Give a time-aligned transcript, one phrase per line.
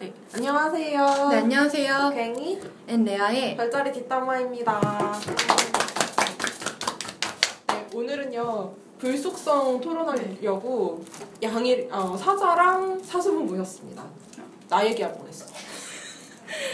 [0.00, 1.28] 네, 안녕하세요.
[1.28, 2.12] 네, 안녕하세요.
[2.14, 2.58] 괭이
[2.88, 4.80] and 레아의 별자리 뒷담화입니다.
[7.68, 11.04] 네, 오늘은요 불속성 토론하려고
[11.42, 14.02] 양일 어, 사자랑 사수분 모셨습니다.
[14.70, 15.44] 나 얘기할 뻔했어.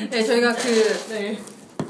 [0.09, 1.37] 네, 저희가 그, 네.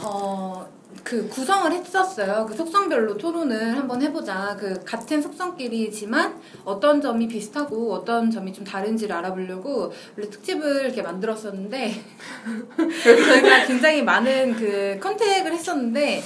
[0.01, 0.66] 어,
[1.07, 2.45] 그 구성을 했었어요.
[2.49, 4.57] 그 속성별로 토론을 한번 해보자.
[4.59, 6.35] 그 같은 속성끼리지만
[6.65, 11.95] 어떤 점이 비슷하고 어떤 점이 좀 다른지를 알아보려고 원래 특집을 이렇게 만들었었는데
[13.05, 16.25] 저희가 굉장히 많은 그 컨택을 했었는데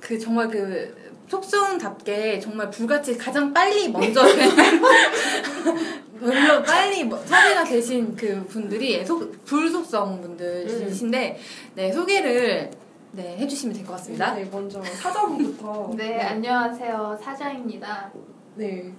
[0.00, 4.22] 그 정말 그 속성답게 정말 불같이 가장 빨리 먼저
[6.18, 11.38] 물론 빨리 뭐 섭외가 되신 그 분들이 속, 불속성 분들이신데
[11.74, 12.70] 네 소개를
[13.14, 14.34] 네 해주시면 될 것 같습니다.
[14.34, 15.90] 네, 먼저 사자분부터.
[15.96, 17.16] 네, 안녕하세요.
[17.22, 18.10] 사자입니다.
[18.56, 18.92] 네.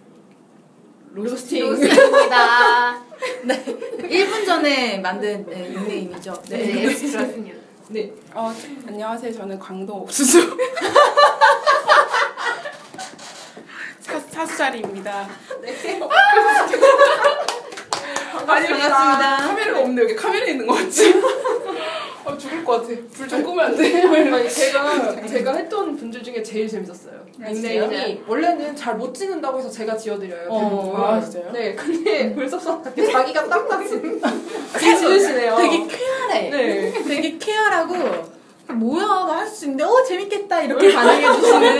[1.11, 1.69] 로스팅.
[1.69, 3.01] 로스입니다.
[3.45, 6.33] 1분 전에 만든 네, 닉네임이죠.
[6.49, 6.81] 네, 네.
[6.83, 7.25] 그렇습니다.
[7.89, 8.11] 네.
[8.33, 8.53] 어,
[8.87, 9.34] 안녕하세요.
[9.34, 10.57] 저는 광동 옥수수.
[13.99, 15.27] 사, 사수자리입니다.
[15.62, 15.99] 네.
[18.47, 19.37] 아니, 반갑습니다.
[19.37, 21.13] 카메라가 없는데 여기 카메라 있는 거 같지?
[22.26, 22.87] 어, 죽을 것 같아.
[23.13, 24.01] 불 좀 끄면 안 돼?
[24.31, 27.13] 아니 제가 제가 했던 분들 중에 제일 재밌었어요.
[27.43, 30.48] 아, 닉네임이 원래는 잘못 찍는다고 해서 제가 지어드려요.
[30.49, 30.93] 어.
[30.98, 31.51] 아, 진짜요?
[31.51, 35.55] 네, 근데 불속성한테 자기가 딱딱 지는 잘 지으시네요.
[35.57, 36.49] 되게 쾌활해.
[36.49, 36.91] 네.
[37.03, 37.96] 되게 쾌활하고
[38.73, 41.79] 뭐야 할 수 있는데 어 재밌겠다 이렇게 반응해 주시는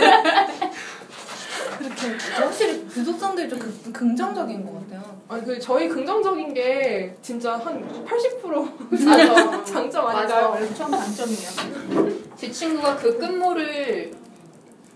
[1.78, 5.15] 그렇게 확실히 불속성들이 좀 긍- 긍정적인 것 같아요.
[5.28, 9.64] 아니 그 저희 긍정적인 게 진짜 한 80% 맞아.
[9.64, 10.18] 장점 맞아.
[10.46, 10.66] 아닌가요?
[10.68, 12.16] 엄청 장점이에요.
[12.36, 14.12] 제 친구가 그 끝모를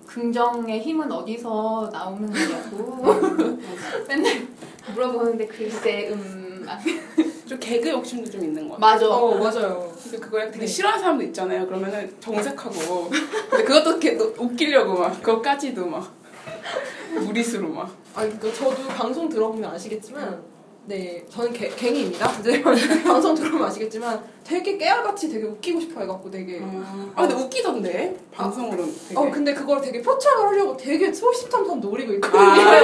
[0.06, 3.58] 긍정의 힘은 어디서 나오는 거냐고
[4.08, 4.46] 맨날
[4.94, 6.78] 물어보는데 글쎄 음 아,
[7.46, 8.94] 좀 개그 욕심도 좀 있는 것 같아.
[8.94, 9.08] 맞아.
[9.08, 9.92] 어 맞아요.
[10.04, 10.66] 근데 그걸 되게 네.
[10.66, 11.66] 싫어하는 사람도 있잖아요.
[11.66, 13.10] 그러면은 정색하고.
[13.50, 16.12] 근데 그것도 이렇게 웃기려고 막, 그것까지도 막.
[17.14, 17.99] 무리수로 막.
[18.14, 20.42] 아니 그 저도 방송 들어보면 아시겠지만
[20.86, 22.32] 네 저는 개, 갱이입니다.
[22.40, 22.62] 이제
[23.04, 26.60] 방송 들어보면 아시겠지만 되게 깨알같이 되게 웃기고 싶어 해갖고 되게
[27.14, 28.16] 아, 근데 웃기던데?
[28.32, 29.14] 방송으로 되게.
[29.20, 32.40] 어 근데 그걸 되게 표창을 하려고 되게 소심탐탐 노리고 있거든요.
[32.40, 32.80] 아.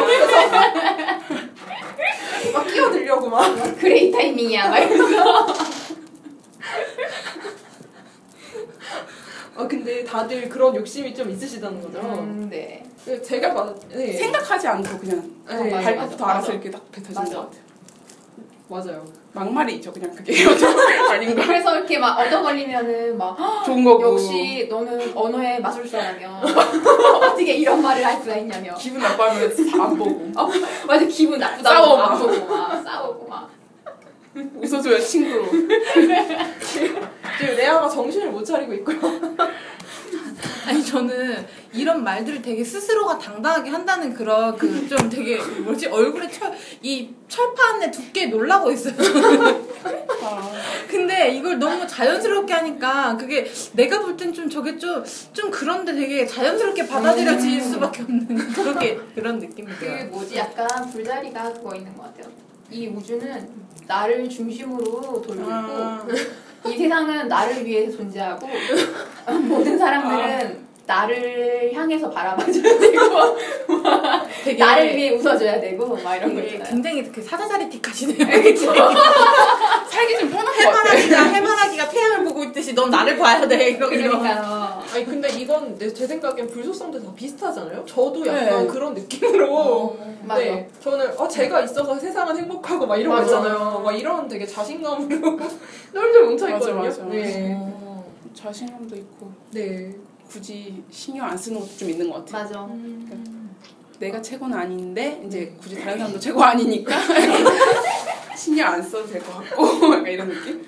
[2.52, 3.56] 막 끼어들려고 막.
[3.78, 4.68] 그래 이 타이밍이야.
[4.68, 5.54] 막 이러면서.
[9.96, 11.98] 아 근데 다들 그런 욕심이 좀 있으시다는 거죠.
[12.00, 12.82] 음, 네.
[13.06, 14.12] 네, 제가 봐, 네.
[14.12, 16.26] 생각하지 않고 그냥 네, 맞아, 발부터 맞아.
[16.26, 17.36] 알아서 이렇게 딱 뱉어지는 맞아.
[17.36, 17.66] 것 같아요.
[18.68, 19.04] 맞아요.
[19.32, 20.34] 막말이죠, 그냥 그게.
[21.10, 21.46] 아닌가?
[21.46, 24.12] 그래서 이렇게 막 얻어걸리면은 막 좋은 거고.
[24.14, 26.42] 역시 너는 언어의 마술사라며
[27.22, 30.30] 어떻게 이런 말을 할 수가 있냐며 기분 나빠하면 다안 보고.
[30.36, 30.48] 어,
[30.86, 32.18] 맞아 기분 나쁘다고 싸워, 막 막.
[32.18, 33.50] 보고 막 싸우고 막
[34.60, 35.46] 웃어줘요, 친구로.
[36.66, 38.96] 지금 레아가 정신을 못 차리고 있고요.
[40.66, 47.14] 아니 저는 이런 말들을 되게 스스로가 당당하게 한다는 그런 그 좀 되게 뭐지 얼굴에 철이
[47.28, 48.94] 철판의 두께 놀라고 있어요.
[50.22, 50.52] 아,
[50.88, 56.86] 근데 이걸 너무 자연스럽게 하니까 그게 내가 볼 땐 좀 저게 좀좀 그런데 되게 자연스럽게
[56.86, 60.04] 받아들여질 수밖에 없는 그렇게 그런 느낌이 그 들어요.
[60.06, 62.32] 뭐지 약간 불자리가 그거 있는 것 같아요
[62.70, 63.48] 이 우주는
[63.86, 66.04] 나를 중심으로 돌고 아.
[66.08, 66.16] 있고
[66.70, 68.48] 이 세상은 나를 위해서 존재하고
[69.48, 73.36] 모든 사람들은 나를 향해서 바라봐줘야 되고
[74.44, 78.16] 되게 나를 위해 웃어줘야 되고 막 이런 거 되게 있잖아요 굉장히 그 사자자리 틱 하시네요.
[79.90, 80.94] 살기 좀 편한 것 같아.
[80.96, 83.88] 해바라기가 해바라기가 태양을 보고 있듯이 넌 나를 봐야 돼 이거.
[83.88, 87.84] 그러니까요 아니 근데 이건 내, 제 생각엔 불소성도 다 비슷하잖아요.
[87.84, 88.66] 저도 약간 네.
[88.68, 89.54] 그런 느낌으로.
[89.56, 93.38] 어, 맞아 네, 저는 어 제가 있어서 세상은 행복하고 막 이런 거 맞아.
[93.38, 93.80] 있잖아요.
[93.84, 95.36] 막 이런 되게 자신감으로
[95.92, 96.82] 똘똘 뭉쳐 맞아, 있거든요.
[96.84, 97.02] 맞아.
[97.04, 98.04] 네, 어.
[98.34, 99.92] 자신감도 있고 네.
[100.28, 102.42] 굳이 신경 안 쓰는 것도 좀 있는 것 같아.
[102.42, 102.68] 맞아
[103.98, 106.94] 내가 최고는 아닌데 이제 굳이 다른 사람도 최고 아니니까
[108.36, 110.66] 신경 안 써도 될 것 같고 약간 이런 느낌?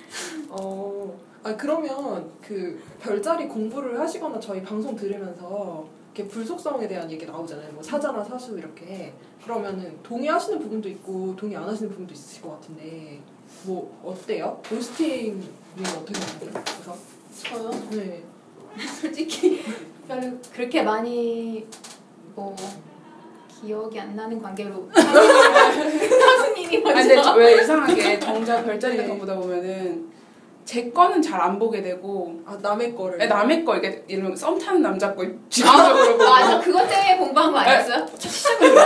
[0.48, 7.70] 어, 아 그러면 그 별자리 공부를 하시거나 저희 방송 들으면서 이렇게 불속성에 대한 얘기 나오잖아요.
[7.72, 9.12] 뭐 사자나 사수 이렇게
[9.44, 13.20] 그러면은 동의하시는 부분도 있고 동의 안 하시는 부분도 있으실 것 같은데
[13.64, 14.60] 뭐 어때요?
[14.70, 15.42] 로스팅은
[15.98, 16.18] 어떻게?
[16.40, 16.96] 그래서
[17.44, 17.70] 저요?
[17.90, 18.22] 네.
[19.00, 19.64] 솔직히
[20.06, 20.22] 별로
[20.54, 21.66] 그렇게 많이
[22.34, 22.54] 뭐
[23.60, 29.02] 기억이 안 나는 관계로 사수님이 아니 먼저 근데 저- 왜 이상하게 정작 별자리 네.
[29.02, 30.08] 같은 거 보다 보면은
[30.64, 33.26] 제 거는 잘 안 보게 되고 아 남의 거를.
[33.26, 33.76] 남의 거.
[33.76, 36.60] 이게 예를 들면 썸 타는 남자 거 집중적으로 보고 맞아.
[36.60, 38.06] 그것 때문에 공부한 거 아니었어요?
[38.18, 38.74] 시작을.
[38.74, 38.84] 네.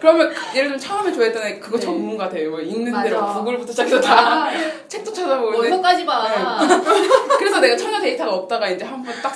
[0.00, 1.84] 그러면 예를 들면 처음에 좋아했던 애 그거 네.
[1.86, 2.50] 전문가 돼요.
[2.50, 2.92] 뭐 읽는.
[3.02, 4.50] 대로 구글부터 시작해서 다 아,
[4.88, 6.58] 책도 찾아보는데 원서까지 봐.
[7.38, 9.34] 그래서 내가 처녀 데이터가 없다가 이제 한번 딱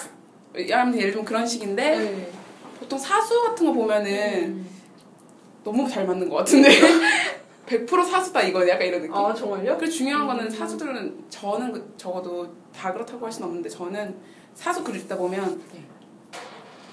[0.73, 2.31] 아무튼 예를 들면 그런 식인데 네.
[2.79, 4.69] 보통 사수 같은 거 보면은 음.
[5.65, 6.69] 너무 잘 맞는 것 같은데
[7.67, 9.15] 100% 사수다 이거 약간 이런 느낌.
[9.15, 9.77] 아 정말요?
[9.79, 14.15] 그리고 중요한 거는 사수들은 저는 그- 적어도 다 그렇다고 할 수는 없는데 저는
[14.55, 15.81] 사수 글을 읽다 보면 네.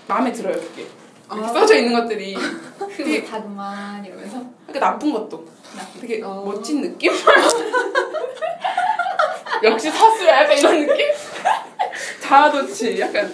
[0.07, 0.86] 마음에 들어요 그게
[1.30, 1.48] 아.
[1.48, 2.36] 써져 있는 것들이
[2.98, 4.42] 그게 다 그만 이러면서.
[4.68, 5.46] 그러니까 나쁜 것도
[6.02, 6.44] 되게 어.
[6.46, 7.12] 멋진 느낌?
[9.64, 11.06] 역시 사수야 약간 이런 느낌?
[12.22, 13.34] 자아도취 약간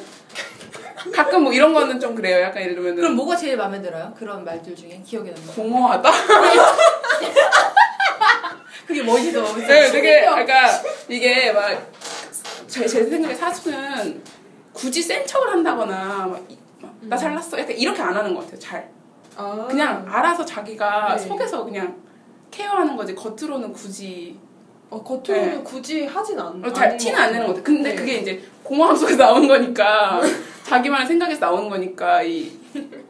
[1.14, 4.14] 가끔 뭐 이런 거는 좀 그래요 약간 예를 들면 그럼 뭐가 제일 마음에 들어요?
[4.18, 5.54] 그런 말들 중에 기억에 남는 거.
[5.54, 6.12] 공허하다?
[8.88, 9.56] 그게 멋있어.
[9.56, 10.70] 네, 되게 약간
[11.08, 14.22] 이게 막제 제 생각에 사수는
[14.74, 16.40] 굳이 센 척을 한다거나 막
[17.02, 18.90] 나 잘났어 약간 이렇게 안 하는 것 같아요 잘
[19.36, 19.66] 아.
[19.70, 21.18] 그냥 알아서 자기가 네.
[21.18, 21.96] 속에서 그냥
[22.52, 24.40] 케어하는 거지 겉으로는 굳이
[24.90, 25.64] 어, 겉으로는 네.
[25.64, 26.64] 굳이 하진 않.
[26.64, 27.64] 어, 잘 티는 것안 내는 것 같아.
[27.64, 27.96] 근데 네.
[27.96, 30.22] 그게 이제 공허함 속에서 나오는 거니까
[30.64, 32.52] 자기만의 생각에서 나오는 거니까 이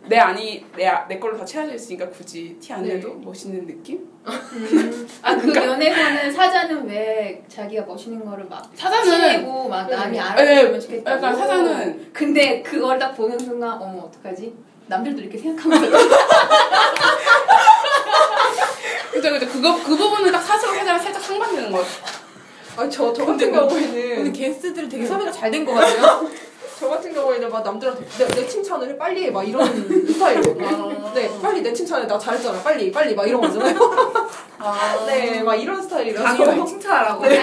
[0.08, 2.94] 내 안이 내, 아- 내 걸로 다 채워져 있으니까 굳이 티 안 네.
[2.96, 4.00] 내도 멋있는 느낌?
[4.28, 5.08] 음.
[5.22, 10.20] 아, 그 면에서는 사자는 왜 자기가 멋있는 거를 막 사자는 티내고 막 남이 네.
[10.20, 11.12] 알아주면 좋겠다.
[11.14, 14.54] 약간 사자는 근데 그걸 딱 보는 순간 어머 어떡하지?
[14.88, 15.98] 남들도 이렇게 생각하고 있어.
[19.12, 21.90] 그죠 그죠 그거 그 부분은 딱 사수랑 사자랑 살짝 상반되는 것 같아.
[22.78, 26.30] 아, 저, 저 같은 오늘 경우에는 게스트들이 되게 섭외가 잘 된 것 같아요.
[26.80, 29.66] 저 같은 경우에는 막 남들한테 내, 내 칭찬을 해 빨리 해 막 이런
[30.08, 30.68] 스타일이거든요.
[31.08, 31.14] 아.
[31.14, 33.78] 네, 빨리 내 칭찬해 나 잘했잖아 빨리 빨리 막 이런 거잖아요.
[34.60, 35.04] 아.
[35.08, 36.26] 네, 막 이런 스타일이라서.
[36.38, 37.24] 강요를 칭찬하라고.
[37.26, 37.38] 아니,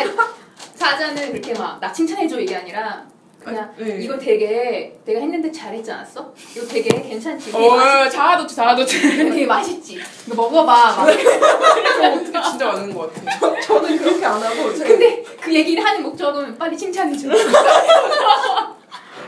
[0.76, 3.04] 사자는 그렇게 막 나 칭찬해줘 이게 아니라
[3.42, 3.98] 그냥 네.
[4.00, 6.32] 이거 되게 내가 했는데 잘했지 않았어?
[6.54, 7.50] 이거 되게 괜찮지?
[7.54, 9.00] 어 맛있, 자아도취 자아도취.
[9.16, 10.00] 되게 맛있지?
[10.26, 10.64] 이거 먹어봐.
[10.64, 10.98] 막.
[11.08, 13.60] 어떻게 진짜 맞는 것 같아.
[13.60, 17.28] 저는 그렇게 안 하고 근데 그 얘기를 하는 목적은 빨리 칭찬해줘.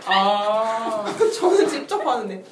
[0.06, 1.04] 아
[1.38, 2.44] 저는 직접 하는데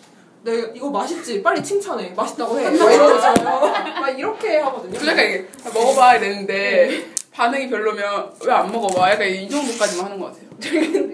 [0.42, 3.60] 내가 이거 맛있지 빨리 칭찬해 맛있다고 해 막 이러잖아요.
[4.00, 4.98] 막 이렇게 하거든요.
[4.98, 10.26] 그 약간 이게 먹어봐 이랬는데 반응이 별로면 왜 안 먹어봐 약간 이 정도까지만 하는 것
[10.26, 10.50] 같아요.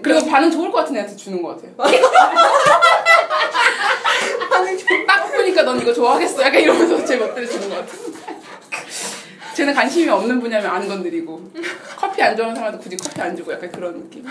[0.01, 1.71] 그리고 반응 좋을 것 같은 애한테 주는 것 같아요.
[4.49, 7.99] 반응 좀딱 보니까 넌 이거 좋아하겠어 약간 이러면서 제 멋대로 주는 것 같아요.
[9.55, 11.51] 쟤는 관심이 없는 분야면 안 건드리고
[11.97, 14.25] 커피 안 좋아하는 사람한테 굳이 커피 안 주고 약간 그런 느낌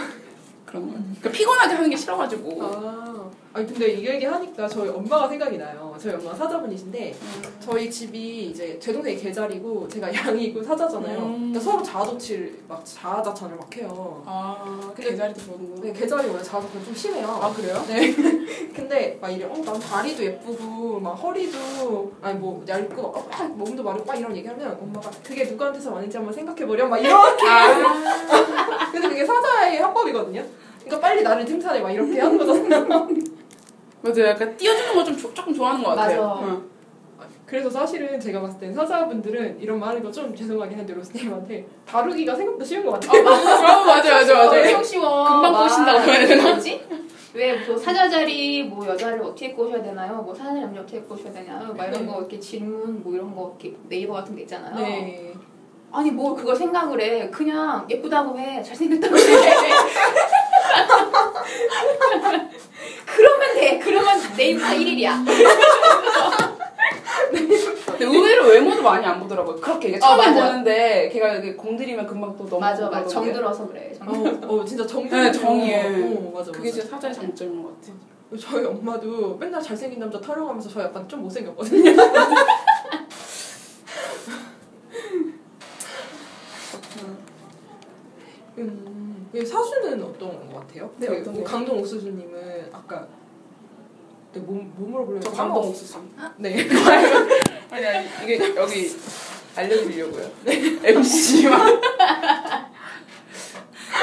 [0.69, 5.27] 그런 거 그러니까 피곤하게 하는 게 싫어가지고 아, 아니 근데 이 얘기 하니까 저희 엄마가
[5.29, 5.97] 생각이 나요.
[5.99, 7.43] 저희 엄마 가 사자분이신데 음.
[7.59, 11.19] 저희 집이 이제 제 동생이 개자리고 제가 양이고 사자잖아요.
[11.21, 11.33] 음.
[11.53, 14.23] 그러니까 서로 자아도취를 막 자아자찬을 막 해요.
[14.27, 17.27] 아 근데- 개자리도 그러는구나 네, 개자리 원래 자아자찬 좀 심해요.
[17.29, 17.83] 아 그래요?
[17.89, 18.15] 네.
[18.77, 23.83] 근데 막 이래, 어, 난 다리도 예쁘고, 막 허리도, 아니 뭐 얇고, 어, 막 몸도
[23.83, 27.49] 마르고, 막 이런 얘기하면 엄마가 그게 누구한테서 왔는지 한번 생각해 보렴, 막 이렇게.
[27.49, 28.58] 아
[28.93, 30.43] 근데 그게 사자의 합법이거든요.
[30.85, 32.87] 그러니까 빨리 나를 칭찬해, 막 이렇게 하는 거잖아요.
[34.01, 36.41] 맞아요 약간 띄워주는 거 좀 조금 좋아하는 것 같아요 맞아.
[36.47, 36.65] 응.
[37.45, 42.35] 그래서 사실은 제가 봤을 땐 사자분들은 이런 말 하는 거 좀 죄송하긴 한데 로스님한테 다루기가
[42.37, 43.21] 생각보다 쉬운 것 같아요.
[43.23, 45.25] 어, 맞아 맞아 맞아 엄청 쉬워.
[45.25, 46.49] 금방 막 꼬신다고 해야 되나?
[46.53, 46.81] 뭐지?
[47.35, 50.17] 왜뭐 사자 자리 뭐 여자를 어떻게 꼬셔야 되나요?
[50.23, 51.73] 뭐 사자 남자 어떻게 꼬셔야 되나요?
[51.75, 52.13] 막 이런 네.
[52.13, 54.75] 거 이렇게 질문 뭐 이런 거 이렇게 네이버 같은 데 있잖아요.
[54.77, 55.35] 네.
[55.91, 57.31] 아니 뭘 그걸 생각을 해?
[57.31, 59.23] 그냥 예쁘다고 해, 잘생겼다고 해.
[63.07, 63.79] 그러면 돼.
[63.79, 65.25] 그러면 네이버 1일이야.
[67.31, 70.47] 근데 의외로 외모도 많이 안 보더라고요 그렇게 이게 어, 처음에 맞아.
[70.47, 73.09] 보는데 걔가 이렇게 공들이면 금방 또 넘어 맞아, 맞아.
[73.09, 73.93] 정들어서 그래.
[73.99, 76.05] 정 어, 어, 진짜 정이 네, 정의에.
[76.05, 76.81] 어, 맞아, 그게 맞아.
[76.81, 77.93] 진짜 사자의 장점인 것 같아
[78.39, 81.97] 저희 엄마도 맨날 잘생긴 남자 타령하면서 저 약간 좀 못생겼거든요.
[88.63, 90.91] 음, 이 사수는 어떤 것 같아요?
[90.99, 91.45] 네, 그 어떤 뭐?
[91.45, 93.07] 강동 옥수수님은 아까
[94.33, 96.01] 네, 물어보려고 저 까먹었- 감동 옥수수.
[96.39, 96.69] 네.
[97.71, 98.97] 아니 아니 이게 여기
[99.57, 100.31] 알려드리려고요.
[100.85, 101.81] MC만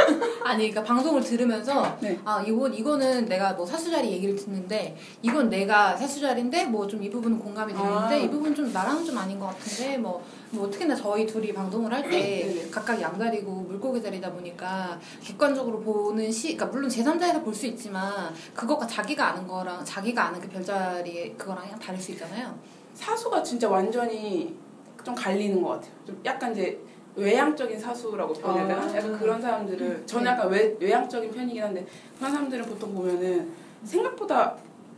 [0.44, 2.20] 아니, 그러니까 방송을 들으면서 네.
[2.24, 7.40] 아 이거 이거는 내가 뭐 사수자리 얘기를 듣는데 이건 내가 사수자리인데 뭐 좀 이 부분은
[7.40, 8.16] 공감이 되는데 아.
[8.16, 12.10] 이 부분 좀 나랑은 좀 아닌 것 같은데 뭐, 뭐 특히나 저희 둘이 방송을 할때
[12.10, 12.70] 네네.
[12.70, 18.86] 각각 양자리고 물고기 자리다 보니까 객관적으로 보는 시, 그러니까 물론 제3자에서 볼 수 있지만 그것과
[18.88, 22.54] 자기가 아는 거랑 자기가 아는 그 별자리 그거랑 그냥 다를 수 있잖아요.
[22.94, 24.56] 사수가 진짜 완전히
[25.04, 25.92] 좀 갈리는 것 같아요.
[26.06, 26.80] 좀 약간 이제
[27.16, 28.82] 외향적인 사수라고 표현해야 되나?
[28.82, 28.96] 아.
[28.96, 30.30] 약간 그런 사람들은 저는 네.
[30.32, 31.86] 약간 외, 외향적인 편이긴 한데
[32.18, 33.52] 그런 사람들은 보통 보면은
[33.84, 34.56] 생각보다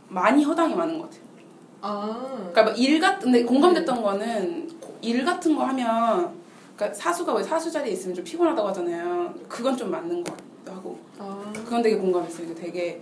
[0.08, 1.28] 많이 허당이 많은 것 같아요.
[1.80, 2.50] 아.
[2.52, 4.70] 그러니까 뭐일 같은 근데 공감됐던 거는
[5.00, 6.32] 일 같은 거 하면
[6.74, 9.34] 그러니까 사수가 왜 사수 자리에 있으면 좀 피곤하다고 하잖아요.
[9.48, 11.52] 그건 좀 맞는 것 같기도 하고 아.
[11.54, 12.54] 그건 되게 공감했어요.
[12.54, 13.00] 되게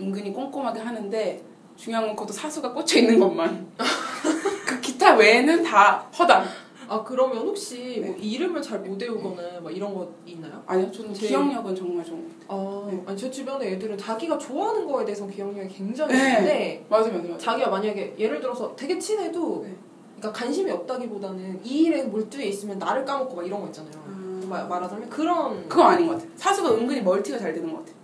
[0.00, 1.42] 은근히 꼼꼼하게 하는데
[1.76, 3.66] 중요한 건 그것도 사수가 꽂혀 있는 것만.
[4.66, 6.44] 그 기타 외에는 다 허당.
[6.90, 8.20] 아 그러면 혹시 뭐 네.
[8.20, 10.60] 이름을 잘 못 외우거나 막 이런 거 있나요?
[10.66, 12.48] 아니요, 저는 제- 기억력은 정말 좋은 것 같아요.
[12.48, 13.02] 아, 네.
[13.06, 16.34] 아니 제 주변에 애들은 자기가 좋아하는 거에 대해서 기억력이 굉장히 네.
[16.34, 17.22] 좋은데 맞아요, 맞아요.
[17.22, 17.38] 맞아요.
[17.38, 19.76] 자기가 만약에 예를 들어서 되게 친해도 네.
[20.18, 23.92] 그러니까 관심이 없다기보다는 이 일에 몰두해 있으면 나를 까먹고 막 이런 거 있잖아요.
[24.08, 24.46] 음.
[24.48, 26.28] 말, 말하자면 그런 그건 아닌 것 같아요.
[26.34, 28.00] 사수가 은근히 멀티가 잘 되는 것 같아요.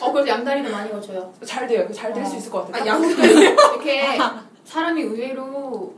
[0.00, 1.30] 어 그래서 양다리도 많이 거쳐요.
[1.44, 1.86] 잘 돼요.
[1.92, 2.38] 잘 될수 어.
[2.38, 2.82] 있을 것 같아요.
[2.82, 4.18] 아, 양 이렇게
[4.64, 5.92] 사람이 의외로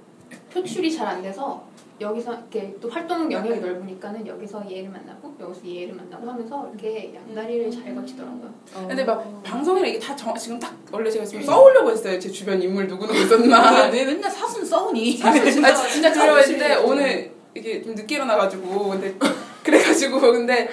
[0.52, 1.62] 표출이 잘 안 돼서
[2.00, 7.70] 여기서 이렇게 또 활동 영역이 넓으니까는 여기서 얘를 만나고 여기서 얘를 만나고 하면서 이렇게 양다리를
[7.70, 8.52] 잘 거치더라고요.
[8.88, 12.18] 근데 막 방송이라 이게 다 정, 지금 딱 원래 제가 지금 써오려고 했어요.
[12.18, 13.88] 제 주변 인물 누구 누구 있었나.
[13.90, 15.16] 왜 맨날 사순 써오니?
[15.18, 16.74] 사실 진짜 진짜 들려고 했는데.
[16.76, 19.14] 오늘 이게 좀 늦게 일어나가지고 근데
[19.62, 20.68] 그래가지고 근데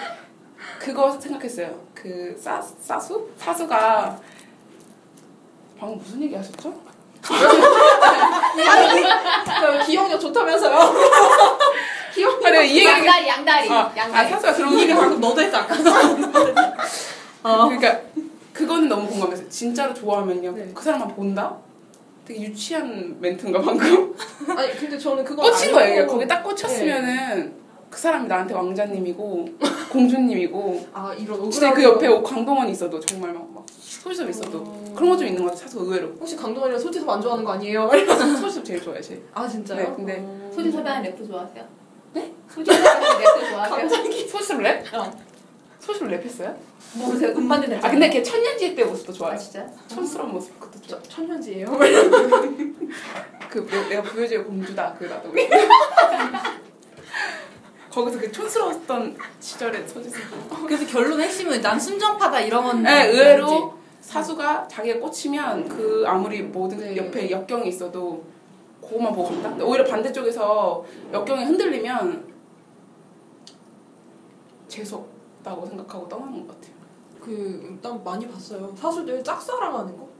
[0.79, 1.79] 그거 생각했어요.
[1.93, 4.19] 그 사, 사수 사수가
[5.77, 6.90] 방금 무슨 얘기 하셨죠?
[9.61, 10.93] 그 기억력 좋다면서요?
[12.13, 14.29] 기억력 아니 이 양다리 양다리 아, 아 양다리.
[14.29, 15.75] 사수가 그런 이게 거 방금 너도 했어 아까.
[17.43, 17.99] 그러니까
[18.53, 19.49] 그거는 너무 공감했어요.
[19.49, 20.71] 진짜로 좋아하면요 네.
[20.73, 21.55] 그 사람만 본다.
[22.25, 24.13] 되게 유치한 멘트인가 방금
[24.55, 26.05] 아니 근데 저는 그거 꽂힌 거예요.
[26.07, 27.53] 거기 딱 꽂혔으면은
[27.89, 29.49] 그 사람이 나한테 왕자님이고
[29.89, 32.21] 공주님이고 아 이런 진짜 그 옆에 거.
[32.23, 34.93] 강동원이 있어도 정말 막, 막 소지섭 있어도 어.
[34.95, 37.89] 그런 거 좀 있는 것 같아 사수 의외로 혹시 강동원이랑 소지섭 안 좋아하는 거 아니에요?
[38.39, 39.77] 소지섭 제일 좋아해 제일 아 진짜요?
[39.89, 40.51] 네, 근데 어.
[40.53, 41.65] 소지 섭외하는 랩도 좋아하세요?
[42.13, 42.33] 네?
[42.49, 43.89] 소지 섭외하는 랩도 좋아하세요?
[44.27, 44.93] 소지섭 랩?
[44.93, 45.11] 어.
[45.79, 46.55] 소지섭 랩했어요?
[46.95, 47.29] 모르세요?
[47.37, 49.65] 음반 듣는 아 근데 걔 천년지 때 모습도 아 좋아해 진짜?
[49.87, 51.67] 촌스러운 모습 그것도 좋아 저, 천현지예요?
[53.49, 55.31] 그 내- 내가 부여지의 공주다 그 나도
[57.91, 60.21] 거기서 그 촌스러웠던 시절의 소지섭
[60.65, 62.83] 그래서 결론 핵심은 난 순정파다 이런 건.
[62.83, 66.95] 네, 의외로 사수가 자기가 꽂히면 그 아무리 모든 네.
[66.95, 68.23] 옆에 역경이 있어도
[68.81, 69.29] 그거만 보고.
[69.29, 70.83] 근데 오히려 반대쪽에서
[71.13, 72.31] 역경이 흔들리면
[74.67, 76.73] 재수 없다고 생각하고 떠나는 것 같아요.
[77.21, 78.73] 그 일단 많이 봤어요.
[78.75, 80.10] 사수들 짝사랑하는 거.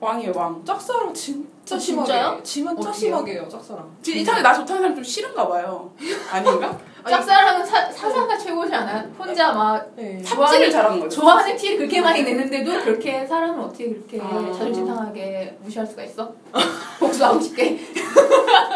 [0.00, 0.62] 왕이에요 왕.
[0.64, 2.12] 짝사랑 진짜 어, 심하게.
[2.12, 2.40] 진짜요?
[2.42, 2.92] 진짜 어때요?
[2.92, 3.96] 심하게 해요 짝사랑.
[4.02, 5.90] 지금 이상하게 나 좋다는 사람 좀 싫은가 봐요.
[6.30, 6.78] 아닌가?
[7.08, 9.08] 짝사랑은 사, 사상가 최고지 않아요?
[9.18, 10.22] 혼자 막 네.
[10.22, 11.20] 삽질을 잘하는 거죠.
[11.20, 14.50] 좋아하는 티를 그렇게 많이 내는데도 그렇게 사람을 어떻게 그렇게 아.
[14.52, 16.32] 자존심 상하게 무시할 수가 있어?
[16.98, 17.78] 복수하고 싶게.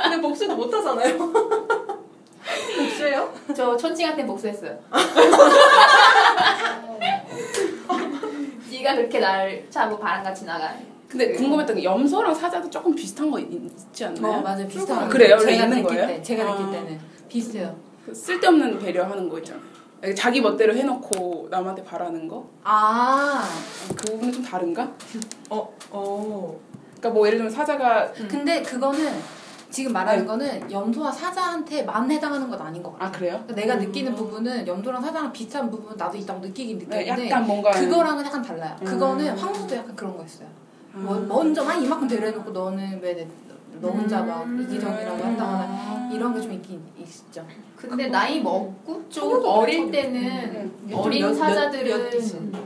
[0.02, 1.16] 근데 복수도 못 하잖아요.
[2.76, 3.32] 복수예요?
[3.56, 4.78] 저 천칭한테 복수했어요.
[8.70, 10.74] 네가 그렇게 날 차고 바람같이 나가.
[11.08, 14.34] 근데 궁금했던 게 염소랑 사자도 조금 비슷한 거 있, 있지 않나요?
[14.34, 14.68] 어, 맞아요.
[14.68, 15.36] 비슷한 아, 그래요?
[15.36, 16.06] 원래 제가 있는 느낄 거예요?
[16.06, 16.70] 때, 제가 느낄 아.
[16.70, 17.76] 때는 비슷해요.
[18.04, 19.62] 그 쓸데없는 배려하는 거 있잖아요.
[20.14, 22.46] 자기 멋대로 해놓고 남한테 바라는 거?
[22.62, 23.42] 아,
[23.96, 24.92] 그 부분은 좀 다른가?
[25.50, 26.60] 어, 어.
[26.98, 29.12] 그러니까 뭐 예를 들면 사자가 근데 그거는
[29.70, 30.26] 지금 말하는 네.
[30.26, 33.06] 거는 염소와 사자한테만 해당하는 건 아닌 것 같아.
[33.06, 33.42] 아 그래요?
[33.46, 33.80] 그러니까 내가 음.
[33.80, 38.42] 느끼는 부분은 염소랑 사자랑 비슷한 부분 나도 있다고 느끼긴 네, 느끼는데 약간 뭔가 그거랑은 약간
[38.42, 38.76] 달라요.
[38.80, 38.84] 음.
[38.84, 40.48] 그거는 황소도 약간 그런 거였어요.
[40.98, 41.02] 아.
[41.02, 43.26] 뭐, 먼저 막 이만큼 내려놓고 너는 왜
[43.80, 44.60] 너 혼자 막 음.
[44.60, 47.46] 이기적이라고 한다거나 이런 게 좀 있긴 있죠.
[47.76, 50.94] 근데 나이 먹고 좀 어릴 좀- 때는 네.
[50.94, 52.10] 어린 몇- 몇- 사자들은
[52.50, 52.60] 몇.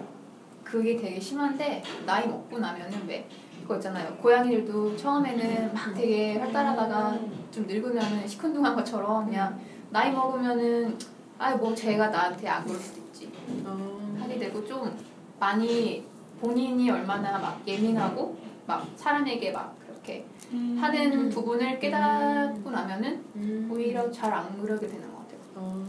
[0.64, 3.28] 그게 되게 심한데 나이 먹고 나면은 왜
[3.60, 4.16] 그거 있잖아요.
[4.22, 7.18] 고양이들도 처음에는 막 되게 활달하다가
[7.50, 9.60] 좀 늙으면은 시큰둥한 것처럼 그냥
[9.90, 10.96] 나이 먹으면은
[11.38, 13.30] 아이 뭐 제가 나한테 안 그럴 수도 있지
[13.66, 14.16] 아.
[14.18, 14.96] 하게 되고 좀
[15.38, 16.06] 많이
[16.46, 20.76] 본인이 얼마나 막 예민하고 막 사람에게 막 그렇게 음.
[20.80, 23.68] 하는 부분을 깨닫고 나면은 음.
[23.72, 25.38] 오히려 잘 안 그러게 되는 것 같아요.
[25.54, 25.84] 아.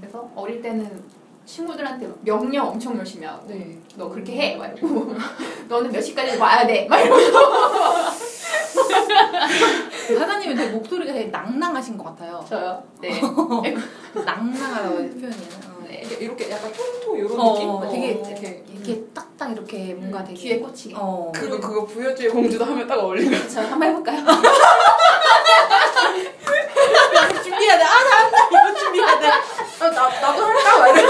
[0.00, 1.00] 그래서 어릴 때는
[1.46, 3.78] 친구들한테 명령 엄청 열심히 하고 네.
[3.96, 5.14] 너 그렇게 해 말고
[5.68, 7.18] 너는 몇 시까지 와야 돼 막 이러고
[10.18, 12.44] 사장님이 되게 목소리가 되게 낭낭하신 것 같아요.
[12.48, 12.82] 저요.
[13.00, 13.20] 네.
[14.14, 15.71] 낭낭하다고 표현이에요.
[16.12, 16.18] 어.
[16.18, 16.24] 네.
[16.24, 17.70] 이렇게, 이렇게 약간 통통 이런 어, 느낌?
[17.70, 18.64] 어, 되게 이렇게.
[18.72, 20.94] 이렇게 딱딱 이렇게 뭔가 음, 되게 귀에 꽂히게.
[20.96, 21.30] 어.
[21.34, 24.24] 그거 그거 부여주의 공주도 하면 딱 어울리는 거저 한번 해볼까요?
[27.42, 27.84] 준비해야 돼.
[27.84, 28.48] 아, 나 한다.
[28.50, 29.26] 이거 준비해야 돼.
[29.28, 30.78] 아, 나, 나도 할까?
[30.78, 31.06] 막 이래.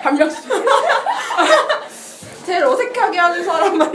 [0.00, 0.44] 한 명씩
[2.46, 3.90] 제일 어색하게 하는 사람 말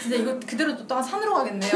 [0.00, 1.70] 진짜 이거 그대로 또 산으로 가겠네요.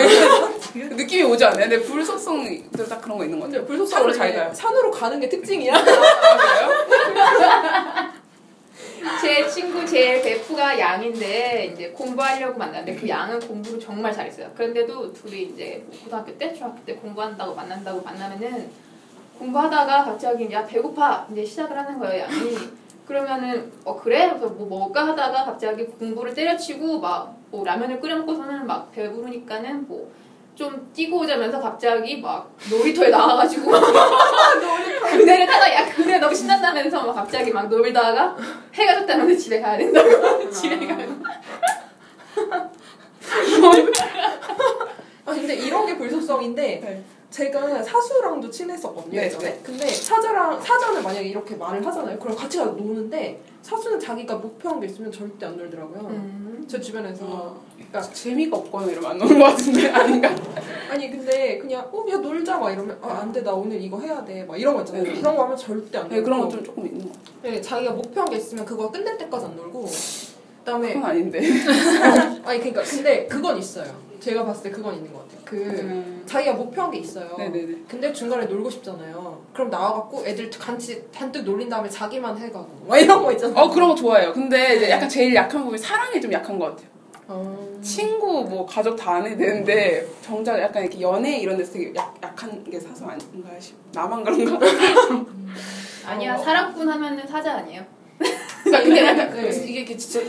[1.39, 1.69] 오지 않아요?
[1.69, 3.65] 근데 불속성도 딱 그런 거 있는 것 같아요.
[3.65, 4.53] 불속성으로 잘 가요.
[4.53, 5.73] 산으로 가는 게 특징이야.
[9.01, 9.19] 아?
[9.23, 14.51] 제 친구 제 베프가 양인데 이제 공부하려고 만났는데 그 양은 공부를 정말 잘했어요.
[14.57, 18.69] 그런데도 둘이 이제 뭐 고등학교 때, 중학교 때 공부한다고 만난다고 만나면은
[19.39, 22.59] 공부하다가 갑자기 야 배고파 이제 시작을 하는 거예요 양이.
[23.07, 24.29] 그러면은 어 그래?
[24.31, 30.11] 그래서 뭐 먹을까 하다가 갑자기 공부를 때려치고 막 뭐 라면을 끓여 먹고서는 막 배부르니까는 뭐
[30.59, 33.71] 좀 뛰고 오자면서 갑자기 막 놀이터에 나와가지고
[35.09, 38.37] 그네를 타다 야 그네 너무 신난다면서 막 갑자기 막 놀다가
[38.75, 41.23] 해가 졌다면서 집에 가야 된다고 집에 가면
[45.27, 47.05] 아 근데 이런 게 불속성인데 네.
[47.31, 49.45] 제가 사수랑도 친했었거든요 네, 예전에.
[49.45, 49.61] 네.
[49.63, 52.19] 근데 사자랑 사자는 만약에 이렇게 말을 하잖아요.
[52.19, 56.09] 그럼 같이 가서 노는데 사수는 자기가 목표한 게 있으면 절대 안 놀더라고요.
[56.09, 56.65] 음.
[56.67, 57.63] 제 주변에서 어.
[57.91, 60.31] 그러니까 재미가 없거나 이러면 안 노는 것 같은데 아닌가?
[60.91, 64.59] 아니 근데 그냥 어야 놀자 막 이러면 아 안돼 나 오늘 이거 해야 돼 막
[64.59, 65.05] 이런 거 있잖아요.
[65.05, 65.15] 네.
[65.21, 67.35] 그런 거 하면 절대 안 네, 그런 건좀 조금 있는 것 같아요.
[67.43, 69.87] 네, 자기가 목표한 게 있으면 그거 끝낼 때까지 안 놀고
[70.61, 71.39] 그다음에 그건 아닌데.
[72.45, 74.09] 아니 그러니까 근데 그건 있어요.
[74.21, 75.41] 제가 봤을 때 그건 있는 것 같아요.
[75.45, 76.23] 그 음.
[76.27, 77.35] 자기가 목표한 게 있어요.
[77.39, 77.75] 네네네.
[77.89, 79.41] 근데 중간에 놀고 싶잖아요.
[79.55, 83.57] 그럼 나와갖고 애들 같이 잔뜩 놀린 다음에 자기만 해가고 막 이런 거 있잖아요.
[83.59, 84.33] 어 그런 거 좋아해요.
[84.33, 86.89] 근데 이제 약간 제일 약한 부분이 사랑이 좀 약한 것 같아요.
[87.29, 87.79] 어.
[87.83, 92.15] 친구 뭐 가족 다 안 해도 되는데 정작 약간 이렇게 연애 이런 데서 되게 약,
[92.23, 93.75] 약한 게 사서 아닌가 싶.
[93.93, 94.59] 나만 그런가?
[96.07, 96.39] 아니야 어.
[96.39, 97.83] 사랑꾼 하면은 사자 아니에요?
[98.65, 99.65] 그러니까 근데 약간 네.
[99.67, 100.21] 이게 진짜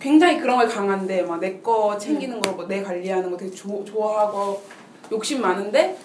[0.00, 3.84] 굉장히 그런 거에 강한데 막 내 거 챙기는 거, 뭐 내 관리하는 거 되게 조,
[3.84, 4.62] 좋아하고
[5.12, 5.96] 욕심 많은데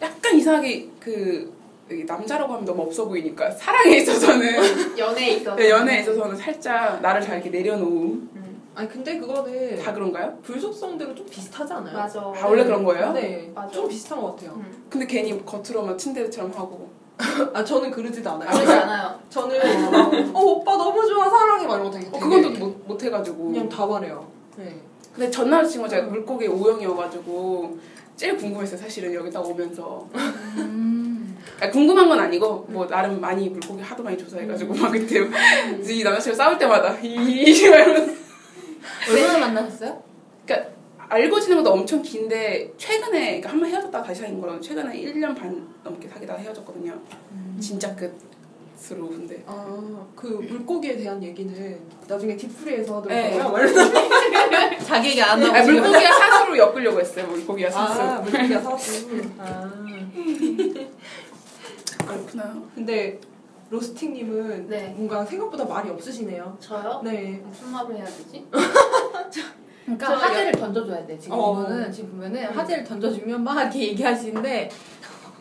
[0.00, 1.52] 약간 이상하게 그
[1.88, 7.36] 남자라고 하면 너무 없어 보이니까 사랑에 있어서는 연애에 있어서 네, 연애에 있어서는 살짝 나를 잘
[7.36, 8.43] 이렇게 내려놓음 음,
[8.74, 10.36] 아니 근데 그거는 다 그런가요?
[10.42, 11.96] 불속성대로 좀 비슷하지 않아요?
[11.96, 13.12] 맞아 아 원래 그런 거예요?
[13.12, 13.70] 네, 맞아.
[13.70, 14.54] 좀 비슷한 것 같아요.
[14.56, 14.84] 음.
[14.90, 16.90] 근데 괜히 겉으로만 츤데레처럼 하고
[17.52, 18.50] 아 저는 그러지도 않아요.
[18.50, 22.42] 그러지 않아요 저는 어 오빠 너무 좋아 사랑해 막 이런 거 되게, 어, 되게 그건
[22.42, 24.26] 또 못, 못 해가지고 그냥 다 말해요.
[24.56, 24.80] 네.
[25.14, 27.78] 근데 전 남자친구가 제가 물고기 O형이어가지고
[28.16, 30.08] 제일 궁금했어요 사실은 여기 딱 오면서
[30.56, 31.36] 음.
[31.60, 35.20] 아니, 궁금한 건 아니고 뭐 나름 많이 물고기 하도 많이 조사해가지고 막 그때
[35.88, 38.23] 이 남자친구 싸울 때마다 이 이러면서
[39.10, 40.02] 얼마나 만나셨어요?
[40.46, 40.70] 그러니까
[41.08, 45.36] 알고 지낸 것도 엄청 긴데 최근에 그러니까 한 번 헤어졌다가 다시 사귄 거는 최근에 1년
[45.36, 46.98] 반 넘게 사귀다가 헤어졌거든요
[47.60, 49.64] 진짜 끝으로 근데 아
[50.16, 53.32] 그 물고기에 대한 얘기는 나중에 뒷풀이에서 네.
[53.32, 53.66] 들어가요.
[54.86, 55.80] 자기 얘기 안 하고 지금.
[55.82, 59.06] 물고기가 사수로 엮으려고 했어요 물고기가 사수 아 물고기가 사수.
[59.38, 59.70] 아
[62.06, 63.18] 그렇구나 근데
[63.70, 64.88] 로스팅님은 네.
[64.96, 66.56] 뭔가 생각보다 말이 없으시네요.
[66.60, 67.00] 저요?
[67.04, 67.42] 네.
[67.44, 68.46] 무슨 말을 해야 되지?
[69.84, 71.18] 그러니까 저 화제를 던져줘야 돼.
[71.18, 71.62] 지금 어.
[71.62, 74.70] 이분은 지금 보면은 화제를 던져주면 막 이렇게 얘기하시는데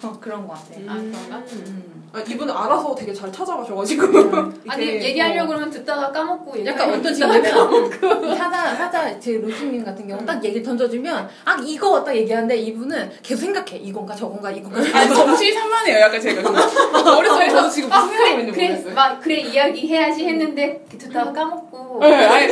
[0.03, 0.79] 어, 그런 것 같아.
[0.87, 1.37] 아, 그런가?
[1.37, 1.92] 음.
[2.13, 4.03] 아, 이분은 알아서 되게 잘 찾아가셔가지고.
[4.69, 5.47] 아니 이렇게, 얘기하려고 어.
[5.47, 7.89] 그러면 듣다가 까먹고 약간 어떤 식이냐면
[8.37, 13.41] 사자 사자 제 로즈님 같은 경우 딱 얘기 던져주면 아 이거 딱 얘기하는데 이분은 계속
[13.41, 16.51] 생각해 이건가 저건가 이건가 아니 정신이 산만해요 약간 제가
[17.03, 21.99] 머릿속에 저도 지금 무슨 생각이 있는지 그래, 모르겠어요 막 그래 이야기 해야지 했는데 듣다가 까먹고
[21.99, 22.51] 네, 아니,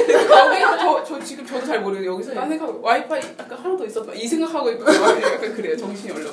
[0.62, 2.14] 여기 저, 저 지금 저도 잘 모르겠어요.
[2.14, 4.14] 여기서 딴 생각, 와이파이 약간 하나 더 있었다.
[4.14, 5.76] 이 생각하고 있고, 막 약간 그래요.
[5.76, 6.30] 정신이 얼려.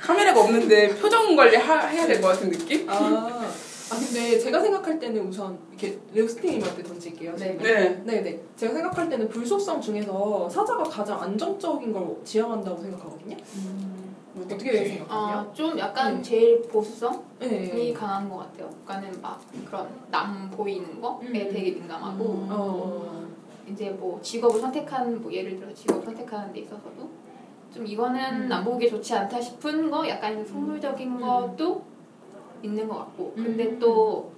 [0.00, 2.88] 카메라가 없는데 표정 관리 하, 해야 될 것 같은 느낌?
[2.88, 7.36] 아, 아 근데 제가 생각할 때는 우선 이렇게 레오스팅님한테 던질게요.
[7.36, 7.56] 네.
[7.60, 8.02] 네.
[8.04, 8.40] 네 네.
[8.56, 13.36] 제가 생각할 때는 불속성 중에서 사자가 가장 안정적인 걸 지향한다고 생각하거든요.
[14.38, 15.06] 어떻게 생각하세요?
[15.08, 16.22] 아, 좀 약간 네.
[16.22, 17.92] 제일 보수성이 네.
[17.94, 18.68] 강한 것 같아요.
[18.84, 21.32] 그러니까는 막 그런 남 보이는 거에 음.
[21.32, 22.48] 되게 민감하고 음.
[22.50, 23.26] 어.
[23.70, 27.08] 이제 뭐 직업을 선택한 뭐 예를 들어 직업 선택하는 데 있어서도
[27.72, 28.48] 좀 이거는 음.
[28.48, 31.20] 남 보기에 좋지 않다 싶은 거 약간 속물적인 음.
[31.20, 31.84] 것도
[32.62, 33.78] 있는 것 같고 근데 음.
[33.78, 34.32] 또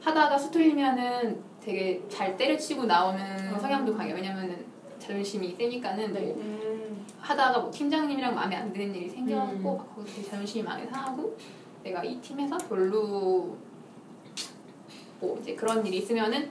[0.00, 3.58] 하다가 수틀리면은 되게 잘 때려치고 나오는 어.
[3.58, 4.14] 성향도 강해요.
[4.14, 4.64] 왜냐면은
[4.98, 6.20] 자존심이 세니까는 네.
[6.20, 9.76] 뭐 음, 하다가 뭐 팀장님이랑 마음에 안 드는 일이 생겨갖고 음.
[9.76, 11.36] 막 거기서 되게 자존심이 많이 상하고
[11.82, 13.56] 내가 이 팀에서 별로
[15.20, 16.50] 뭐 이제 그런 일이 있으면은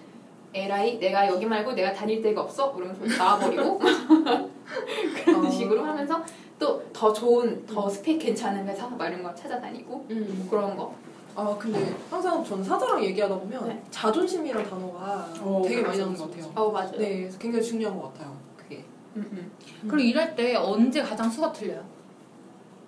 [0.53, 3.79] 에라이 내가 여기 말고 내가 다닐 데가 없어 이러면서 나와버리고
[5.25, 5.49] 그런 어.
[5.49, 6.21] 식으로 하면서
[6.59, 10.35] 또 더 좋은 더 스펙 괜찮은 회사 막 이런 거 찾아다니고 음.
[10.39, 10.93] 뭐 그런 거
[11.39, 13.83] 아 근데 항상 저는 사자랑 얘기하다 보면 네.
[13.91, 16.31] 자존심이란 단어가 어, 되게 많이 나오는 것.
[16.31, 16.51] 같아요.
[16.55, 18.35] 어 맞아요 네, 그래서 굉장히 중요한 것 같아요.
[18.57, 18.83] 그게.
[19.17, 19.51] 음, 음.
[19.87, 21.83] 그리고 일할 때 언제 가장 수가 틀려요?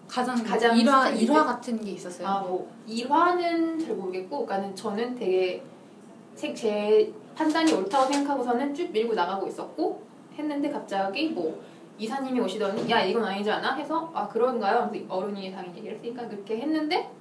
[0.08, 2.28] 가장 가장 일화 일화 같은 게 있었어요.
[2.28, 5.62] 아 뭐 일화는 잘 모르겠고 그러니까는 저는 되게
[6.34, 10.02] 생- 제 판단이 옳다고 생각하고서는 쭉 밀고 나가고 있었고
[10.36, 11.62] 했는데 갑자기 뭐
[12.00, 14.88] 이사님이 오시더니 야 이건 아니지 않아 해서 아 그런가요?
[14.90, 17.12] 그래서 어른이 당연히 얘기를 했으니까 그렇게 했는데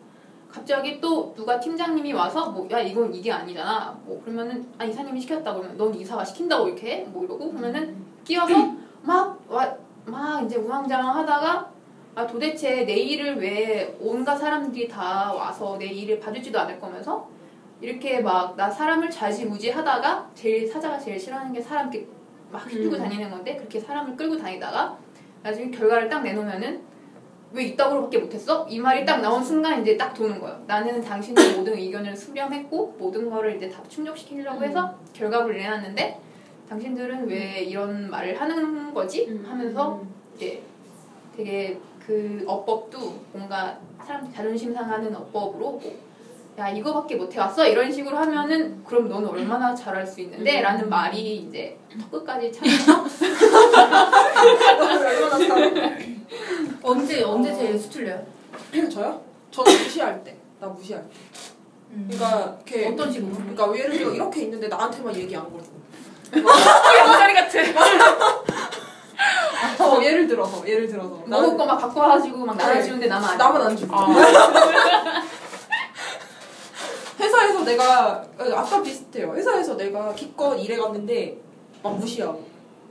[0.51, 5.53] 갑자기 또 누가 팀장님이 와서 뭐 야 이건 이게 아니잖아 뭐 그러면은 아 이사님이 시켰다
[5.53, 7.05] 그러면 넌 이사가 시킨다고 이렇게 해?
[7.05, 8.55] 뭐 이러고 그러면은 끼어서
[9.03, 11.71] 막와막 이제 우왕좌왕하다가
[12.15, 17.29] 아 도대체 내 일을 왜 온갖 사람들이 다 와서 내 일을 봐주지도 않을 거면서
[17.81, 21.91] 이렇게 막 나 사람을 좌지우지하다가 제일 사자가 제일 싫어하는 게 사람
[22.51, 23.03] 막 휘두르고 음.
[23.03, 24.99] 다니는 건데 그렇게 사람을 끌고 다니다가
[25.43, 26.83] 나중에 결과를 딱 내놓으면은
[27.53, 28.67] 왜 이따구로밖에 못했어?
[28.69, 30.63] 이 말이 딱 나온 순간 이제 딱 도는 거예요.
[30.67, 36.21] 나는 당신의 모든 의견을 수렴했고 모든 거를 이제 다 충족시키려고 해서 결과물을 내놨는데
[36.69, 39.27] 당신들은 왜 이런 말을 하는 거지?
[39.29, 39.45] 음.
[39.49, 40.03] 하면서
[40.37, 40.63] 이제
[41.35, 42.99] 되게 그 어법도
[43.33, 46.08] 뭔가 사람 자존심 상하는 어법으로 뭐,
[46.59, 50.59] 야 이거밖에 못 해왔어 이런 식으로 하면은 그럼 너는 얼마나 잘할 수 있는데?
[50.59, 50.63] 음.
[50.65, 52.51] 라는 말이 이제 턱 끝까지
[54.81, 56.19] 얼마나 잘
[56.83, 58.27] 언제 언제 제일 수틀려요?
[58.93, 59.23] 저요?
[59.53, 60.37] 저는 무시할 때.
[60.61, 61.09] 나 무시할 때.
[61.93, 62.09] 음.
[62.11, 63.33] 그러니까 이렇게 어떤 식으로?
[63.35, 65.79] 그러니까 예를 들어 이렇게 있는데 나한테만 얘기 안 걸고.
[66.99, 67.59] 양다리 같아.
[69.85, 72.83] 어, 예를 들어서 예를 들어서 먹을 거 막 갖고 와가지고 막 나를 네.
[72.83, 73.95] 주는데 나만 안 나만 안 주고.
[77.19, 79.33] 아, 회사에서 내가 어, 아까 비슷해요.
[79.35, 81.41] 회사에서 내가 기껏 일해 갔는데
[81.83, 82.47] 막 무시하고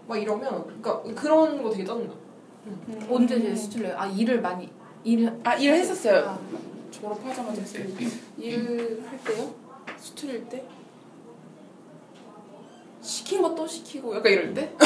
[0.08, 2.14] 막 이러면 그러니까 그런 거 되게 짜증나.
[3.10, 3.96] 언제 제일 수틀려요?
[3.98, 4.70] 아 일을 많이
[5.04, 6.26] 일 아, 일을 했었어요.
[6.30, 6.40] 아,
[6.92, 7.86] 졸업하자마자 했어요.
[8.38, 9.54] 일을 할 때요?
[9.98, 10.66] 수틀릴 때?
[13.02, 14.74] 시킨 거 또 시키고 약간 이럴 때?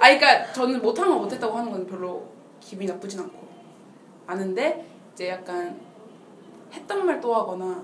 [0.00, 2.24] 아, 그러니까 저는 못한 거 못했다고 하는 건 별로
[2.60, 3.46] 기분이 나쁘진 않고
[4.26, 5.80] 아는데 이제 약간
[6.72, 7.82] 했던 말 또 하거나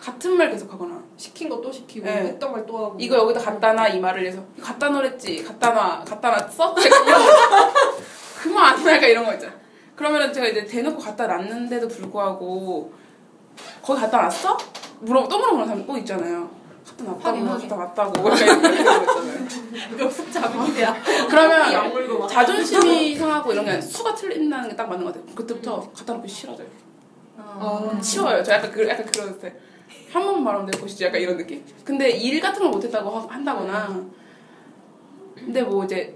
[0.00, 2.12] 같은 말 계속 하거나 시킨 거 또 시키고 네.
[2.28, 2.96] 했던 말 또 하고.
[2.98, 6.74] 이거 여기다 갖다 놔 이 말을 해서 갖다 놓랬지 갖다 놔 갖다 놨어?
[8.42, 9.52] 그만 안 놔, 약간 이런 거 있잖아
[9.96, 12.92] 그러면은 제가 이제 대놓고 갖다 놨는데도 불구하고
[13.82, 14.56] 거기 갖다 놨어?
[15.00, 16.50] 물어 또 물어보는 사람 또 있잖아요
[16.84, 17.44] 갖다 놨다고.
[17.68, 20.96] 갖다 놨다고 약간 이런 거 있잖아요 역습 잡기야.
[21.28, 22.28] 그러면.
[22.28, 26.66] 자존심이 상하고 이런 게 수가 틀린다는 게 딱 맞는 것 같아요 그때부터 갖다 놓기 싫어져요
[27.38, 27.98] 아.
[28.00, 28.42] 치워요.
[28.42, 29.54] 저 약간 그 약간 그런 스타일.
[30.12, 31.64] 한 번만 말하면 될 것이지 약간 이런 느낌.
[31.84, 34.04] 근데 일 같은 걸 못했다고 하- 한다거나.
[35.34, 36.14] 근데 뭐 이제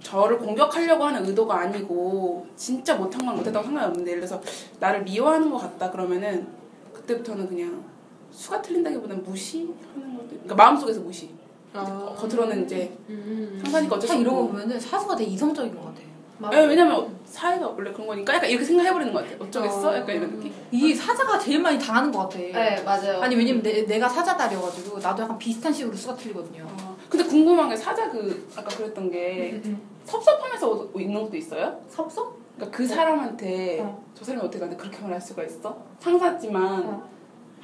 [0.00, 4.42] 저를 공격하려고 하는 의도가 아니고 진짜 못한 건 못했다고 상관이 없는데 예를 들어서
[4.78, 6.46] 나를 미워하는 것 같다 그러면은
[6.92, 7.82] 그때부터는 그냥
[8.30, 11.30] 수가 틀린다기보다는 무시하는 것도 그러니까 마음속에서 무시.
[11.72, 12.14] 아.
[12.16, 13.58] 겉으로는 이제 음.
[13.62, 14.52] 상사니까 어쩔 수딱 이런 거 없고.
[14.52, 16.04] 보면은 사수가 되게 이성적인 것 같아요.
[16.52, 19.44] 예, 왜냐면 사회가 원래 그런 거니까 약간 이렇게 생각해버리는 것 같아.
[19.44, 19.90] 어쩌겠어?
[19.90, 19.98] 아.
[19.98, 20.54] 약간 이런 느낌.
[20.70, 22.38] 이 사자가 제일 많이 당하는 것 같아.
[22.38, 26.64] 네 맞아요 아니 왜냐면 내, 내가 사자다려가지고 나도 약간 비슷한 식으로 수가 틀리거든요.
[26.64, 29.82] 아, 근데 궁금한 게 사자 그 아까 그랬던 게 음, 음.
[30.04, 31.80] 섭섭하면서 있는 것도 있어요?
[31.88, 32.36] 섭섭?
[32.54, 34.04] 그러니까 그 사람한테 어.
[34.14, 35.76] 저 사람이 어떻게 나한테 그렇게 말할 수가 있어?
[35.98, 37.08] 상사지만 어.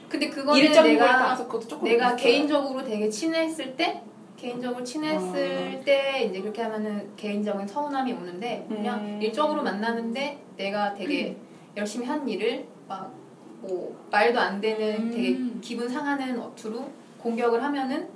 [0.09, 2.17] 근데 그거는 내가 그것도 조금 내가 있어요.
[2.17, 4.03] 개인적으로 되게 친했을 때
[4.41, 5.85] 개인적으로 친했을 아.
[5.85, 9.23] 때 이제 그렇게 하면은 개인적인 서운함이 오는데 그냥 음.
[9.23, 11.37] 일적으로 만나는데 내가 되게
[11.77, 13.21] 열심히 한 일을 막
[13.61, 15.11] 뭐 말도 안 되는 음.
[15.11, 18.09] 되게 기분 상하는 어투로 공격을 하면은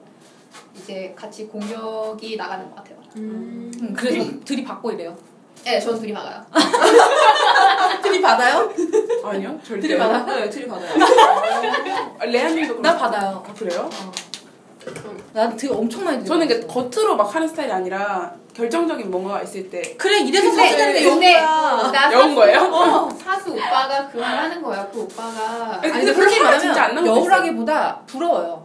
[0.74, 2.96] 이제 같이 공격이 나가는 것 같아요.
[3.16, 3.70] 음.
[3.80, 5.16] 음, 그래서 들이받고 이래요.
[5.64, 6.44] 네, 저는 둘이 막아요.
[8.02, 8.70] 들이받아요?
[9.24, 10.26] 아니요 절대 들이받아?
[10.26, 10.94] 네, 들이 받아요.
[12.18, 13.42] 아, 레아님도 나 받아요.
[13.46, 13.88] 아, 그래요?
[15.32, 19.68] 난 되게 엄청 많이 들이 저는 이게 겉으로 막 하는 스타일이 아니라 결정적인 뭔가가 있을
[19.68, 21.92] 때 그래 이래서 근데- 사수되는 게 근데 영구야.
[21.92, 22.58] 나 여운 거예요?
[22.60, 24.88] 어, 사수 오빠가 그 말 하는 거야.
[24.92, 28.64] 그 오빠가 아니, 근데 그런 화가 진짜 안 말하면 여우라기보다 부러워요.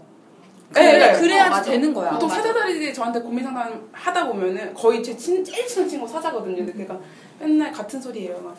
[0.72, 1.20] 네, 그래, 네.
[1.20, 1.64] 그래야지 어.
[1.64, 2.12] 되는 거야.
[2.12, 2.30] 보통.
[2.30, 6.58] 사자들이 저한테 고민 상담 하다 보면은 거의 제 친, 제일 친한 친구 사자거든요.
[6.58, 6.96] 근데 걔가
[7.40, 8.40] 맨날 같은 소리예요.
[8.44, 8.56] 막,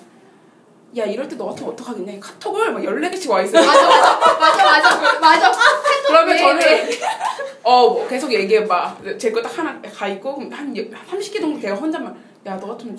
[0.97, 2.13] 야, 이럴 때너 같으면 어떡하겠냐.
[2.15, 3.65] 이 카톡을 막 14개씩 와 있어요.
[3.65, 5.53] 맞아 맞아 맞아 맞아 맞아.
[6.07, 6.91] 그러면 왜, 저는, 왜?
[7.63, 8.97] 어, 뭐 계속 얘기해봐.
[9.19, 12.99] 제 거 딱 하나 가 있고, 그럼 한 30개 정도 걔가 혼자만, 야, 너 같으면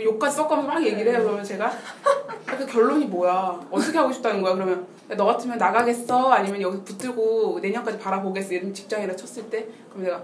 [0.00, 1.22] 욕까지 섞으면서 막 얘기를 해요.
[1.22, 3.60] 그러면 제가, 야, 그 결론이 뭐야?
[3.70, 4.54] 어떻게 하고 싶다는 거야?
[4.54, 6.30] 그러면, 야, 너 같으면 나가겠어?
[6.32, 8.54] 아니면 여기서 붙들고 내년까지 바라보겠어?
[8.54, 10.22] 이런 직장이라 쳤을 때, 그럼 내가,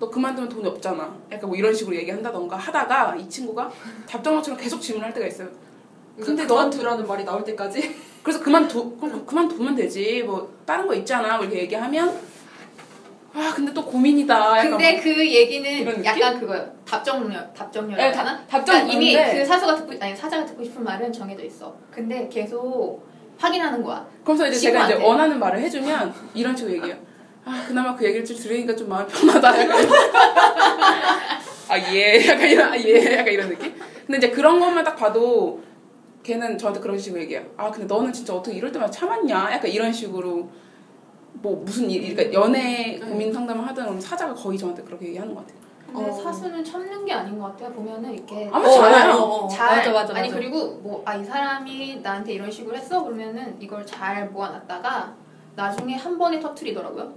[0.00, 1.14] 너 그만두면 돈이 없잖아.
[1.30, 3.70] 약간 뭐 이런 식으로 얘기한다던가 하다가 이 친구가
[4.08, 5.48] 답장처럼 계속 질문할 때가 있어요.
[6.16, 10.86] 근데 근데 그만 너- 두라는 말이 나올 때까지 그래서 그만두 그럼 그만두면 되지 뭐 다른
[10.86, 12.18] 거 있잖아 뭐 이렇게 얘기하면
[13.32, 16.04] 아 근데 또 고민이다 약간 근데 막그 얘기는?
[16.04, 16.70] 약간 그거요.
[16.86, 17.96] 답정열, 답정열.
[17.96, 18.38] 네, 하나?
[18.46, 21.74] 답- 답정 이미 그런데 그 사수가 듣고 아니 사자가 듣고 싶은 말은 정해져 있어.
[21.90, 23.02] 근데 계속
[23.38, 24.06] 확인하는 거야.
[24.24, 24.94] 그래서 이제 제가 이제.
[24.94, 26.96] 원하는 말을 해주면 이런 식으로 얘기해요
[27.44, 29.88] 아 그나마 그 얘기를 좀 들으니까 좀 마음 편하다 약간
[31.68, 33.74] 아예 약간 이런 아, 예 약간 이런 느낌
[34.06, 35.60] 근데 이제 그런 것만 딱 봐도
[36.22, 37.46] 걔는 저한테 그런 식으로 얘기해요.
[37.56, 39.52] 아 근데 너는 진짜 어떻게 이럴 때마다 참았냐?
[39.52, 40.48] 약간 이런 식으로
[41.34, 43.06] 뭐 무슨 일, 그러니까 연애 네.
[43.06, 45.60] 고민 상담을 하든 사자가 거의 저한테 그렇게 얘기하는 것 같아요.
[45.86, 46.12] 근데 어.
[46.12, 47.72] 사수는 참는 게 아닌 것 같아요.
[47.72, 49.14] 보면은 이렇게 아무 잘해요.
[49.14, 50.38] 어, 어, 잘 맞아 맞아 아니 맞아.
[50.40, 55.14] 그리고 뭐 아 이 사람이 나한테 이런 식으로 했어 그러면은 이걸 잘 모아놨다가
[55.56, 57.12] 나중에 한 번에 터트리더라고요.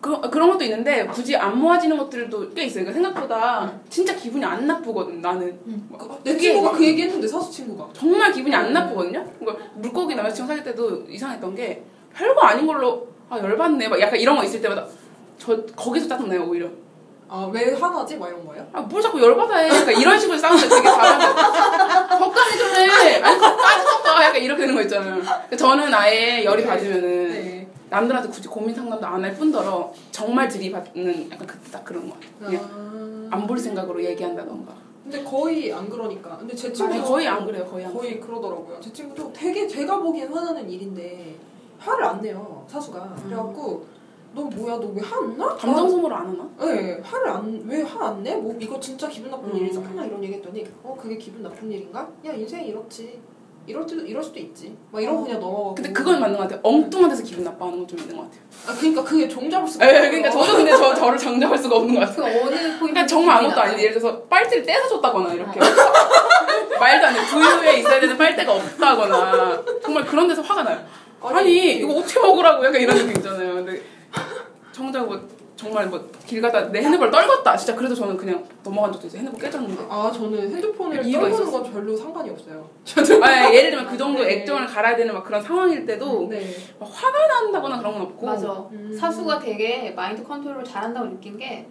[0.00, 2.84] 그, 그런 것도 있는데 굳이 안 모아지는 것들도 꽤 있어요.
[2.84, 5.58] 그러니까 생각보다 진짜 기분이 안 나쁘거든 나는.
[5.98, 7.88] 그- 내 친구가 그 얘기했는데 사수 친구가.
[7.92, 8.72] 정말 기분이 안 음.
[8.72, 9.24] 나쁘거든요.
[9.40, 11.82] 그러니까 물고기 남자친구 사귈 때도 이상했던 게
[12.14, 14.86] 별거 아닌 걸로 아 열받네 막 약간 이런 거 있을 때마다
[15.36, 16.68] 저 거기서 짜증나요 오히려.
[17.30, 18.16] 아왜 화나지?
[18.16, 18.66] 막 이런 거예요?
[18.72, 19.68] 아뭘 자꾸 열받아 해.
[19.68, 23.20] 그러니까 이런 식으로 싸우는 데 되게 잘하고 적당히 좀 해.
[23.20, 25.16] 아니 짜증나 약간 이렇게 되는 거 있잖아요.
[25.20, 27.47] 그러니까 저는 아예 열이 받으면은 네.
[27.90, 32.60] 남들한테 굳이 고민 상담도 안 할 뿐더러 정말 들이받는 약간 그때 딱 그런 거 같아요.
[32.72, 33.28] 아...
[33.30, 34.74] 안볼 생각으로 얘기한다던가.
[35.02, 36.36] 근데 거의 안 그러니까.
[36.36, 37.64] 근데 제 친구 아니, 거의 안 그래요.
[37.64, 37.92] 거의 안.
[37.94, 38.78] 거의 그러더라고요.
[38.80, 41.36] 제 친구도 되게 제가 보기엔 화나는 일인데
[41.78, 43.16] 화를 안 내요 사수가.
[43.24, 43.86] 그래갖고
[44.34, 45.48] 너 뭐야 너 왜 화 안 나?
[45.56, 46.48] 감정 소모를 안 하나?
[46.60, 48.36] 네, 화를 안, 왜 화 안 내?
[48.36, 49.56] 뭐, 이거 진짜 기분 나쁜 음.
[49.56, 50.04] 일이잖아.
[50.04, 52.06] 이런 얘기 했더니, 어, 그게 기분 나쁜 일인가?
[52.26, 53.18] 야, 인생이 이렇지.
[53.68, 54.74] 이럴 때도, 이럴 수도 있지.
[54.90, 55.74] 막 이러고 그냥 넘어가고.
[55.74, 56.60] 근데 그건 맞는 것 같아요.
[56.62, 58.40] 엉뚱한 데서 기분 나빠하는 건 좀 있는 것 같아요.
[58.66, 60.10] 아, 그니까 그게 종잡을 수가 에, 없어요.
[60.10, 62.16] 그러니까 저도 근데 저, 저를 정정할 수가 없는 것 같아요.
[62.16, 65.60] 그 어느 포인트 그러니까 정말 아무것도 아닌데 예를 들어서 빨대를 떼서 줬다거나 이렇게
[66.80, 67.20] 말도 안 돼.
[67.26, 70.78] 두유에 있어야 되는 빨대가 없다거나 정말 그런 데서 화가 나요.
[71.20, 73.54] 아니 이거 어떻게 먹으라고 약간 이런 느낌 있잖아요.
[73.54, 73.82] 근데
[74.72, 75.20] 정작 뭐
[75.58, 77.56] 정말 뭐 길 가다 내 핸드폰 떨궜다.
[77.58, 79.18] 진짜 그래도 저는 그냥 넘어간 적도 있어요.
[79.20, 79.86] 핸드폰 깨졌는데.
[79.90, 81.50] 아, 저는 핸드폰을 떨구는 있었어.
[81.50, 82.68] 건 별로 상관이 없어요.
[83.24, 84.34] 아, 예를 들면 그 정도 네.
[84.34, 86.54] 액정을 갈아야 되는 막 그런 상황일 때도 네.
[86.78, 88.52] 막 화가 난다거나 그런 건 없고 맞아.
[88.72, 88.96] 음.
[88.98, 91.66] 사수가 되게 마인드 컨트롤을 잘한다고 느낀 게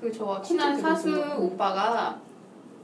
[0.00, 1.10] 그 저 친한 사수.
[1.38, 2.18] 오빠가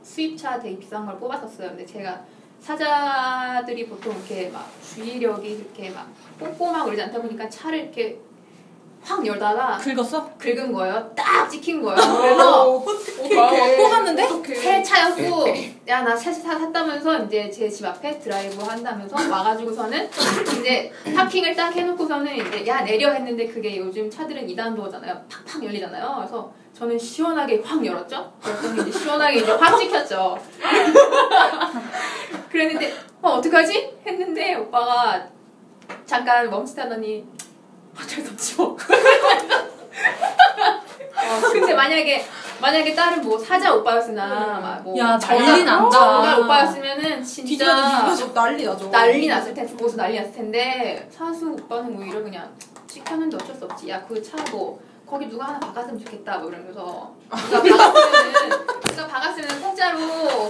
[0.02, 1.70] 수입차 되게 비싼 걸 뽑았었어요.
[1.70, 2.20] 근데 제가
[2.60, 8.18] 사자들이 보통 이렇게 막 주의력이 이렇게 막 꼼꼼하고 그러지 않다 보니까 차를 이렇게
[9.08, 10.30] 확 열다가 긁었어?
[10.38, 11.10] 긁은 거예요.
[11.16, 11.96] 딱 찍힌 거예요.
[11.96, 13.76] 그래서 어, 어떡해.
[13.78, 14.24] 또 갔는데?
[14.24, 14.54] 어떡해.
[14.54, 15.46] 새 차였고
[15.88, 20.10] 야 나 새 차 샀다면서 이제 제 집 앞에 드라이브 한다면서 와가지고서는
[20.60, 26.14] 이제 파킹을 딱 해놓고서는 이제 야 내려 했는데 그게 요즘 차들은 2단 도어잖아요 팍팍 열리잖아요
[26.18, 30.38] 그래서 저는 시원하게 확 열었죠 그랬더니 이제 시원하게 이제 확 찍혔죠
[32.50, 35.26] 그랬는데 어 어떡하지 했는데 오빠가
[36.06, 37.26] 잠깐 멈칫하더니
[38.00, 38.76] 어쩔 수 없지 뭐
[41.16, 42.24] 어, 근데 만약에
[42.60, 45.90] 만약에 다른 뭐 사자 오빠였으나 막뭐 야, 난리 난다.
[45.90, 48.90] 정갈 오빠였으면은 진짜 뒤져서 난리 나죠.
[48.90, 52.50] 난리 났을 텐데 보고서 난리 났을 텐데 사수 오빠는 뭐 오히려 그냥
[52.88, 57.14] 찍혔는데 어쩔 수 없지 야 그 차 뭐 거기 누가 하나 박았으면 좋겠다 뭐 이러면서
[57.30, 59.98] 누가 박았으면은 누가 박았으면 공짜로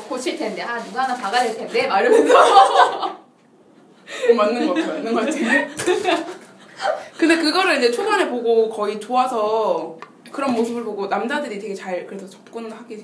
[0.09, 4.95] 고칠 텐데 아 누가 하나 박아야 될 텐데 막 이러면서 어, 맞는 것 같아요.
[4.95, 6.29] 맞는 것 같아요.
[7.19, 9.97] 근데 그거를 이제 초반에 보고 거의 좋아서
[10.31, 12.97] 그런 모습을 보고 남자들이 되게 잘 그래서 접근하기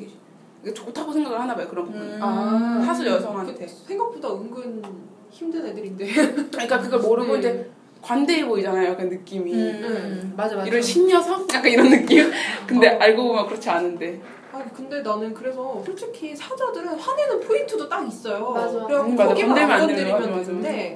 [0.63, 1.67] 되게 좋다고 생각을 하나 봐요.
[1.69, 2.01] 그런 부분.
[2.01, 2.19] 음.
[2.23, 2.83] 아.
[2.85, 3.67] 사수 여성한테.
[3.67, 4.83] 생각보다 은근
[5.31, 6.07] 힘든 애들인데.
[6.53, 7.39] 그러니까 그걸 모르고 네.
[7.41, 8.91] 이제 관대해 보이잖아요.
[8.91, 9.53] 약간 느낌이.
[9.53, 10.69] 음, 맞아 맞아.
[10.69, 11.53] 이런 신녀석?
[11.53, 12.31] 약간 이런 느낌?
[12.67, 12.99] 근데 어.
[13.01, 14.21] 알고 보면 그렇지 않은데.
[14.53, 18.51] 아니 근데 나는 그래서 솔직히 사자들은 화내는 포인트도 딱 있어요.
[18.51, 18.73] 맞아.
[18.87, 19.29] 그래갖고 음, 맞아.
[19.31, 20.93] 거기만 안 건드리면 거 맞아, 맞아, 되는데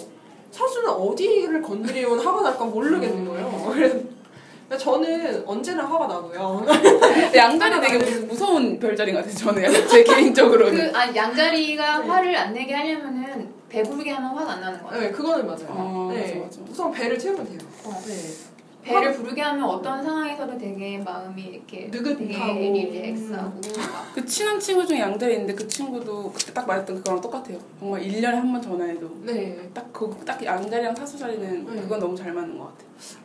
[0.50, 3.70] 사수는 어디를 건드리면 화가 날까 모르겠는 거예요.
[3.72, 3.96] 그래서
[4.78, 6.64] 저는 언제나 화가 나고요.
[7.34, 9.32] 양다리 되게 무- 무서운 별자리 같아요.
[9.34, 10.92] 저는 제 개인적으로는.
[10.92, 12.08] 그 아니 양자리가 네.
[12.08, 15.66] 화를 안 내게 하려면은 배부르게 하면 화가 안 나는 거예요 네, 그거는 맞아요.
[15.68, 16.34] 어, 네.
[16.34, 16.60] 맞아, 맞아.
[16.70, 17.58] 우선 배를 채우면 돼요.
[17.84, 18.02] 어.
[18.06, 18.14] 네.
[18.82, 22.58] 배를 부르게 하면 어떤 상황에서도 되게 마음이 이렇게 느긋하고.
[22.58, 23.60] 릴렉스하고
[23.92, 27.58] 막그 친한 친구 중에 있는데 그 친구도 그때 딱 말했던 그거랑 똑같아요.
[27.78, 29.10] 정말 1년에 한 번 전화해도.
[29.24, 29.70] 네.
[29.74, 31.82] 딱, 그, 딱 양자리랑 사수 자리는 네.
[31.82, 32.78] 그건 너무 잘 맞는 것 같아.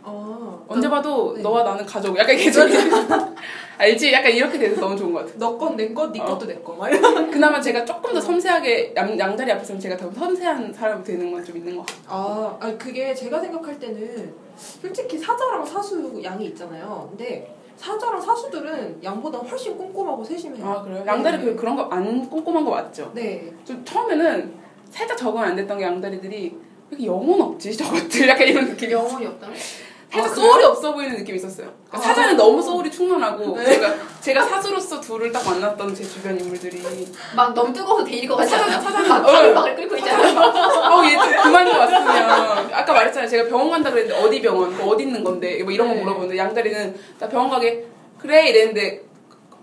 [0.03, 1.41] 아, 언제 봐도 네.
[1.41, 2.17] 너와 나는 가족.
[2.17, 2.67] 약간 좀
[3.77, 4.13] 알지?
[4.13, 5.31] 약간 이렇게 돼서 너무 좋은 것 같아.
[5.37, 6.25] 너건내 거, 네 어.
[6.25, 6.73] 것도 내 거.
[6.73, 7.29] 막 이런.
[7.31, 11.57] 그나마 제가 조금 더 섬세하게 양, 양자리 앞에서는 제가 더 섬세한 사람이 되는 건 좀
[11.57, 11.99] 있는 것 같아.
[12.07, 17.07] 아, 아니 그게 제가 생각할 때는 솔직히 사자랑 사수 양이 있잖아요.
[17.09, 20.65] 근데 사자랑 사수들은 양보다 훨씬 꼼꼼하고 세심해요.
[20.65, 21.03] 아 그래요?
[21.05, 21.43] 양다리 네.
[21.45, 23.11] 그, 그런 거 안 꼼꼼한 거 맞죠?
[23.13, 23.51] 네.
[23.65, 24.53] 좀 처음에는
[24.91, 26.51] 살짝 적응 안 됐던 게 양다리들이 왜
[26.91, 29.47] 이렇게 영혼 없지 저것들 약간 이런 느낌이 영혼이 없다
[30.13, 31.67] 살짝 아, 소울이 없어 보이는 느낌이 있었어요.
[31.89, 31.99] 그러니까 아.
[32.13, 33.65] 사자는 너무 소울이 충만하고 네.
[33.65, 36.83] 제가 제가 사수로서 둘을 딱 만났던 제 주변 인물들이
[37.35, 38.79] 막 너무 뜨거워서 데일 것 같지 않아요?
[38.79, 39.31] 사장- 막 어.
[39.31, 40.39] 바글바글 끓고 있잖아요
[40.91, 42.29] 어우 얘 그만 좀 왔으면
[42.73, 45.95] 아까 말했잖아요 제가 병원 간다 그랬는데 어디 병원 뭐 어디 있는 건데 뭐 이런 거
[45.95, 46.01] 네.
[46.01, 47.83] 물어보는데 양다리는 나 병원 가게
[48.19, 49.01] 그래 이랬는데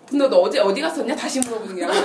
[0.09, 2.03] 근데 너 어제 어디 갔었냐 다시 물어보는 게 아니라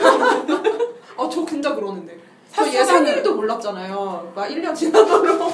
[1.17, 2.15] 아, 저 진짜 그러는데.
[2.49, 4.31] 사사는 생일도 몰랐잖아요.
[4.35, 5.53] 막 1년 지나도록.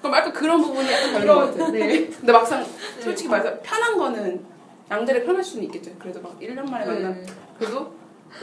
[0.00, 1.68] 그럼 약간 그런 부분이 약간 다른 것 같아요.
[1.68, 2.06] 네.
[2.06, 2.64] 근데 막상
[3.00, 4.44] 솔직히 말해서 편한 거는
[4.90, 5.90] 양들이 편할 수는 있겠죠.
[5.98, 7.26] 그래도 막 1년 만에 만난 네.
[7.58, 7.92] 그래도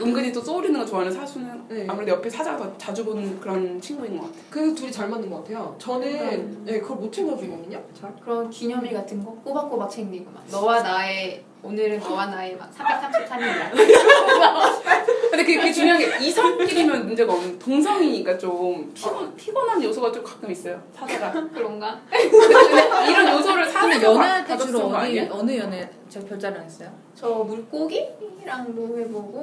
[0.00, 1.86] 은근히 또 쏘리는 거 좋아하는 사수는 네.
[1.88, 4.42] 아무래도 옆에 사자가 더 자주 보는 그런 친구인 것 같아요.
[4.50, 5.76] 그 둘이 잘 맞는 것 같아요.
[5.78, 6.62] 저는 음.
[6.64, 7.80] 네, 그걸 못 챙겨주거든요.
[7.98, 8.12] 잘.
[8.16, 13.70] 그런 기념일 같은 거 꼬박꼬박 챙기고 막 너와 나의 오늘은 너와 나의 막 333일이야.
[15.30, 20.50] 근데 그게, 그게 중요한 게 이성끼리면 문제가 없는 동성이니까 좀 피곤, 피곤한 요소가 좀 가끔
[20.50, 20.82] 있어요.
[20.92, 21.30] 사자가.
[21.54, 22.00] 그런가?
[22.10, 22.28] 근데
[23.10, 26.90] 이런 요소를 사자가 연애할 때 받- 주로 거 어느 연애 저 별자리 안 했어요?
[27.14, 29.42] 저 물고기랑도 해보고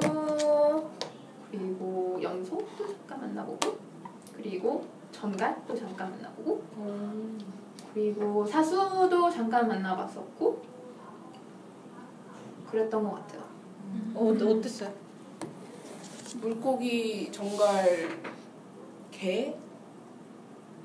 [1.51, 3.77] 그리고 염소도 잠깐 만나보고
[4.35, 6.61] 그리고 전갈도 잠깐 만나보고
[7.93, 10.61] 그리고 사수도 잠깐 만나봤었고
[12.71, 13.41] 그랬던 것 같아요.
[14.15, 14.91] 어 어땠어요?
[16.41, 18.09] 물고기, 정갈,
[19.11, 19.53] 개?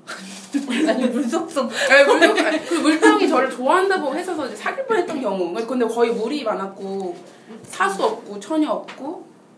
[0.87, 5.53] 아니 물속성 네, 물병, 아니, 그 물병이 저를 좋아한다고 해서 이제 사귈 뻔했던 경우.
[5.67, 7.15] 근데 거의 물이 많았고
[7.63, 9.03] 사수 없고 처녀 없고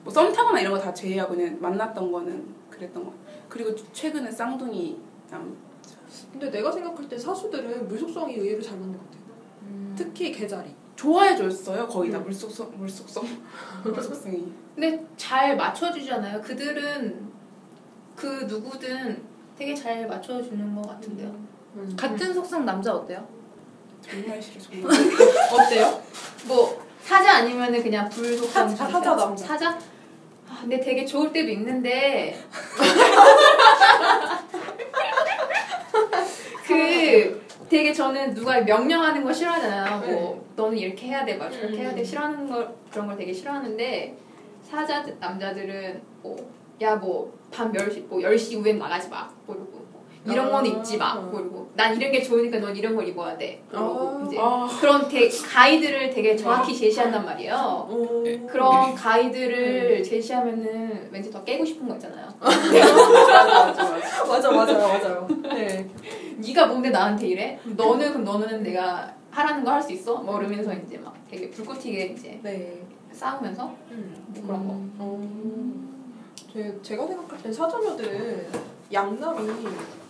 [0.04, 3.14] 뭐 썸 타거나 이런 거 다 제외하고 그냥 만났던 거는 그랬던 거.
[3.50, 4.98] 그리고 최근에 쌍둥이
[5.30, 5.56] 남.
[6.32, 9.22] 근데 내가 생각할 때 사수들은 물속성이 의외로 잘 맞는 것 같아요.
[9.64, 9.96] 음.
[9.98, 10.70] 특히 개자리.
[10.98, 12.24] 좋아해줬어요 거의 다 음.
[12.26, 13.24] 물속성 물속성
[13.86, 14.52] 물속성이.
[14.76, 16.42] 근데 잘 맞춰주잖아요.
[16.42, 17.32] 그들은
[18.16, 19.24] 그 누구든
[19.58, 21.30] 되게 잘 맞춰주는 것 같은데요.
[21.76, 21.96] 음.
[21.98, 23.26] 같은 속성 남자 어때요?
[24.02, 24.92] 정말 싫어 정말.
[25.54, 26.02] 어때요?
[26.48, 29.46] 뭐 사자 아니면은 그냥 불속성 사- 사자 남자.
[29.46, 29.80] 사자?
[30.50, 32.44] 아, 근데 되게 좋을 때도 있는데
[36.68, 40.00] 그 되게 저는 누가 명령하는 거 싫어하잖아요.
[40.12, 41.80] 뭐 너는 이렇게 해야 돼, 막 저렇게 음.
[41.80, 44.18] 해야 돼 싫어하는 걸 그런 걸 되게 싫어하는데
[44.64, 46.36] 사자 남자들은 뭐
[46.80, 49.28] 야 뭐 밤 10시 뭐 10시 이후엔 나가지 마.
[49.48, 49.87] 뭐 이러고 뭐
[50.32, 50.74] 이런 거는 아.
[50.78, 51.16] 입지 마.
[51.16, 53.62] 뭐 이러고 난 이런 게 좋으니까 넌 이런 걸 입어야 돼.
[53.70, 54.24] 그러고 아.
[54.28, 57.88] 이제 아 그런 되, 가이드를 되게 정확히 제시한단 말이에요.
[57.90, 58.24] 오.
[58.48, 62.28] 그런 가이드를 제시하면은 왠지 더 깨고 싶은 거 있잖아요.
[62.40, 64.26] 맞아 맞아 맞아.
[64.26, 65.28] 맞아 맞아요 맞아요.
[65.44, 65.88] 네.
[66.38, 67.60] 네가 뭔데 나한테 이래?
[67.66, 70.16] 너는 그럼 너는 내가 하라는 거 할 수 있어?
[70.18, 72.82] 뭐 이러면서 이제 막 되게 불꽃 튀게 이제 네.
[73.12, 74.26] 싸우면서 음.
[74.36, 74.74] 뭐 그런 거.
[75.00, 75.24] 어.
[76.54, 78.48] 제, 제가 생각할 땐 사자녀들은
[78.92, 79.48] 양남이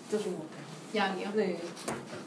[0.08, 0.68] 진짜 좋은 것 같아요.
[0.96, 1.32] 양이요.
[1.36, 1.60] 네.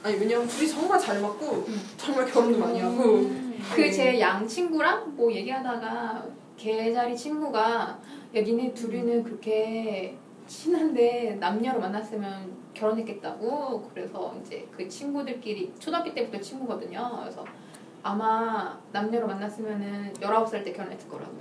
[0.03, 1.81] 아니 왜냐면 둘이 정말 잘 맞고 음.
[1.97, 3.21] 정말 결혼도 많이 하고.
[3.75, 6.25] 그 제 양 친구랑 뭐 얘기하다가
[6.57, 7.99] 개 자리 친구가
[8.35, 10.17] 야 니네 둘이는 그렇게
[10.47, 17.45] 친한데 남녀로 만났으면 결혼했겠다고 그래서 이제 그 친구들끼리 초등학교 때부터 친구거든요 그래서
[18.03, 21.33] 아마 남녀로 만났으면은 19살 때 결혼했을 거라고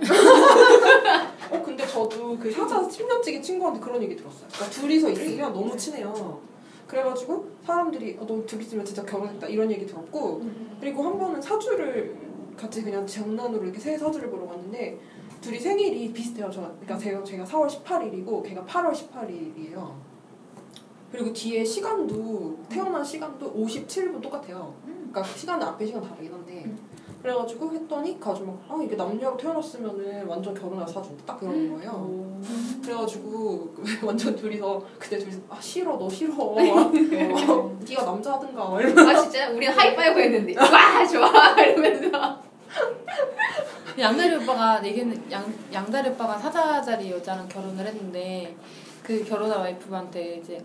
[1.50, 4.46] 어 근데 저도 그 사자 10년지기 친구한테 그런 얘기 들었어요.
[4.52, 6.40] 그러니까 둘이서 있으면 너무 친해요.
[6.86, 10.42] 그래가지고 사람들이 어, 너 둘이 있으면 진짜 결혼했다 이런 얘기 들었고
[10.80, 12.16] 그리고 한 번은 사주를
[12.56, 14.98] 같이 그냥 장난으로 이렇게 새 사주를 보러 갔는데
[15.40, 16.50] 둘이 생일이 비슷해요.
[16.52, 19.94] 저 그러니까 제가 제가 4월 18일이고 걔가 8월 18일이에요.
[21.10, 24.74] 그리고 뒤에 시간도 태어난 시간도 57분 똑같아요.
[25.10, 26.64] 그러니까 시간은 앞에 시간 다르긴 한데.
[27.22, 32.40] 그래가지고 했더니 가지고 막아 이게 남녀로 태어났으면은 완전 결혼할 사주인데 딱 그러는 거예요.
[32.82, 36.32] 그래가지고 완전 둘이서 그때 둘이서 아 싫어 너 싫어.
[36.40, 39.10] 어, 네가 남자 하든가 이러면서.
[39.10, 39.50] 아 진짜?
[39.50, 40.54] 우리는 하이파이브 했는데.
[40.58, 41.60] 와 좋아.
[41.60, 42.38] 이러면서.
[43.98, 48.56] 양다리 오빠가 얘기는 양 양다리 오빠가 사자자리 여자랑 결혼을 했는데
[49.02, 50.64] 그 결혼한 와이프한테 이제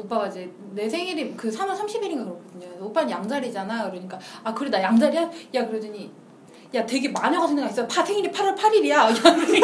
[0.00, 2.66] 오빠가 이제 내 생일이 그 3월 30일인가 그렇거든요.
[2.86, 3.90] 오빠는 양자리잖아.
[3.90, 5.30] 그러니까 아 그래 나 양자리야?
[5.54, 6.10] 야 그러더니
[6.74, 7.86] 야 되게 마녀 같은 애가 있어.
[7.86, 9.60] 파 생일이 8월 8일이야.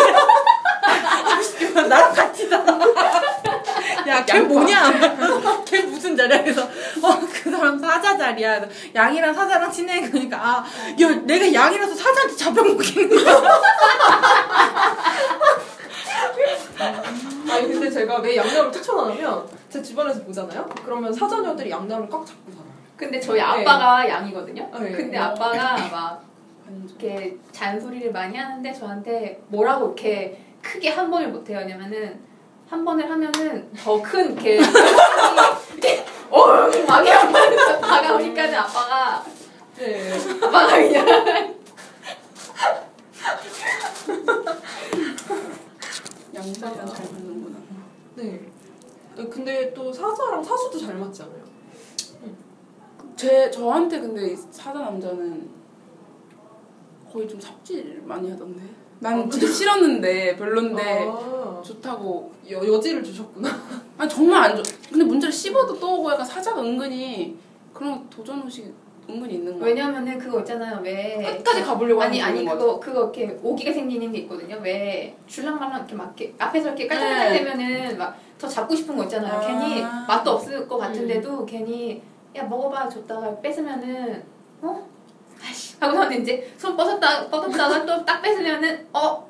[1.89, 2.79] 나랑 같이잖아.
[4.07, 4.93] 야걔 뭐냐?
[5.67, 6.43] 걔 무슨 자리야?
[6.43, 6.63] 그래서
[7.03, 8.61] 어그 사람 사자 자리야.
[8.61, 10.65] 그래서 양이랑 사자랑 친해 그러니까 아
[11.01, 13.43] 야, 내가 양이라서 사자한테 잡혀먹겠는 거야.
[17.51, 19.49] 아니 근데 제가 왜 양남을 추천 안 하면
[19.87, 20.69] 제 주변에서 보잖아요?
[20.85, 22.67] 그러면 사자녀들이 양남을 꽉 잡고 살아요.
[22.97, 24.69] 근데 저희 아빠가 양이거든요?
[24.81, 24.91] 네.
[24.91, 26.25] 근데 아빠가 막
[26.89, 31.59] 이렇게 잔소리를 많이 하는데 저한테 뭐라고 이렇게 크게 한 번을 못 해요.
[31.61, 32.19] 왜냐면은
[32.69, 34.57] 한 번을 하면은 더 큰 이렇게
[35.73, 39.25] 이렇게 어막 이러면서 다가오니까는 아빠가.
[39.79, 40.13] 네.
[40.43, 41.07] 아빠가 그냥.
[46.35, 47.57] 양자리랑 잘 맞는구나.
[48.17, 48.41] 네.
[49.25, 51.45] 근데 또 사자랑 사수도 잘 맞지 않아요?
[53.17, 55.49] 제 저한테 근데 이 사자 남자는
[57.11, 58.63] 거의 좀 삽질 많이 하던데.
[58.99, 63.49] 난 진짜 싫었는데 별론데 아, 좋다고 여, 여지를 주셨구나.
[63.97, 64.63] 아니 정말 안 좋아.
[64.91, 67.37] 근데 문제를 씹어도 또 오고 약간 사자가 은근히
[67.73, 68.71] 그런 도전 의식이
[69.09, 69.69] 은근히 있는 거야.
[69.69, 70.81] 왜냐면은 그거 있잖아요.
[70.83, 74.59] 왜 끝까지 가보려고 아니 하는 아니 거 그거 그거 이렇게 오기가 생기는 게 있거든요.
[74.63, 77.39] 왜 줄랑말랑 이렇게 막 이렇게 앞에서 이렇게 깔짝깔짝 네.
[77.39, 79.33] 되면은 막 더 잡고 싶은 거 있잖아요.
[79.35, 79.41] 아.
[79.41, 79.47] 음.
[79.47, 82.03] 괜히 맛도 없을 것 같은데도 괜히
[82.35, 84.23] 야 먹어봐 줬다가 뺏으면은
[84.61, 84.87] 어
[85.43, 89.27] 아씨 하고서는 이제 손 뻗었다 뻗었다가 또 딱 뺏으면은 어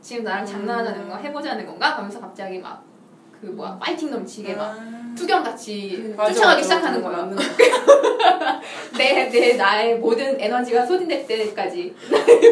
[0.00, 2.90] 지금 나랑 장난하자는 거 해보자는 건가 하면서 갑자기 막
[3.40, 4.99] 그 뭐야 파이팅 넘치게 막 아.
[5.20, 7.36] 투견같이 맞아, 쫓아가기 맞아, 시작하는 맞아, 거예요.
[8.96, 11.94] 내, 내, 나의 모든 에너지가 소진될 때까지.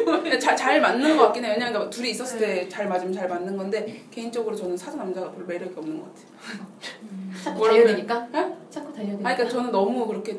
[0.04, 1.52] 근데 잘, 잘 맞는 것 같긴 해요.
[1.54, 2.46] 왜냐면 그러니까 둘이 있었을 네.
[2.62, 6.66] 때잘 맞으면 잘 맞는 건데 개인적으로 저는 사자 남자가 별 매력이 없는 것 같아요.
[7.44, 8.28] 자꾸 뭐라 달려드니까?
[8.32, 8.56] 네?
[8.70, 9.28] 자꾸 달려드니까?
[9.28, 10.32] 아니, 그러니까 저는 너무 그렇게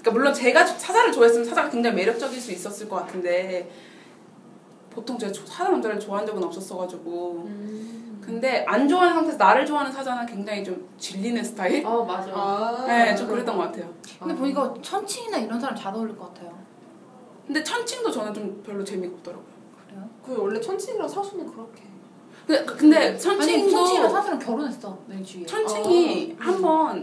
[0.00, 3.68] 그러니까 물론 제가 사자를 좋아했으면 사자가 굉장히 매력적일 수 있었을 것 같은데
[4.90, 8.07] 보통 제가 조- 사자 남자를 좋아한 적은 없었어가지고 음.
[8.20, 11.84] 근데 안 좋아하는 상태에서 나를 좋아하는 사자는 굉장히 좀 질리는 스타일?
[11.86, 12.30] 어, 맞아.
[12.34, 13.92] 아, 네, 좀 그랬던 것 같아요.
[14.18, 16.56] 근데 보니까 천칭이나 이런 사람 잘 어울릴 것 같아요.
[17.46, 19.46] 근데 천칭도 저는 좀 별로 재미가 없더라고요.
[19.86, 20.08] 그래요?
[20.24, 21.82] 그 원래 천칭이랑 사수는 그렇게.
[22.46, 25.46] 근데, 근데 아니 천칭이랑 천칭도 사수랑 결혼했어 내 주위에.
[25.46, 26.44] 천칭이 아.
[26.44, 27.02] 한번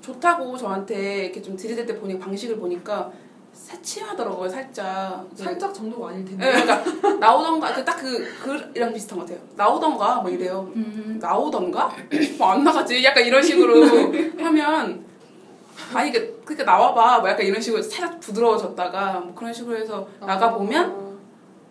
[0.00, 3.10] 좋다고 저한테 이렇게 좀 들이댈 때 보니 방식을 보니까
[3.54, 5.26] 새침하더라고요 살짝.
[5.34, 6.44] 살짝 정도가 아닐 텐데.
[6.52, 9.42] 네, 그러니까 나오던가 딱그 글이랑 비슷한 것 같아요.
[9.56, 10.70] 나오던가 뭐 이래요.
[10.74, 11.18] 음.
[11.20, 11.94] 나오던가
[12.38, 13.84] 뭐 안 나가지 약간 이런 식으로
[14.38, 15.04] 하면
[15.92, 20.52] 아니 그 그러니까 나와봐 뭐 약간 이런 식으로 살짝 부드러워졌다가 뭐 그런 식으로 해서 나가
[20.54, 21.14] 보면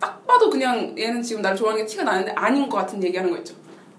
[0.00, 3.38] 딱 봐도 그냥 얘는 지금 나를 좋아하는 게 티가 나는데 아닌 것 같은 얘기하는 거
[3.38, 3.54] 있죠.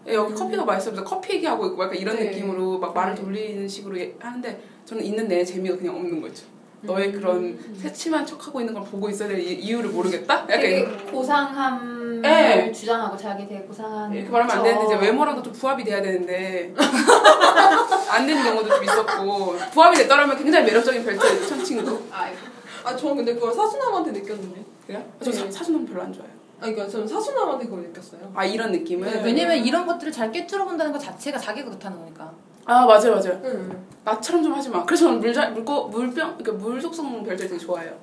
[0.08, 2.26] 예, 여기 커피가 맛있어서 커피 얘기하고 있고 약간 이런 네.
[2.26, 3.22] 느낌으로 막 말을 네.
[3.22, 6.46] 돌리는 식으로 얘- 하는데 저는 있는 내 재미가 그냥 없는 거죠.
[6.86, 10.34] 너의 그런 새침한 척하고 있는 걸 보고 있어야 될 이- 이유를 모르겠다?
[10.44, 12.72] 약간 되게 고상함을 네.
[12.72, 14.14] 주장하고 자기 되게 고상한.
[14.14, 16.74] 이렇게 말하면 안 되는데 이제 외모랑도 좀 부합이 돼야 되는데
[18.10, 22.38] 안 되는 경우도 좀 있었고 부합이 됐더라면 굉장히 매력적인 별칭 천친구 아이고.
[22.84, 24.64] 아, 저는 근데 그걸 사수남한테 느꼈는데.
[24.86, 25.04] 그래요?
[25.24, 25.52] 저 사, 네.
[25.52, 28.32] 사수는 별로 안 좋아해요 아, 그러니까 저는 사수남한테 그걸 느꼈어요.
[28.36, 29.10] 아 이런 느낌을?
[29.12, 29.22] 네.
[29.24, 32.32] 왜냐면 이런 것들을 잘 깨트려 본다는 것 자체가 자기가 그렇다는 거니까.
[32.66, 33.86] 아 맞아요 맞아요 응.
[34.04, 37.94] 나처럼 좀 하지 마 그래서 저는 물자, 물고, 물병 그러니까 물 속성 별들 되게 좋아해요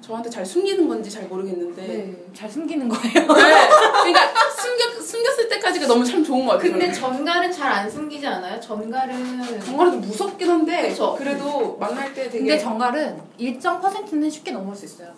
[0.00, 1.96] 저한테 잘 숨기는 건지 잘 모르겠는데 네.
[1.96, 2.26] 네.
[2.32, 3.26] 잘 숨기는 거예요.
[3.26, 4.20] 그러니까
[4.56, 6.90] 숨겨, 숨겼을 때까지가 너무 참 좋은 것 같아요 근데.
[6.92, 8.58] 전갈은 잘 안 숨기지 않아요?
[8.58, 9.60] 전갈은.
[9.60, 11.14] 정말은 좀 무섭긴 한데 그쵸.
[11.18, 15.10] 그래도 만날 때 되게 근데 정갈은 일정 퍼센트는 쉽게 넘을 수 있어요.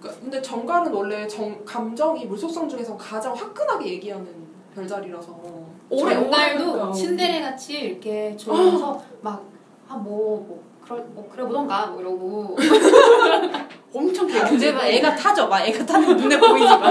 [0.00, 4.26] 그러니까 근데 정갈은 원래 정, 감정이 물속성 중에서 가장 화끈하게 얘기하는
[4.74, 5.67] 별자리라서.
[5.90, 9.42] 오래 오래 신데레 같이 이렇게 조면서 막,
[9.88, 12.56] 아, 뭐, 뭐, 그래, 뭐, 그래 보던가, 뭐 이러고.
[13.94, 15.48] 엄청 개구 근데 막 애가 타죠.
[15.48, 16.90] 막 애가 타는 거 눈에 보이지 마.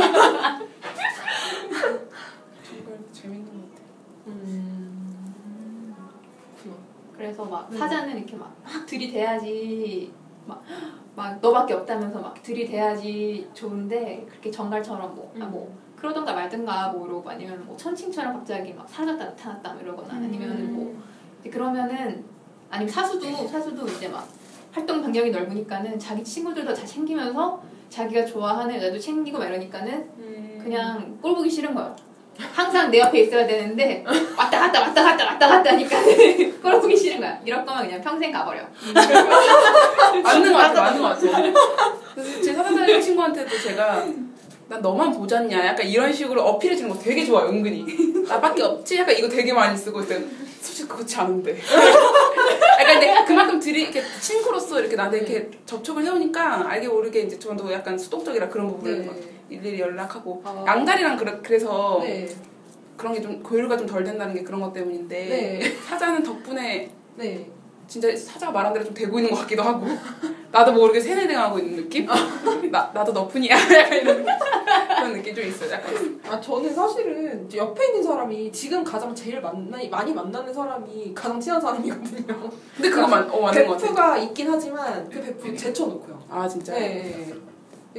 [2.64, 3.88] 정말 재밌는 것 같아요
[4.28, 5.34] 음.
[6.60, 6.76] 그렇구나.
[7.16, 7.78] 그래서 막 네.
[7.78, 10.12] 사자는 이렇게 막, 막 들이대야지
[10.46, 10.64] 막,
[11.16, 17.30] 막 너밖에 없다면서 막 들이대야지 좋은데 그렇게 정갈처럼 뭐, 아, 뭐 그러던가 말든가 뭐 이러고
[17.30, 20.96] 아니면 뭐 천칭처럼 갑자기 막 사라졌다 나타났다 뭐 이러거나 아니면 뭐
[21.42, 22.24] 이제 그러면은
[22.70, 24.28] 아니면 사수도 사수도 이제 막
[24.72, 30.60] 활동 반경이 넓으니까는 자기 친구들도 다 챙기면서 자기가 좋아하는 여자도 챙기고 막 이러니까는 음.
[30.62, 31.96] 그냥 꼴 보기 싫은 거예요.
[32.54, 34.04] 항상 내 옆에 있어야 되는데
[34.38, 35.98] 왔다 갔다 왔다 갔다 왔다 갔다 하니까
[36.62, 37.40] 꼴 보기 싫은 거야.
[37.44, 38.62] 이럴 거면 그냥 평생 가버려.
[40.24, 41.42] 맞는 것 같아, 맞는 것 같아.
[42.14, 44.06] 그래서 제 사사자리 친구한테도 제가
[44.70, 47.86] 난 너만 보잖냐 약간 이런 식으로 어필해 주는 거 되게 좋아요 은근히
[48.28, 50.22] 나밖에 없지 약간 이거 되게 많이 쓰고 있대
[50.62, 51.58] 솔직히 그렇지 않은데
[52.80, 57.72] 약간 근데 그만큼 들이 이렇게 친구로서 이렇게 나한테 이렇게 접촉을 해오니까 알게 모르게 이제 저도
[57.72, 59.22] 약간 수동적이라 그런 부분을 막 네.
[59.50, 60.66] 일일이 연락하고 아.
[60.68, 62.28] 양다리랑 그래, 그래서 네.
[62.98, 65.76] 그런 게좀 고혈가 좀 덜 된다는 게 그런 것 때문인데 네.
[65.88, 67.50] 사자는 덕분에 네.
[67.88, 69.88] 진짜 사자가 말한 대로 좀 되고 있는 것 같기도 하고
[70.52, 72.06] 나도 모르게 세뇌당하고 있는 느낌?
[72.72, 73.56] 나, 나도 너뿐이야
[74.02, 74.26] 이런
[74.98, 79.78] 그런 느낌 좀 있어요 약간 아 저는 사실은 옆에 있는 사람이 지금 가장 제일 만나
[79.90, 82.50] 많이 만나는 사람이 가장 친한 사람이거든요.
[82.76, 86.24] 근데 그거 맞, 어, 맞는 것 같아 베프가 있긴 하지만 그 베프 제쳐놓고요.
[86.30, 86.74] 아 진짜?
[86.74, 87.34] 네.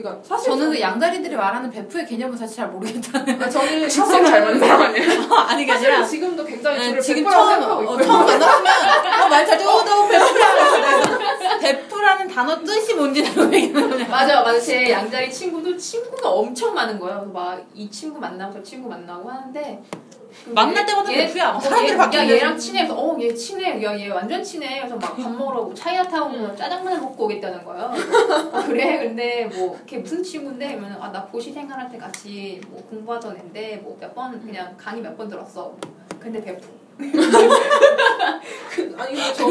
[0.01, 3.43] 그러니까 사실 저는 그 양다리들이 말하는 베프의 개념은 사실 잘 모르겠다는.
[3.43, 5.35] 아, 저는 식성 잘 맞는 사람 아니에요?
[5.35, 7.97] 아니 게 아니라 지금도 굉장히 네, 지금 처음 어.
[7.97, 9.69] 처음 만났으면 어, 말 잘죠.
[9.69, 11.59] 어, 너 베프라.
[11.61, 14.05] 베프라는 단어 뜻이 뭔지는 모르겠는데.
[14.05, 14.61] 맞아, 맞아.
[14.61, 17.31] 제 양자리 친구도 친구가 엄청 많은 거예요.
[17.33, 19.83] 막 이 친구 만나고 저 친구 만나고 하는데
[20.47, 21.49] 만날 때마다 얘- 베프야.
[21.53, 22.34] 막 어, 사람들이 바뀌면서.
[22.34, 22.86] 얘랑 친해.
[22.86, 23.82] 그래서 어, 얘 친해.
[23.82, 24.78] 야, 얘 완전 친해.
[24.80, 27.91] 그래서 막 밥 먹으러 고 차이나타운에서 짜장면을 먹고 오겠다는 거야.
[27.91, 28.99] 그래서 어, 그래.
[28.99, 30.76] 근데 뭐 걔 무슨 친구인데?
[30.76, 35.03] 그러면 아, 나 고시 생활할 때 같이 뭐 공부하던 애인데 뭐 몇 번 그냥 강의
[35.03, 35.74] 몇 번 들었어.
[36.20, 36.66] 근데 베프.
[38.97, 39.47] 아니 근데 저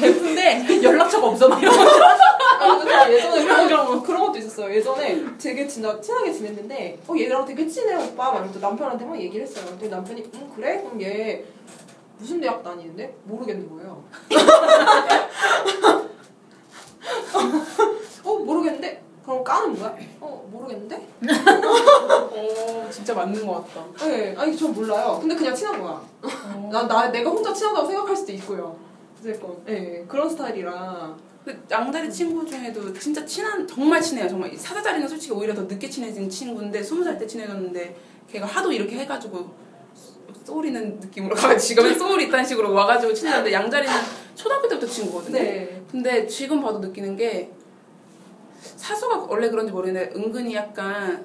[0.00, 1.48] 베프인데 연락처가 없어.
[1.48, 1.58] 막.
[1.62, 4.74] 아니 근데 저 예전에 그런, 그런, 그런 것도 있었어요.
[4.74, 9.64] 예전에 되게 진짜 친하게 지냈는데 어 얘랑 되게 친해 오빠 말면서 남편한테 막 얘기를 했어요.
[9.70, 10.82] 근데 남편이 응 그래?
[10.82, 11.44] 그럼 얘
[12.18, 13.14] 무슨 대학 다니는데?
[13.24, 14.04] 모르겠는 거예요.
[18.24, 19.02] 어 모르겠는데?
[19.30, 19.96] 그럼 까는 거야?
[20.20, 21.06] 어 모르겠는데?
[22.32, 24.08] 어, 진짜 맞는 것 같다.
[24.08, 25.18] 네, 아니 전 몰라요.
[25.20, 26.02] 근데 그냥 친한 거야.
[26.22, 26.68] 어.
[26.72, 28.76] 나, 나 내가 혼자 친하다고 생각할 수도 있고요.
[29.20, 31.16] 어쨌건, 예, 그런 스타일이라.
[31.44, 34.28] 그 양다리 친구 중에도 진짜 친한 정말 친해요.
[34.28, 37.96] 정말 사자자리는 솔직히 오히려 더 늦게 친해진 친구인데 스무 살 때 친해졌는데
[38.30, 39.48] 걔가 하도 이렇게 해가지고
[40.44, 43.94] 소울이는 느낌으로 가지고 지금은 소울이 있다는 식으로 와가지고 친해졌는데 양자리는
[44.34, 45.38] 초등학교 때부터 친구거든요.
[45.38, 45.82] 네.
[45.90, 47.50] 근데 지금 봐도 느끼는 게
[48.60, 51.24] 사수가 원래 그런지 모르겠는데 은근히 약간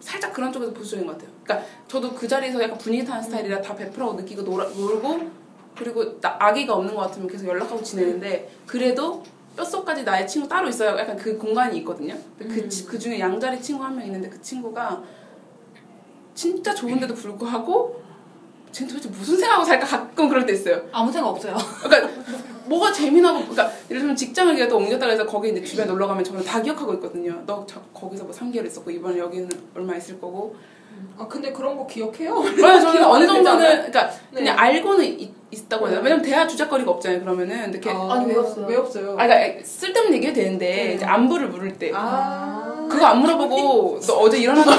[0.00, 1.30] 살짝 그런 쪽에서 보수적인 것 같아요.
[1.44, 5.30] 그러니까 저도 그 자리에서 약간 분위기 타는 스타일이라 다 베프라고 느끼고 놀아, 놀고
[5.76, 9.22] 그리고 나, 아기가 없는 것 같으면 계속 연락하고 지내는데 그래도
[9.56, 10.96] 뼛속까지 나의 친구 따로 있어요.
[10.98, 12.14] 약간 그 공간이 있거든요.
[12.38, 15.02] 그, 치- 그 중에 양자리 친구 한 명 있는데 그 친구가
[16.34, 18.02] 진짜 좋은데도 불구하고
[18.72, 20.80] 쟤 도대체 무슨 생각하고 살까 가끔 그럴 때 있어요.
[20.92, 21.56] 아무 생각 없어요.
[21.82, 22.10] 그러니까
[22.66, 26.22] 뭐가 재미나고 그러니까 예를 들면 직장을 걔가 또 옮겼다고 해서 거기 이제 주변에 놀러 가면
[26.22, 27.42] 저는 다 기억하고 있거든요.
[27.46, 30.56] 너 자, 거기서 뭐 3개월 있었고 이번에 여기는 얼마 있을 거고.
[31.18, 32.40] 아, 근데 그런 거 기억해요?
[32.56, 33.58] 네, 저는 어느 정도는?
[33.58, 34.40] 그러니까 네.
[34.40, 35.96] 그냥 알고는 있, 있다고 해요.
[35.96, 36.02] 네.
[36.04, 37.20] 왜냐면 대화 주작거리가 없잖아요.
[37.20, 38.66] 그러면은 걔, 아, 아니, 왜 없어요?
[38.66, 39.16] 왜 없어요?
[39.16, 40.94] 그러니까 쓸데없는 얘기가 되는데 네.
[40.94, 42.86] 이제 안부를 물을 때 아.
[42.90, 44.70] 그거 안 물어보고 너 어제 일어났니?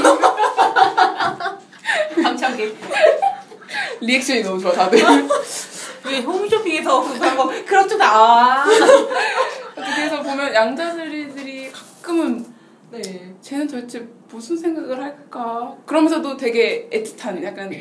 [2.24, 2.76] 감창객.
[4.02, 5.00] 리액션이 너무 좋아 다들.
[6.04, 7.04] 왜 홈쇼핑에서
[7.66, 8.66] 그런 거쪽 아.
[9.76, 12.46] 그래서 보면 양자들이들이 가끔은
[12.92, 13.34] 네.
[13.42, 15.76] 쟤는 도대체 무슨 생각을 할까?
[15.86, 17.72] 그러면서도 되게 애틋한 약간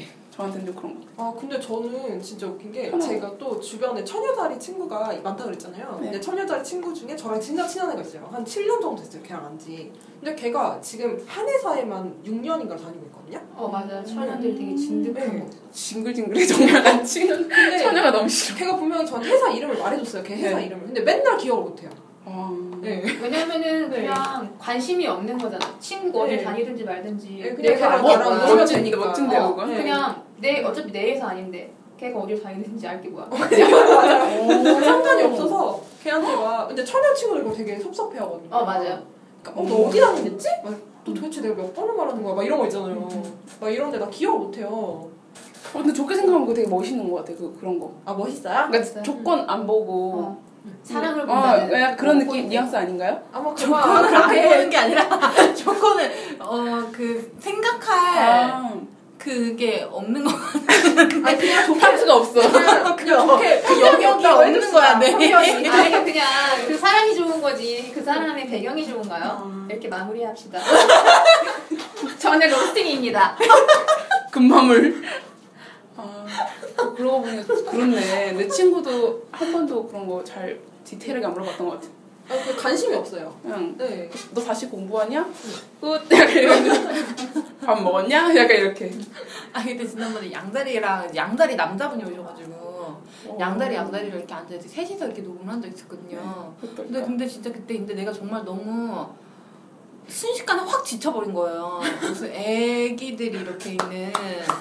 [0.41, 1.07] 저한테는 좀 그런 거.
[1.17, 2.99] 아, 근데 저는 진짜 웃긴 게 하나.
[3.05, 5.99] 제가 또 주변에 처녀자리 친구가 많다 그랬잖아요.
[6.01, 6.05] 네.
[6.07, 8.29] 근데 처녀자리 친구 중에 저랑 진짜 친한 애가 있어요.
[8.33, 9.23] 한 7년 정도 됐어요.
[9.23, 9.93] 걔랑 안지.
[10.21, 13.41] 근데 걔가 지금 한 회사에만 6년인가 다니고 있거든요.
[13.57, 14.03] 어 맞아.
[14.03, 15.41] 철년들 되게 진득한 네.
[15.41, 15.47] 거.
[15.71, 18.57] 징글징글해 정말 난 친한 근데 처녀가 너무 싫어.
[18.59, 20.23] 걔가 분명히 저한테 회사 이름을 말해줬어요.
[20.23, 20.67] 걔 회사 네.
[20.67, 20.87] 이름을.
[20.87, 21.91] 근데 맨날 기억을 못해요.
[22.25, 23.03] 아, 네.
[23.21, 23.97] 왜냐면은 네.
[24.03, 25.79] 그냥 관심이 없는 거잖아.
[25.79, 26.45] 친구가 어디 네.
[26.45, 27.29] 다니든지 말든지.
[27.43, 28.99] 네, 그냥 내가 뭐- 어, 놀면 멋진 되니까.
[28.99, 29.67] 멋진데요 어, 그거.
[29.67, 29.77] 네.
[29.79, 33.27] 그냥 내 어차피 내 회사 아닌데 걔가 어디 다니는지 알게 뭐야.
[33.31, 34.81] 맞아요.
[34.81, 38.49] 상관이 없어서 걔한테 막 근데 처녀 친구들 되게 섭섭해하거든요.
[38.55, 39.03] 어 맞아요.
[39.43, 40.49] 그러니까 어, 너 어디 다니랬지?
[40.65, 42.35] 막, 너 도대체 내가 몇 번을 말하는 거야?
[42.35, 43.09] 막 이런 거 있잖아요.
[43.61, 44.69] 막 이런데 나 기억을 못해요.
[44.71, 45.11] 어,
[45.73, 47.93] 근데 좋게 생각하면 그거 되게 멋있는 것 같아 그 그런 거.
[48.05, 48.55] 아 멋있어요?
[48.55, 49.03] 그러니까 멋있어요.
[49.03, 50.13] 조건 안 보고.
[50.15, 50.50] 어.
[50.83, 52.49] 사랑을 어, 본다는 약간 그런 어, 느낌 포인트.
[52.49, 53.23] 뉘앙스 아닌가요?
[53.33, 55.09] 아마 조건을 안 보는 게 아니라
[55.55, 58.73] 조건을 어 그 생각할 아,
[59.19, 60.31] 그게 없는 거
[61.25, 62.41] 아니 그냥 좋게 파트가 없어.
[62.51, 65.33] 그냥 그냥 좋게 그 영역이 영역이 없는 거야, 네.
[65.35, 66.27] 아니 그냥
[66.67, 69.67] 그 사람이 좋은 거지 그 사람의 배경이 좋은가요?
[69.71, 70.59] 이렇게 마무리합시다.
[72.19, 73.37] 전혀 로스팅입니다.
[74.31, 75.03] 금마물.
[76.77, 78.33] 아, 그러고 보니 그렇네.
[78.33, 81.89] 내 친구도 한 번도 그런 거 잘 디테일하게 안 물어봤던 것 같아.
[82.31, 83.37] 아니 그 관심이 없어요.
[83.43, 84.09] 그냥 네.
[84.33, 85.29] 너 다시 공부하냐?
[85.81, 86.09] 끝.
[87.65, 88.35] 밥 먹었냐?
[88.37, 88.91] 약간 이렇게.
[89.53, 93.37] 아 근데 지난번에 양다리랑 양다리 남자분이 오셔가지고 어.
[93.39, 96.55] 양다리 양다리를 이렇게 앉아서 셋이서 이렇게 녹음을 한 적 있었거든요.
[96.77, 99.07] 근데 근데 진짜 그때 근데 내가 정말 너무
[100.11, 101.81] 순식간에 확 지쳐버린 거예요.
[102.01, 104.13] 무슨 애기들이 이렇게 있는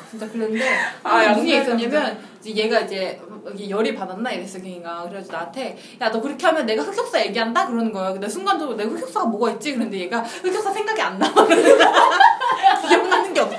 [0.10, 0.70] 진짜 그랬는데
[1.04, 3.20] 아, 아, 무슨 얘기 있었냐면 이제 얘가 이제
[3.68, 8.12] 열이 받았나 이랬어 걔가 그래서 나한테 야 너 그렇게 하면 내가 흑역사 얘기한다 그러는 거야.
[8.12, 9.74] 근데 순간적으로 내가 흑역사가 뭐가 있지?
[9.74, 11.32] 그런데 얘가 흑역사 생각이 안 나.
[12.88, 13.58] 기억나는 게 없어.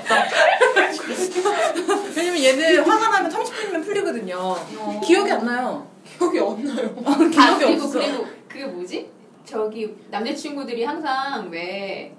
[2.15, 4.55] 왜냐면 얘는 화가 나면 30분이면 풀리거든요.
[5.03, 5.87] 기억이 안 나요.
[6.19, 6.95] 기억이 안 나요.
[7.05, 7.99] 아, 기억이 그리고 없어.
[7.99, 9.09] 그리고 그게 뭐지?
[9.45, 12.15] 저기 남자친구들이 항상 왜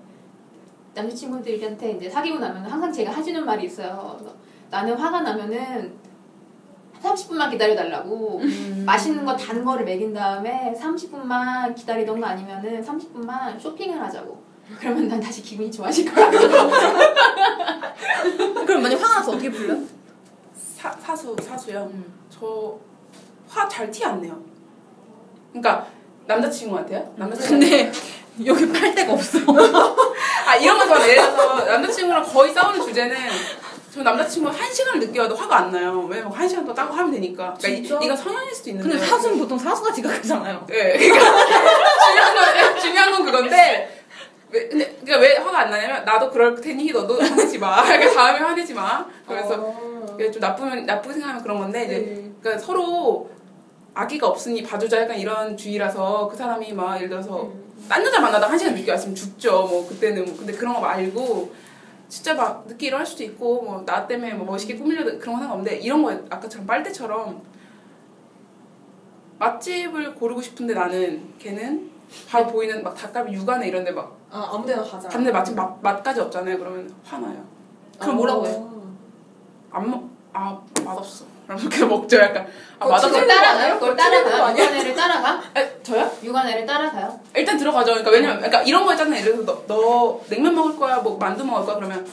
[0.94, 4.18] 남자친구들한테 이제 사귀고 나면 항상 제가 해주는 말이 있어요.
[4.70, 5.94] 나는 화가 나면은
[7.02, 8.82] 30분만 기다려달라고 음.
[8.86, 14.40] 맛있는 거 단 거를 먹인 다음에 30분만 기다리던가 아니면은 30분만 쇼핑을 하자고.
[14.78, 16.30] 그러면 난 다시 기분이 좋아질 거야.
[18.66, 19.76] 그럼 만약 화가 나서 어떻게 풀려?
[20.54, 21.90] 사, 사수, 사수요.
[21.92, 22.04] 음.
[22.30, 24.40] 저화 잘 티 안 내요.
[25.52, 25.86] 그러니까
[26.26, 27.14] 남자친구한테요?
[27.16, 27.92] 남자친구 근데
[28.46, 29.38] 여기 빨 데가 없어.
[30.46, 31.10] 아 이런 거 좋아해.
[31.10, 33.16] 예를 들어서 남자친구랑 거의 싸우는 주제는
[33.92, 36.06] 저 남자친구가 한 시간을 늦게 와도 화가 안 나요.
[36.08, 37.54] 왜냐면 한 시간 더 따고 하면 되니까.
[37.60, 38.04] 그러니까 이?
[38.04, 38.90] 이건 성향일 수도 있는데.
[38.90, 40.66] 근데 사수는 보통 사수가 지각하잖아요.
[40.70, 41.24] 예, 그러니까
[42.06, 44.02] 중요한 건 중요한 건 그건데
[44.50, 47.82] 왜 근데 그러니까 왜 화가 안 나냐면 나도 그럴 테니 너도 화내지 마.
[47.84, 49.04] 그러니까 다음에 화내지 마.
[49.26, 50.16] 그래서 어.
[50.32, 52.30] 좀 나쁘면 나쁘게 생각하면 그런 건데 이제 네.
[52.40, 53.28] 그러니까 서로
[53.94, 57.62] 아기가 없으니 봐주자 약간 이런 주의라서 그 사람이 막 예를 들어서 음.
[57.88, 59.66] 딴 여자 만나다 한 시간 늦게 왔으면 죽죠.
[59.66, 61.52] 뭐 그때는 뭐 근데 그런 거 말고
[62.08, 65.76] 진짜 막 늦게 일어날 수도 있고 뭐 나 때문에 뭐 멋있게 꾸미려도 그런 거 상관없는데
[65.80, 67.42] 이런 거 아까처럼 빨대처럼
[69.38, 71.90] 맛집을 고르고 싶은데 나는 걔는
[72.28, 75.08] 바로 보이는 막 닭갈비 육안에 이런데 막 아 아무데나 가자.
[75.10, 76.58] 갔는데 마침 맛, 맛까지 없잖아요.
[76.58, 77.44] 그러면 화나요.
[77.98, 78.94] 그럼 뭐라고 해요?
[79.70, 81.26] 안 먹, 아 맛없어.
[81.46, 82.16] 그럼 그냥 먹죠.
[82.18, 82.46] 약간
[82.78, 82.98] 아.
[82.98, 83.78] 지금 그걸 따라가요?
[83.78, 84.00] 그걸?
[84.00, 84.64] 아니야?
[84.64, 85.42] 육안애를 따라가?
[85.56, 86.10] 에, 저요?
[86.22, 87.20] 육안애를 따라가요?
[87.36, 87.92] 일단 들어가죠.
[87.92, 89.20] 그러니까 왜냐면 그러니까 이런 거 있잖아요.
[89.20, 92.06] 예를 들어서 너, 너 냉면 먹을 거야, 뭐 만두 먹을 거야 그러면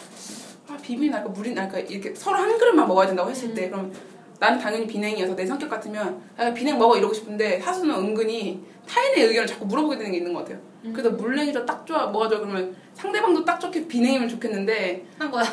[0.70, 3.92] 아 비빔 날까 물이 날까 이렇게 서로 한 그릇만 먹어야 된다고 했을 때 그럼
[4.40, 9.48] 나는 당연히 비냉이어서 내 성격 같으면 야, 비냉 먹어 이러고 싶은데 사수는 은근히 타인의 의견을
[9.48, 10.60] 자꾸 물어보게 되는 게 있는 것 같아요.
[10.94, 15.44] 그래서 물냉이도 딱 좋아 뭐가 좋아 그러면 상대방도 딱 좋게 비냉이면 좋겠는데 한 거야.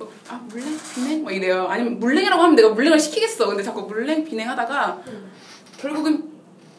[0.00, 1.66] 뭐, 아 물냉 비냉 막 이래요.
[1.68, 3.46] 아니면 물냉이라고 하면 내가 물냉을 시키겠어.
[3.46, 5.02] 근데 자꾸 물냉 비냉 하다가
[5.78, 6.30] 결국은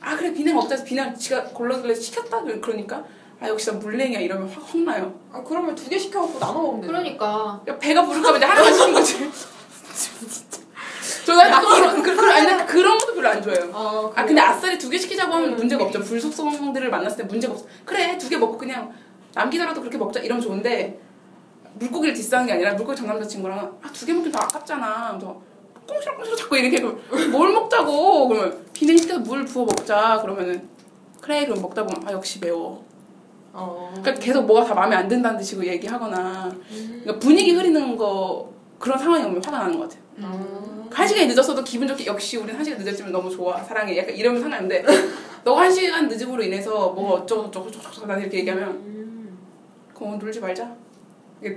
[0.01, 3.03] 아 그래 비냉 먹자 해서 비냉 지가 골라길래 시켰다 그러니까
[3.39, 5.13] 아 역시 난 물냉이야 이러면 확 혼나요.
[5.31, 8.93] 아 그러면 두 개 시켜갖고 나눠 먹으면 되는 그러니까 그러니까 배가 부를까봐 이제 하나만 시킨
[8.93, 9.31] 거지.
[11.25, 13.69] 저는 그런 그, 그, 아니, 그런 것도 별로 안 좋아해요.
[13.73, 15.99] 아, 아 근데 아싸리 두 개 시키자고 하면 문제가 없죠.
[16.01, 17.65] 불속성들을 만났을 때 문제가 없어.
[17.85, 18.91] 그래 두 개 먹고 그냥
[19.35, 20.99] 남기더라도 그렇게 먹자 이러면 좋은데
[21.75, 25.09] 물고기를 디스하는 게 아니라 물고기 전 남자 친구랑 아 두 개 먹기 다 아깝잖아.
[25.17, 25.41] 그래서
[25.87, 26.81] 꽁시렁꽁시렁 자꾸 이렇게
[27.31, 30.67] 뭘 먹자고 그러면 비냉 시켜서 물 부어 먹자 그러면은
[31.19, 32.83] 그래 그럼 먹다 보면 아 역시 매워.
[33.53, 33.91] 어.
[33.97, 38.49] 그러니까 계속 뭐가 다 마음에 안 든다는 듯이 얘기하거나 그러니까 분위기 흐리는 거
[38.79, 40.01] 그런 상황이 오면 화가 나는 것 같아요.
[40.23, 40.87] 아.
[40.93, 44.41] 한 시간이 늦었어도 기분 좋게 역시 우린 한 시간 늦었지만 너무 좋아 사랑해 약간 이러면
[44.41, 44.85] 상관없는데
[45.43, 49.37] 너가 한 시간 늦음으로 인해서 뭐가 어쩌고 저쩌고 저쩌고 나 이렇게 얘기하면 음.
[49.93, 50.73] 그럼 놀지 말자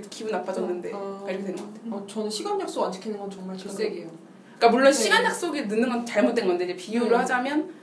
[0.09, 1.25] 기분 나빠졌는데 어.
[1.27, 4.09] 이렇게 되는 것 같아 어, 저는 시간 약속 안 지키는 건 정말 질색이에요.
[4.57, 4.91] 그러니까 물론 네.
[4.91, 7.15] 시간 약속이 늦는 건 잘못된 건데 이제 비유를 네.
[7.17, 7.73] 하자면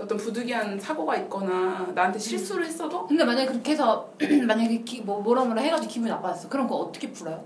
[0.00, 5.44] 어떤 부득이한 사고가 있거나 나한테 실수를 했어도 근데 만약에 그렇게 해서 만약에 기, 뭐 뭐라
[5.44, 6.48] 뭐라 해가지고 기분이 나빠졌어.
[6.48, 7.44] 그럼 그거 어떻게 풀어요?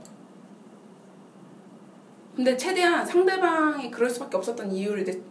[2.35, 5.23] 근데 최대한 상대방이 그럴 수밖에 없었던 이유를 이제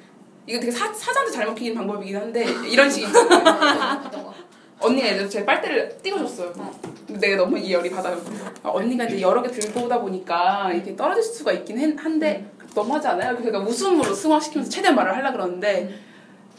[0.47, 3.19] 이거 되게 사, 사전도 잘 먹히는 방법이긴 한데 이런 식이 거?
[4.79, 6.53] 언니가 이제 제 빨대를 띄워줬어요.
[7.07, 8.17] 근데 내가 너무 이 열이 받아요.
[8.63, 13.07] 아, 언니가 이제 여러 개 들고 오다 보니까 이게 떨어질 수가 있긴 한- 한데 너무하지
[13.07, 13.35] 않아요?
[13.37, 15.93] 그러니까 웃음으로 승화시키면서 최대한 말을 하려 그러는데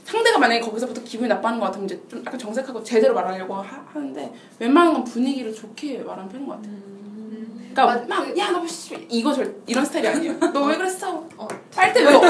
[0.05, 4.33] 상대가 만약에 거기서부터 기분이 나빠하는 것 같으면 이제 좀 약간 정색하고 제대로 말하려고 하, 하는데
[4.61, 6.73] 웬만한 건 분위기를 좋게 말하는 편인 것 같아요.
[7.75, 8.63] 그러니까 맞- 그- 막야너
[9.11, 10.39] 이거 절 이런 스타일이 아니에요.
[10.55, 11.23] 너 왜 그랬어?
[11.37, 11.47] 어.
[11.75, 12.15] 빨대 왜?
[12.15, 12.25] 없-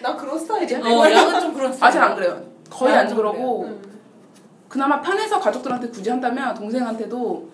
[0.00, 0.78] 나 그런 스타일이야.
[0.80, 2.40] 어, 양은 좀 그런 아잘 안 그래요.
[2.70, 3.93] 거의 안 나도 그러고 음.
[4.74, 7.48] 그나마 편해서 가족들한테 굳이 한다면 동생한테도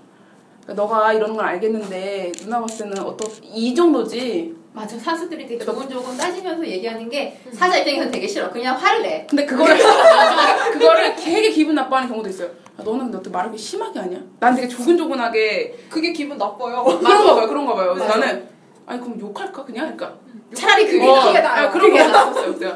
[0.62, 4.56] 그러니까 너가 이러는 걸 알겠는데 누나 봤을 때는 어떤 이 정도지.
[4.72, 4.96] 맞아.
[4.98, 8.48] 사수들이 되게 조곤조곤 따지면서 얘기하는 게 사자 입장에서는 되게 싫어.
[8.50, 9.26] 그냥 화를 내.
[9.28, 9.76] 근데 그거를
[10.72, 12.48] 그거를 되게 기분 나빠하는 경우도 있어요.
[12.78, 14.18] 아, 너는 근데 어떻게 말하기 심하게 하냐?
[14.38, 16.84] 난 되게 조근조근하게 그게 기분 나빠요.
[16.84, 17.94] 그런가 봐요 그런가 봐요.
[17.96, 18.16] 맞아.
[18.16, 18.48] 나는
[18.86, 19.62] 아니 그럼 욕할까?
[19.66, 19.94] 그냥?
[19.94, 20.18] 그러니까
[20.54, 21.70] 차라리 그게 어, 그게 아, 나아요.
[21.70, 22.32] 그런 거 나아.
[22.58, 22.74] 내가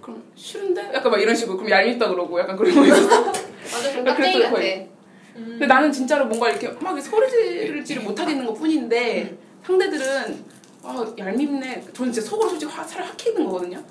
[0.00, 0.90] 그럼 싫은데?
[0.92, 1.56] 약간 막 이런 식으로.
[1.56, 3.32] 그럼 얄밉다 그러고 약간 그런 거 있었어
[3.64, 4.88] 맞아 좀 깍쟁이 같아 거의.
[5.34, 10.44] 근데 나는 진짜로 뭔가 이렇게 막 소리 지를 못하겠는 것 뿐인데 상대들은
[10.82, 11.84] 아 얄밉네.
[11.92, 13.82] 저는 진짜 속으로 솔직히 화, 살을 확 히는 거거든요.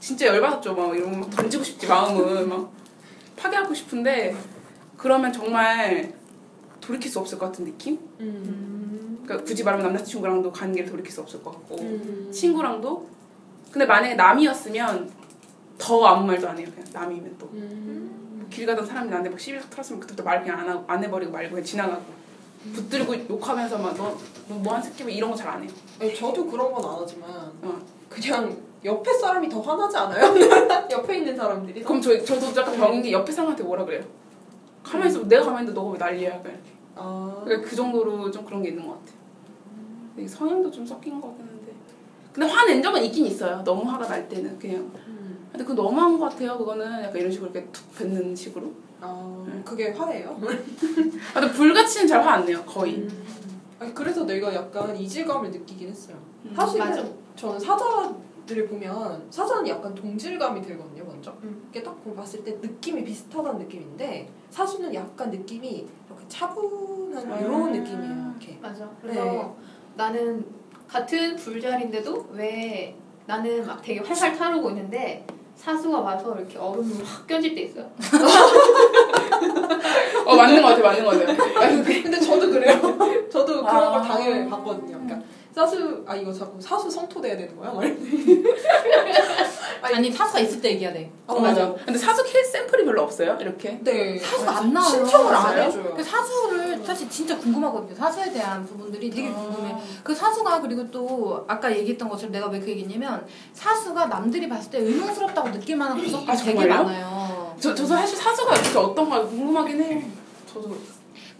[0.00, 0.74] 진짜 열받았죠.
[0.74, 2.72] 막 이러면 막 던지고 싶지 마음은 막
[3.36, 4.36] 파괴하고 싶은데
[4.96, 6.12] 그러면 정말
[6.80, 7.98] 돌이킬 수 없을 것 같은 느낌?
[8.20, 9.20] 음.
[9.24, 12.30] 그러니까 굳이 말하면 남자친구랑도 길 돌이킬 수 없을 것 같고 음.
[12.30, 13.08] 친구랑도
[13.70, 15.10] 근데 만약에 남이었으면
[15.78, 16.68] 더 아무 말도 안 해요.
[16.72, 17.46] 그냥 남이면 또.
[17.54, 18.23] 음.
[18.54, 21.50] 길 가던 사람이 나한테 막 시비 털었으면 그때부터 말 그냥 안, 하고, 안 해버리고 말고
[21.50, 22.02] 그냥 지나가고
[22.72, 25.70] 붙들고 욕하면서 막너뭐한 새끼 뭐 이런 거 잘 안 해요.
[26.00, 27.28] 아니, 저도 그런 건 안 하지만
[27.62, 27.80] 어.
[28.08, 30.34] 그냥 옆에 사람이 더 화나지 않아요?
[30.90, 31.88] 옆에 있는 사람들이 더?
[31.88, 34.04] 그럼 저 저도 약간 병인 게 옆에 사람한테 뭐라 그래요?
[34.84, 36.30] 가만히 있어 내가 가만히 있는데 너가 왜 난리야?
[36.30, 36.70] 약간 이렇게.
[36.94, 37.40] 아.
[37.44, 40.28] 그러니까 그 정도로 좀 그런 게 있는 것 같아요.
[40.28, 41.72] 성향도 좀 섞인 것 같긴 한데
[42.32, 43.62] 근데 화낸 적은 있긴 있어요.
[43.64, 44.92] 너무 화가 날 때는 그냥 음.
[45.54, 46.58] 근데 그거 너무한 것 같아요.
[46.58, 48.72] 그거는 약간 이런 식으로 이렇게 툭 뱉는 식으로.
[49.00, 49.62] 아, 음.
[49.64, 50.30] 그게 화예요?
[51.32, 52.60] 아, 근데 불같이는 잘 화 안 내요.
[52.64, 53.06] 거의.
[53.78, 56.16] 아니, 그래서 내가 약간 이질감을 느끼긴 했어요.
[56.44, 56.52] 음.
[56.56, 57.04] 사실은 맞아.
[57.36, 61.32] 저는 사자들을 보면 사자는 약간 동질감이 들거든요, 먼저.
[61.44, 61.68] 음.
[61.72, 65.68] 이렇게 딱 봤을 때 느낌이 비슷하다는 느낌인데 사수는 약간 느낌이
[66.08, 67.38] 이렇게 차분한 아.
[67.38, 68.32] 이런 느낌이에요.
[68.40, 68.58] 이렇게.
[68.60, 68.90] 맞아.
[69.00, 69.54] 그래서 네.
[69.96, 70.44] 나는
[70.88, 72.96] 같은 불자리인데도 왜
[73.26, 75.24] 나는 막 되게 활활 타오르고 있는데
[75.56, 77.90] 사수가 와서 이렇게 얼음을 확 껴질 때 있어요.
[80.26, 81.68] 어 맞는 것 같아 맞는 것 같아.
[81.68, 82.80] 근데 저도 그래요.
[83.30, 83.90] 저도 그런 아.
[83.90, 84.98] 걸 당해 봤거든요.
[85.00, 85.18] 그러니까
[85.54, 87.72] 사수 아 이거 자꾸 사수 성토돼야 되는 거야?
[87.72, 87.96] 말
[89.92, 91.10] 아니 사수가 있을 때 얘기해야 돼.
[91.26, 91.72] 아, 어, 맞아.
[91.84, 93.78] 근데 사수 케이스 샘플이 별로 없어요 이렇게.
[93.82, 94.18] 네.
[94.18, 94.90] 사수가 안 나와요.
[94.90, 95.58] 신청을 안?
[95.58, 95.94] 해줘요.
[95.94, 97.94] 그 사수를 사실 진짜 궁금하거든요.
[97.94, 99.34] 사수에 대한 부분들이 되게 아.
[99.34, 99.74] 궁금해.
[100.02, 104.78] 그 사수가 그리고 또 아까 얘기했던 것처럼 내가 왜 그 얘기했냐면 사수가 남들이 봤을 때
[104.78, 106.66] 의문스럽다고 느낄 만한 구석들이 아, 되게?
[106.66, 107.54] 많아요.
[107.60, 110.06] 저 저도 사실 사수가 진짜 어떤가 궁금하긴 해.
[110.50, 110.74] 저도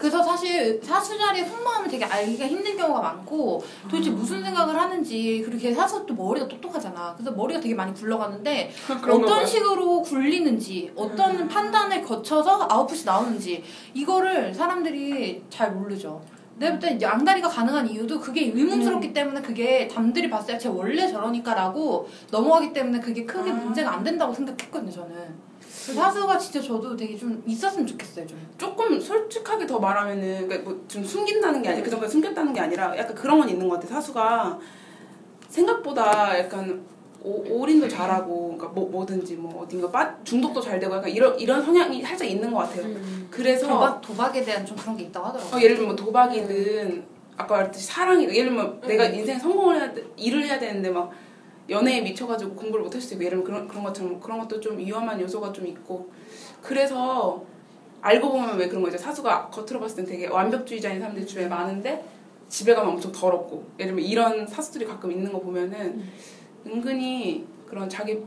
[0.05, 5.73] 그래서 사실 사수 자리의 속마음을 되게 알기가 힘든 경우가 많고 도대체 무슨 생각을 하는지 걔
[5.73, 7.15] 사수 또 머리가 똑똑하잖아.
[7.17, 9.45] 그래서 머리가 되게 많이 굴러가는데 어떤 봐요.
[9.47, 13.63] 식으로 굴리는지 어떤 판단을 거쳐서 아웃풋이 나오는지
[13.95, 16.21] 이거를 사람들이 잘 모르죠.
[16.57, 22.07] 내가 볼때 양다리가 가능한 이유도 그게 의문스럽기 때문에 그게 남들이 봤을 때 제 원래 저러니까라고
[22.29, 23.53] 넘어가기 때문에 그게 크게 아.
[23.55, 25.15] 문제가 안 된다고 생각했거든요 저는.
[25.83, 28.37] 그래서 사수가 진짜 저도 되게 좀 있었으면 좋겠어요 좀.
[28.57, 32.97] 조금 솔직하게 더 말하면은 그러니까 뭐 좀 숨긴다는 게 아니 그 정도 숨겼다는 게 아니라
[32.97, 34.59] 약간 그런 건 있는 것 같아 사수가
[35.49, 36.83] 생각보다 약간
[37.21, 41.63] 오, 올인도 잘하고 그러니까 뭐 뭐든지 뭐 어딘가 빠, 중독도 잘 되고 약간 이런 이런
[41.63, 42.83] 성향이 살짝 있는 것 같아요.
[42.85, 43.27] 음.
[43.31, 45.55] 그래서 도박 도박에 대한 좀 그런 게 있다고 하더라고요.
[45.57, 47.03] 어, 예를 들면 뭐 도박이든
[47.35, 51.11] 아까 말했듯이 사랑이 예를 들면 내가 인생 성공을 해야 돼, 일을 해야 되는데 막
[51.69, 55.19] 연애에 미쳐가지고 공부를 못할 수도 있고 예를 들면 그런 그런 것처럼 그런 것도 좀 위험한
[55.21, 56.11] 요소가 좀 있고
[56.61, 57.43] 그래서
[58.01, 62.05] 알고 보면 왜 그런 거죠 사수가 겉으로 봤을 땐 되게 완벽주의자인 사람들이 주변에 많은데
[62.47, 66.03] 집에 가면 엄청 더럽고 예를 들면 이런 사수들이 가끔 있는 거 보면은
[66.67, 68.23] 은근히 그런 자기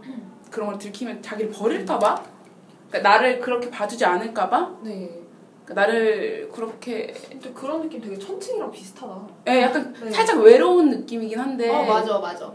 [0.50, 2.22] 그런 걸 들키면 자기를 버릴까봐
[2.88, 5.22] 그러니까 나를 그렇게 봐주지 않을까봐 네.
[5.64, 9.28] 그러니까 나를 그렇게 근데 그런 느낌 되게 천칭이랑 비슷하다.
[9.48, 10.10] 예, 약간 네.
[10.10, 12.50] 살짝 외로운 느낌이긴 한데 어 맞아 맞아.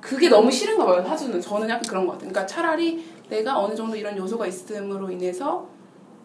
[0.00, 3.96] 그게 너무 싫은가 봐요 사주는 저는 약간 그런 것 같아요 그러니까 차라리 내가 어느 정도
[3.96, 5.66] 이런 요소가 있음으로 인해서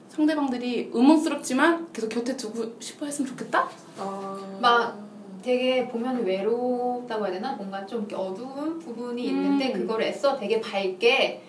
[0.10, 3.68] 상대방들이 의문스럽지만 계속 곁에 두고 싶어 했으면 좋겠다?
[3.98, 4.58] 아.
[4.62, 5.00] 막
[5.42, 7.54] 되게 보면 외롭다고 해야 되나?
[7.54, 9.82] 뭔가 좀 이렇게 어두운 부분이 있는데 음.
[9.82, 11.42] 그걸 애써 되게 밝게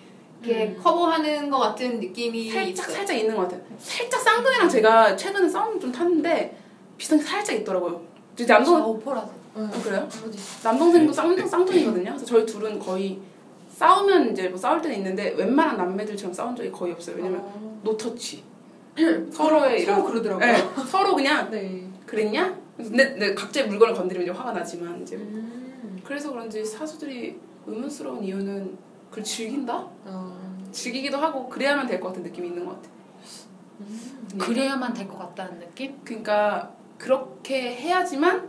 [0.43, 0.79] 이렇게 음.
[0.81, 2.95] 커버하는 것 같은 느낌이 살짝 있어요.
[2.95, 6.57] 살짝 있는 것 같아요 살짝 쌍둥이랑 제가 최근에 싸움 좀 탔는데
[6.97, 8.01] 비슷한 게 살짝 있더라고요
[8.33, 9.29] 이제 저 남동 오퍼라서.
[9.55, 9.61] 네.
[9.63, 10.07] 어, 그래요?
[10.25, 10.37] 어디?
[10.63, 13.19] 남동생도 쌍둥, 쌍둥이거든요 그래서 저희 둘은 거의
[13.69, 17.79] 싸우면 이제 뭐 싸울 때는 있는데 웬만한 남매들처럼 싸운 적이 거의 없어요 왜냐면 아.
[17.83, 18.43] 노터치
[19.31, 20.45] 서로의 이런 서로 그러더라고요.
[20.45, 21.85] 네, 서로 그냥 네.
[22.05, 22.57] 그랬냐?
[22.77, 26.01] 근데, 근데 갑자기 물건을 건드리면 이제 화가 나지만 이제 음.
[26.05, 27.37] 그래서 그런지 사수들이
[27.67, 28.77] 의문스러운 이유는
[29.09, 29.87] 그걸 즐긴다?
[30.05, 30.55] 아.
[30.71, 32.89] 즐기기도 하고 그래야만 될 것 같은 느낌이 있는 것 같아.
[33.81, 34.37] 음.
[34.37, 35.99] 그래야만 될 것 같다는 느낌?
[36.05, 38.47] 그러니까 그렇게 해야지만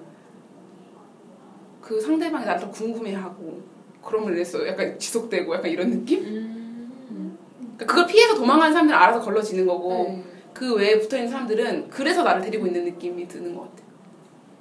[1.87, 3.63] 그 상대방이 나를 더 궁금해하고
[4.05, 6.19] 그러면 인해서 약간 지속되고 약간 이런 느낌?
[6.19, 7.39] 음.
[7.59, 10.25] 그러니까 그걸 피해서 도망가는 사람들은 알아서 걸러지는 거고 네.
[10.53, 13.85] 그 외에 붙어 있는 사람들은 그래서 나를 데리고 있는 느낌이 드는 것 같아.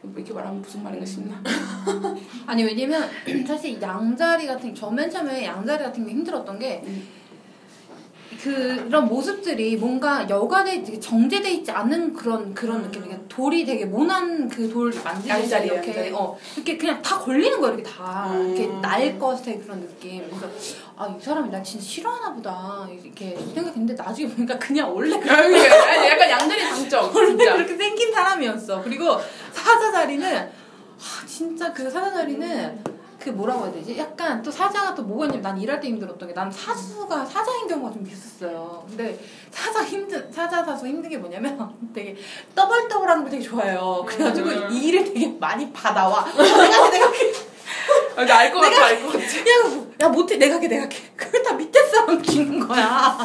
[0.03, 1.41] 뭐 이렇게 말하면 무슨 말인가 싶나?
[2.45, 3.09] 아니 왜냐면
[3.47, 7.07] 사실 양자리 같은 저맨 처음에 양자리 같은 게 힘들었던 게 음.
[8.41, 13.01] 그런 모습들이 뭔가 되게 정제돼 있지 않은 그런 그런 느낌.
[13.03, 16.11] 그러니까 돌이 되게 모난 그 돌 만지듯이 양자리, 이렇게 양자리.
[16.13, 18.55] 어 이렇게 그냥 다 걸리는 거야 이렇게 다 음.
[18.55, 20.27] 이렇게 날 것의 그런 느낌.
[20.29, 20.47] 그래서
[20.97, 25.55] 아 이 사람이 나 진짜 싫어하나 보다 이렇게 생각했는데 나중에 보니까 그냥 원래 그- 아니,
[25.57, 27.53] 아니, 약간 양다리 장점 원래 진짜.
[27.55, 28.81] 그렇게 생긴 사람이었어.
[28.81, 29.17] 그리고
[29.51, 33.97] 사자 자리는 아, 진짜 그 사자 자리는 그 뭐라고 해야 되지?
[33.97, 37.84] 약간 또 사자가 또 뭐가 있냐면 난 일할 때 힘들었던 게 난 사수가 사자인 경우가
[37.84, 37.84] 좀
[38.35, 38.85] 있었어요.
[38.87, 39.17] 근데
[39.51, 42.15] 사자 힘든 사자 사수 힘든 게 뭐냐면 되게
[42.53, 44.03] 떠벌떠벌하는 걸 되게 좋아해요.
[44.07, 44.71] 그래가지고 음.
[44.71, 46.25] 이 일을 되게 많이 받아와.
[46.35, 49.23] 내가 내가 아, 근데 알것 같아, 알것 같아.
[49.25, 53.17] 야, 야 못해 내가 게 내가 게 그걸 다 밑에 사람 주는 거야.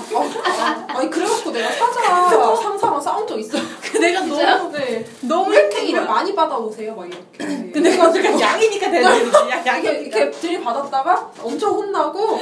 [0.88, 3.62] 아니 그래갖고 내가 사자 상사랑 싸운 적 있어요.
[3.82, 5.04] 그 내가 너무 네.
[5.20, 6.04] 너무 왜 이렇게 일을.
[6.06, 6.94] 많이 받아오세요?
[6.94, 7.22] 막 이렇게.
[7.38, 9.50] 근데 내가 그냥 양이니까 되는 거지.
[9.50, 12.40] 야, 이렇게, 들이받았다가 엄청 혼나고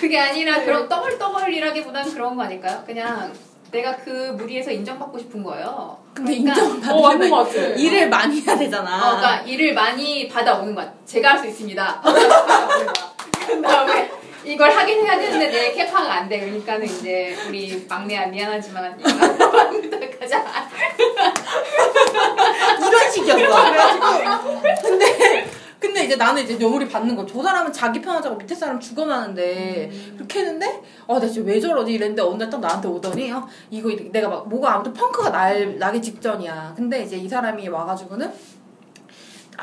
[0.00, 0.64] 그게 아니라 네.
[0.64, 2.82] 그런 떠벌떠벌이라기보단 그런 거 아닐까요?
[2.86, 3.32] 그냥
[3.70, 5.98] 내가 그 무리에서 인정받고 싶은 거예요.
[6.14, 7.58] 근데 그러니까- 인정 어, 맞는 받으면 것 같아.
[7.74, 8.96] 일을 많이 해야 되잖아.
[8.96, 10.92] 어, 그러니까 일을 많이 받아오는 거야.
[11.06, 12.02] 제가 할 수 있습니다.
[13.46, 14.10] 그 다음에
[14.44, 16.40] 이걸 하긴 해야 되는데 내 캐파가 안 돼.
[16.40, 19.08] 그러니까는 이제 우리 막내야 미안하지만 이거
[20.18, 20.44] 가자.
[22.78, 23.36] 이런 식이었어.
[23.38, 25.46] 그래가지고 근데
[25.78, 27.26] 근데 이제 나는 이제 여물이 받는 거.
[27.26, 32.22] 저 사람은 자기 편하자고 밑에 사람 죽어나는데 그렇게 했는데 어, 나 진짜 왜 저러지 이랬는데
[32.22, 36.74] 어느 날 딱 나한테 오더니 어, 이거 내가 막 뭐가 아무튼 펑크가 날 나기 직전이야.
[36.76, 38.32] 근데 이제 이 사람이 와가지고는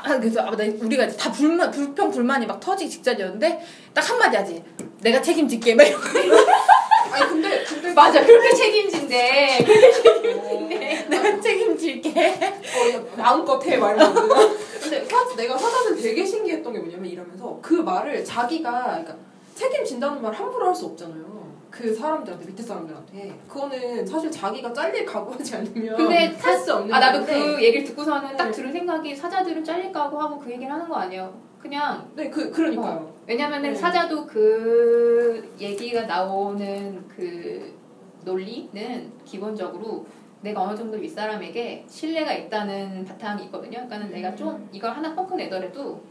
[0.04, 3.62] 아, 그래서 아, 나- 우리가 이제 다 불만, 불평 불만이 막 터지기 직전이었는데
[3.94, 4.64] 딱 한마디 하지.
[5.02, 5.76] 내가 책임질게.
[5.76, 6.04] 막 이러고.
[7.12, 9.66] 아니 근데 근데 맞아 그렇게 책임진대.
[11.10, 12.10] 내가 책임질게.
[12.40, 14.30] 어, 야, 마음껏 해 말이거든.
[14.80, 19.16] 근데 사, 내가 사자는 되게 신기했던 게 뭐냐면 이러면서 그 말을 자기가 그러니까
[19.56, 21.49] 책임진다는 말 함부로 할 수 없잖아요.
[21.70, 27.20] 그 사람들한테 밑에 사람들한테 그거는 사실 자기가 잘릴 각오하지 않으면 근데 할수 없는 아 나도
[27.20, 27.34] 건데.
[27.34, 28.52] 그 얘기를 듣고서는 딱 네.
[28.52, 31.34] 들은 생각이 사자들은 잘릴까고 하고 그 얘기를 하는 거 아니에요.
[31.60, 33.14] 그냥 네, 그 그러니까요.
[33.28, 33.76] 왜냐면은 네.
[33.76, 37.78] 사자도 그 얘기가 나오는 그
[38.24, 40.06] 논리는 기본적으로
[40.42, 43.72] 내가 어느 정도 윗사람에게 신뢰가 있다는 바탕이 있거든요.
[43.72, 46.02] 그러니까는 내가 좀 이걸 하나 펑크 내더라도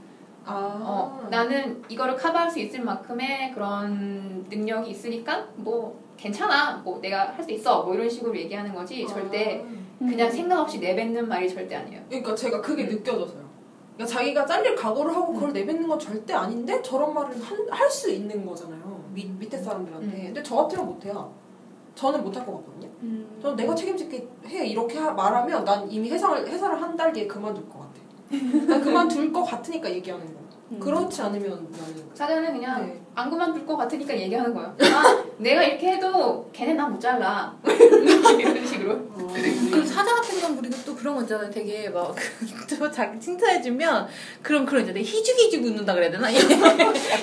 [0.45, 6.78] 아, 어, 나는 이거를 커버할 수 있을 만큼의 그런 능력이 있으니까 뭐 괜찮아.
[6.84, 7.82] 뭐 내가 할 수 있어.
[7.84, 9.07] 뭐 이런 식으로 얘기하는 거지.
[9.07, 9.78] 절대 아.
[9.99, 12.01] 그냥 생각 없이 내뱉는 말이 절대 아니에요.
[12.09, 13.47] 그러니까 제가 그게 느껴져서요.
[13.97, 17.34] 그러니까 자기가 잘릴 각오를 하고 그걸 내뱉는 건 절대 아닌데 저런 말을
[17.70, 19.05] 할 수 있는 거잖아요.
[19.12, 20.07] 밑, 밑에 사람들한테.
[20.07, 20.24] 음.
[20.26, 21.32] 근데 저 같으면 못해요.
[21.95, 22.89] 저는 못할 것 같거든요.
[23.43, 27.68] 저는 내가 책임질게 해 이렇게 하- 말하면 난 이미 회사를 회사를 한 달 뒤에 그만둘
[27.68, 27.88] 것 같아.
[27.88, 27.88] 난
[28.31, 30.41] 그만둘 것 같으니까 얘기하는 거.
[30.70, 30.79] 음.
[30.79, 33.01] 그렇지 않으면 나는 사자는 그냥 네.
[33.14, 34.74] 안 그만둘 것 같으니까 얘기하는 거예요.
[34.83, 37.57] 아, 내가 이렇게 해도 걔네 나 못 잘라.
[37.64, 38.99] 이런 식으로.
[39.72, 41.51] 그 사자 같은 경우 우리가 또 그런 거 있잖아요.
[41.51, 42.14] 되게 막,
[42.79, 44.09] 또 자기 칭찬해주면,
[44.43, 46.29] 그럼 그런 이제 희죽희죽 웃는다 그래야 되나?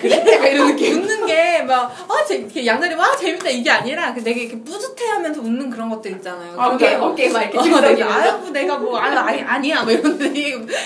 [0.01, 0.23] 그래?
[0.33, 1.01] 약간 이런 느낌.
[1.01, 3.49] 웃는 게 막, 아, 재, 이렇게 양다리 와, 재밌다.
[3.49, 6.59] 이게 아니라, 그 되게 이렇게 뿌듯해 하면서 웃는 그런 것들 있잖아요.
[6.59, 8.15] 아, 어깨, 어깨 막 이렇게 어, 내가.
[8.15, 9.83] 아유, 뭐 내가 뭐, 아유, 아니, 아니야.
[9.83, 10.25] 뭐 이런데.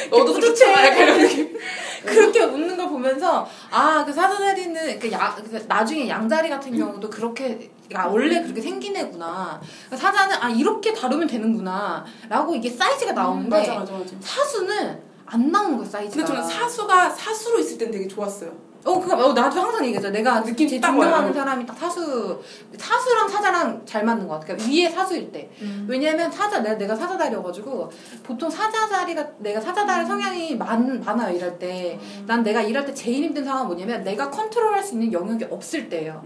[0.09, 1.03] 너도 뿌듯해.
[1.03, 1.57] 이런 느낌.
[2.05, 7.71] 그렇게 웃는 걸 보면서, 아, 그 사자다리는, 그 야, 그 나중에 양다리 같은 경우도 그렇게,
[7.93, 9.59] 아, 원래 그렇게 생긴 애구나.
[9.87, 12.05] 그러니까 사자는, 아, 이렇게 다루면 되는구나.
[12.29, 14.15] 라고 이게 사이즈가 나오는데, 맞아, 맞아, 맞아.
[14.19, 16.25] 사수는 안 나오는 거야, 사이즈가.
[16.25, 18.68] 근데 저는 사수가 사수로 있을 땐 되게 좋았어요.
[18.85, 20.09] 어, 그거, 어, 나도 항상 얘기하죠.
[20.09, 21.33] 내가 느낌 제딱 존경하는.
[21.33, 22.41] 사람이 딱 사수,
[22.77, 24.45] 사수랑 사자랑 잘 맞는 것 같아.
[24.55, 25.49] 그러니까 위에 사수일 때.
[25.61, 25.85] 음.
[25.89, 27.91] 왜냐면 사자, 내가, 내가 사자자리여가지고,
[28.23, 31.99] 보통 사자자리가, 내가 사자자리 성향이 많, 많아요, 일할 때.
[32.25, 35.89] 난 내가 일할 때 제일 힘든 상황은 뭐냐면, 내가 컨트롤 할 수 있는 영역이 없을
[35.89, 36.23] 때예요.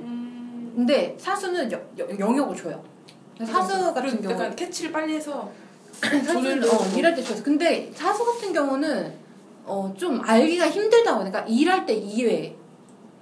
[0.75, 2.83] 근데 사수는 여, 여- 영역을 줘요.
[3.45, 4.33] 사수 같은 경우.
[4.33, 5.49] 약간 캐치를 빨리 해서
[6.01, 6.85] 사수는 어.
[6.95, 7.43] 일할 때 좋았어.
[7.43, 9.22] 근데 사수 같은 경우는
[9.65, 11.19] 어, 좀 알기가 힘들다고.
[11.19, 12.55] 그러니까 일할 때 이외에.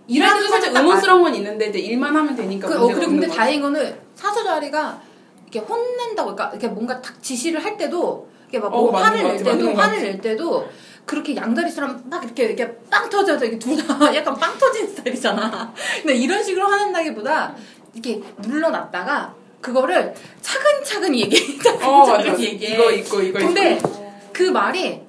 [0.08, 3.38] 일할 때도 살짝 의문스러운 건 있는데 이제 일만 하면 되니까 그, 어, 그리고 근데 거지.
[3.38, 5.02] 다행인 거는 사수 자리가
[5.50, 9.44] 이렇게 혼낸다고, 그러니까 이렇게 뭔가 딱 지시를 할 때도, 이렇게 막뭐 어, 맞는 화를 것낼
[9.44, 10.02] 때도, 화를.
[10.02, 10.68] 낼 때도,
[11.06, 13.84] 그렇게 양다리 사람 막 이렇게, 이렇게 빵 터져서 이게 둘 다
[14.16, 15.74] 약간 빵 터진 스타일이잖아.
[16.02, 17.56] 근데 이런 식으로 하는다기보다,
[17.94, 21.60] 이렇게 눌러놨다가, 그거를 차근차근 얘기해.
[21.86, 22.06] 어.
[22.06, 22.74] 차근차근 얘기해.
[22.74, 24.12] 이거 있고 이거 근데 있고.
[24.34, 25.02] 그 말이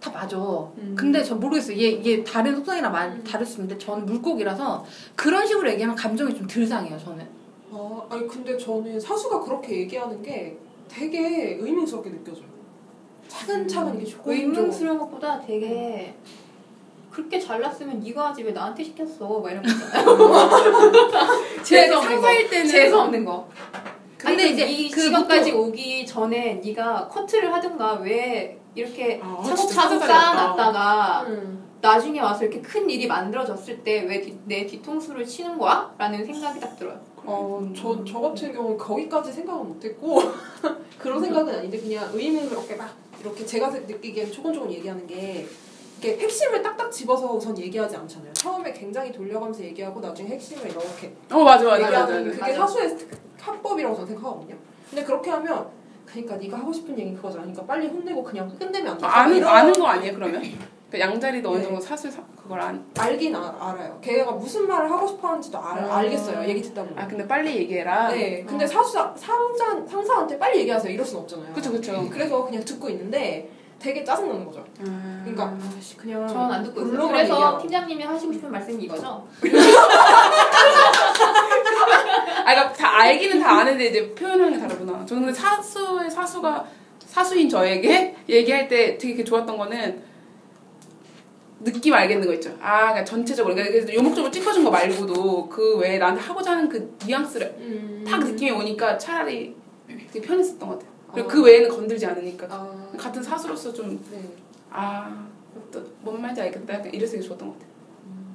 [0.00, 0.36] 다 맞아.
[0.38, 0.94] 음.
[0.96, 1.76] 근데 저 모르겠어요.
[1.78, 4.84] 얘, 얘 다른 속성이랑 말 다를 수 있는데 저는 물고기라서
[5.16, 7.26] 그런 식으로 얘기하면 감정이 좀 덜 상해요, 저는.
[7.72, 10.56] 아, 아니 근데 저는 사수가 그렇게 얘기하는 게
[10.88, 12.44] 되게 의문스럽게 느껴져요.
[13.28, 16.14] 차근차근 이게 조금 의문스러운 것보다 되게
[17.10, 19.40] 그렇게 잘났으면 네가 하지 왜 나한테 시켰어?
[19.40, 21.62] 막 이런 거 있잖아요.
[21.64, 22.28] 제가 없는 거.
[22.50, 23.48] 때는 재수 없는 거.
[24.18, 30.00] 근데 근데 이제 이 그 시간까지 오기 전에 네가 커트를 하든가 왜 이렇게 아, 차곡차곡
[30.04, 31.64] 쌓아놨다가 음.
[31.80, 35.92] 나중에 와서 이렇게 큰 일이 만들어졌을 때 왜 내 뒤통수를 치는 거야?
[35.98, 37.00] 라는 생각이 딱 들어요.
[37.24, 40.20] 어, 저, 저 같은 경우는 거기까지 생각은 못했고
[40.98, 45.46] 그런 생각은 아닌데 그냥 의문스럽게 막 이렇게 제가 느끼기엔 조금조금 얘기하는 게
[46.00, 48.32] 이렇게 핵심을 딱딱 집어서 우선 얘기하지 않잖아요.
[48.34, 51.82] 처음에 굉장히 돌려가면서 얘기하고 나중에 핵심을 이렇게 어 맞아 맞아 맞아.
[51.86, 52.38] 얘기하는 맞아.
[52.40, 52.66] 그게 맞아.
[52.66, 52.98] 사수의
[53.40, 54.56] 합법이라고 저는 생각하거든요.
[54.90, 55.68] 근데 그렇게 하면
[56.06, 57.42] 그러니까 네가 하고 싶은 얘기 그거잖아.
[57.42, 59.06] 그러니까 빨리 혼내고 그냥 끝내면 안 돼.
[59.06, 60.42] 아, 아는 아는 거 아니에요 그러면?
[60.90, 61.64] 그 양자리도 어느 네.
[61.64, 62.86] 정도 사슬 사, 그걸 안.
[62.96, 63.98] 알긴 아, 알아요.
[64.00, 65.96] 걔가 무슨 말을 하고 싶어 하는지도 알, 아.
[65.98, 66.48] 알겠어요.
[66.48, 66.96] 얘기 듣다 보면.
[66.96, 68.08] 아 근데 빨리 얘기해라.
[68.10, 68.68] 네, 근데 어.
[68.68, 70.92] 사수 상사 상사한테 빨리 얘기하세요.
[70.92, 71.52] 이럴 순 없잖아요.
[71.52, 72.08] 그쵸 그쵸.
[72.08, 73.50] 그래서 그냥 듣고 있는데
[73.80, 74.64] 되게 짜증 나는 거죠.
[74.86, 75.20] 음.
[75.24, 77.08] 그러니까 아씨 그냥 저는 안 듣고 있어요.
[77.08, 77.58] 그래서 얘기하라.
[77.58, 79.26] 팀장님이 하시고 싶은 말씀이 이거죠?
[82.46, 85.04] 아, 그러니까 다 알기는 다 아는데 이제 표현하는 게 다르구나.
[85.04, 86.64] 저는 사수의 사수가
[87.00, 90.00] 사수인 저에게 얘기할 때 되게 좋았던 거는
[91.64, 92.56] 느낌 알겠는 거 있죠.
[92.62, 97.56] 아, 그러니까 전체적으로 그러니까 요목적으로 찝어준 거 말고도 그 외에 나한테 하고자 하는 그 뉘앙스를
[97.58, 98.04] 음.
[98.06, 99.56] 딱 느낌이 오니까 차라리
[100.12, 100.92] 되게 편했었던 것 같아요.
[101.12, 101.32] 그리고 어.
[101.32, 104.20] 그 외에는 건들지 않으니까 아, 같은 사수로서 좀 네.
[104.70, 105.26] 아,
[105.72, 106.74] 또뭔 말인지 알겠다.
[106.74, 107.75] 약간 이래서 좋았던 것 같아요.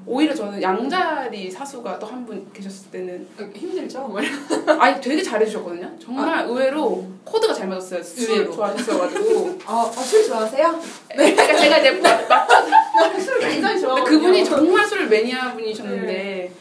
[0.05, 4.01] 오히려 저는 양자리 사수가 또 한 분 계셨을 때는 힘들죠?
[4.07, 4.19] 뭐
[4.79, 5.91] 아니 되게 잘해주셨거든요.
[5.99, 8.01] 정말 의외로 코드가 잘 맞았어요.
[8.03, 8.51] 술 의외로.
[8.53, 9.59] 좋아하셨어가지고.
[9.65, 10.79] 아, 아, 술 좋아하세요?
[11.17, 11.33] 네.
[11.35, 14.17] 그러니까 제가 이제 막, 막술 굉장히 좋아하거든요.
[14.19, 16.51] 그분이 정말 술 매니아 분이셨는데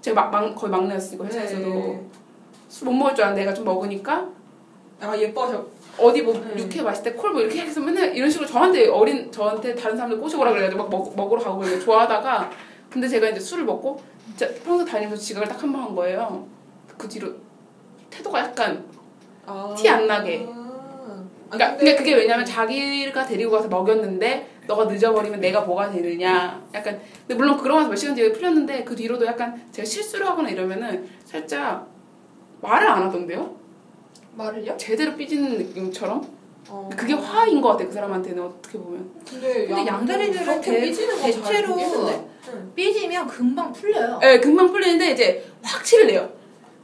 [0.00, 2.00] 제가 막, 막 거의 막내였으니까 회사에서도 네.
[2.68, 4.26] 술못 먹을 줄 알았는데 내가 좀 먹으니까
[5.00, 5.66] 아, 예뻐서.
[5.98, 6.62] 어디 뭐 네.
[6.62, 10.82] 육회 마실 때콜뭐 이렇게 해서 맨날 이런 식으로 저한테 어린 저한테 다른 사람들 꼬시고라 그래가지고
[10.82, 12.50] 막 먹, 먹으러 가고 이렇게 좋아하다가
[12.90, 14.00] 근데 제가 이제 술을 먹고
[14.36, 16.46] 진짜 평소 다니면서 지각을 딱 한 번 한 거예요.
[16.98, 17.28] 그 뒤로
[18.10, 18.84] 태도가 약간
[19.46, 19.74] 아.
[19.76, 20.46] 티안 나게.
[20.48, 27.00] 아, 그러니까 근데 그게 왜냐면 자기가 데리고 가서 먹였는데 너가 늦어버리면 내가 뭐가 되느냐 약간
[27.20, 31.06] 근데 물론 그러고 나서 몇 시간 뒤에 풀렸는데 그 뒤로도 약간 제가 실수를 하거나 이러면은
[31.24, 31.86] 살짝
[32.62, 33.54] 말을 안 하던데요?
[34.36, 34.76] 말을요?
[34.76, 36.26] 제대로 삐지는 느낌처럼
[36.68, 36.88] 어.
[36.96, 41.76] 그게 화인 것 같아 그 사람한테는 어떻게 보면 근데, 근데 양다리들은 대- 삐지는 거 대체로?
[42.48, 42.72] 응.
[42.74, 44.20] 삐지면 금방 풀려요.
[44.22, 46.28] 예 금방 풀리는데 이제 확 티를 내요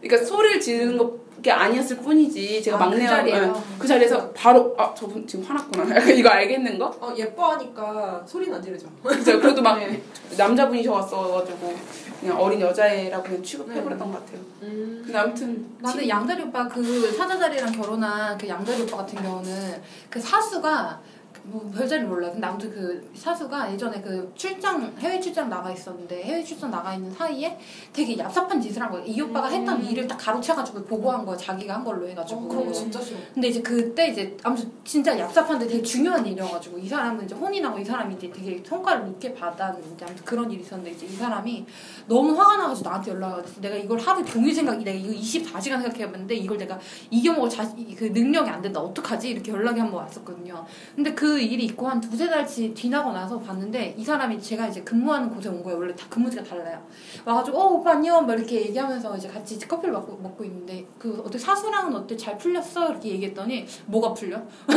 [0.00, 3.36] 그러니까 소리를 지르는 게 아니었을 뿐이지 제가 아, 그 자리에요?
[3.44, 6.86] 예, 그 자리에서 바로 아 저분 지금 화났구나 이거 알겠는 거?
[7.00, 8.86] 어, 예뻐하니까 소리는 안 지르죠.
[9.02, 10.02] 그죠 그래도 막 네.
[10.36, 11.74] 남자분이셔가지고
[12.20, 14.40] 그냥 어린 여자애라고 그냥 취급해버렸던 것 같아요.
[14.62, 15.02] 음.
[15.02, 21.00] 근데 아무튼 나는 양다리 오빠 그 사자자리랑 결혼한 그 양다리 오빠 같은 경우는 그 사수가
[21.44, 22.30] 뭐 별자리 몰라.
[22.30, 27.10] 근데 아무튼 그 사수가 예전에 그 출장 해외 출장 나가 있었는데 해외 출장 나가 있는
[27.10, 27.58] 사이에
[27.92, 29.02] 되게 얍삽한 짓을 한 거야.
[29.04, 29.84] 이 오빠가 했던 음.
[29.84, 31.36] 일을 딱 가로채가지고 보고한 거야.
[31.36, 32.40] 자기가 한 걸로 해가지고.
[32.40, 33.18] 어, 그런 거 진짜 싫어.
[33.34, 37.78] 근데 이제 그때 이제 아무튼 진짜 얍삽한데 되게 중요한 일이어가지고 이 사람은 이제 혼이 나고
[37.78, 41.66] 이 사람이 이제 되게 성과를 높게 받았는데 아무튼 그런 일이 있었는데 이제 이 사람이
[42.06, 43.60] 너무 화가 나가지고 나한테 연락을 왔어.
[43.60, 46.78] 내가 이걸 하루 종일 생각, 내가 이거 24시간 생각해봤는데 이걸 내가
[47.10, 48.80] 이겨먹을 자신, 그 능력이 안 된다.
[48.80, 49.30] 어떡하지?
[49.30, 50.64] 이렇게 연락이 한 번 왔었거든요.
[50.94, 55.30] 근데 그 일이 있고 한 두세 달치 지나고 나서 봤는데 이 사람이 제가 이제 근무하는
[55.30, 55.78] 곳에 온 거예요.
[55.78, 56.80] 원래 다 근무지가 달라요.
[57.24, 61.38] 와가지고 어 오빠 안녕 막 이렇게 얘기하면서 이제 같이 커피를 먹고, 먹고 있는데 그 어때
[61.38, 62.90] 사수랑은 어때 잘 풀렸어?
[62.90, 64.40] 이렇게 얘기했더니 뭐가 풀려?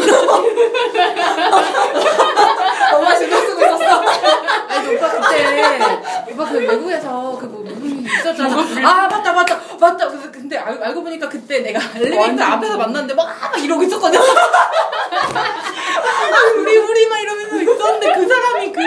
[2.94, 4.02] 엄마 신경 쓰고 있었어.
[4.68, 5.80] 아니 오빠 그때
[6.32, 8.56] 오빠 그 외국에서 그뭐 누군이 있었잖아.
[8.88, 10.10] 아 맞다 맞다 맞다.
[10.10, 14.20] 그래서 근데 알, 알고 보니까 그때 내가 엘리베이터 앞에서 만났는데 막, 막 이러고 있었거든.
[16.60, 18.82] 우리 우리 막 이러면서 있었는데 그 사람이 그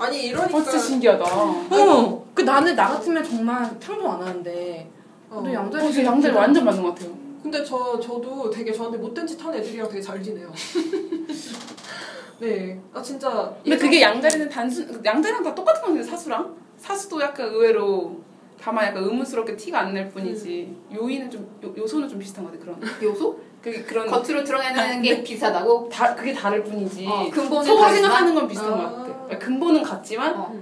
[0.00, 1.24] 아니 이러니까 어, 진짜 신기하다.
[1.24, 2.24] 어.
[2.34, 4.90] 그 나는 나 같으면 정말 상종 안 하는데.
[5.30, 5.42] 어.
[5.44, 7.16] 너 어, 양자리 제 양자리 완전 맞는 것 같아요.
[7.42, 10.50] 근데 저 저도 되게 저한테 못된 짓 하는 애들이랑 되게 잘 지내요.
[12.40, 13.52] 네, 아 진짜.
[13.62, 18.16] 근데 그게 양자리는 단순 양자리랑 다 똑같은 건데 사수랑 사수도 약간 의외로
[18.60, 22.64] 다만 약간 의문스럽게 티가 안 날 뿐이지 요인은 좀 요, 요소는 좀 비슷한 것 같아
[22.64, 23.38] 그런 요소?
[23.62, 25.88] 그게 그런 겉으로 드러내는 게 비슷하다고?
[25.88, 27.94] 다 그게 다를 뿐이지 어, 근본은 속으로 다르지만?
[28.10, 28.76] 생각하는 건 비슷한 아.
[28.76, 30.54] 것 같아 그러니까 근본은 같지만 어.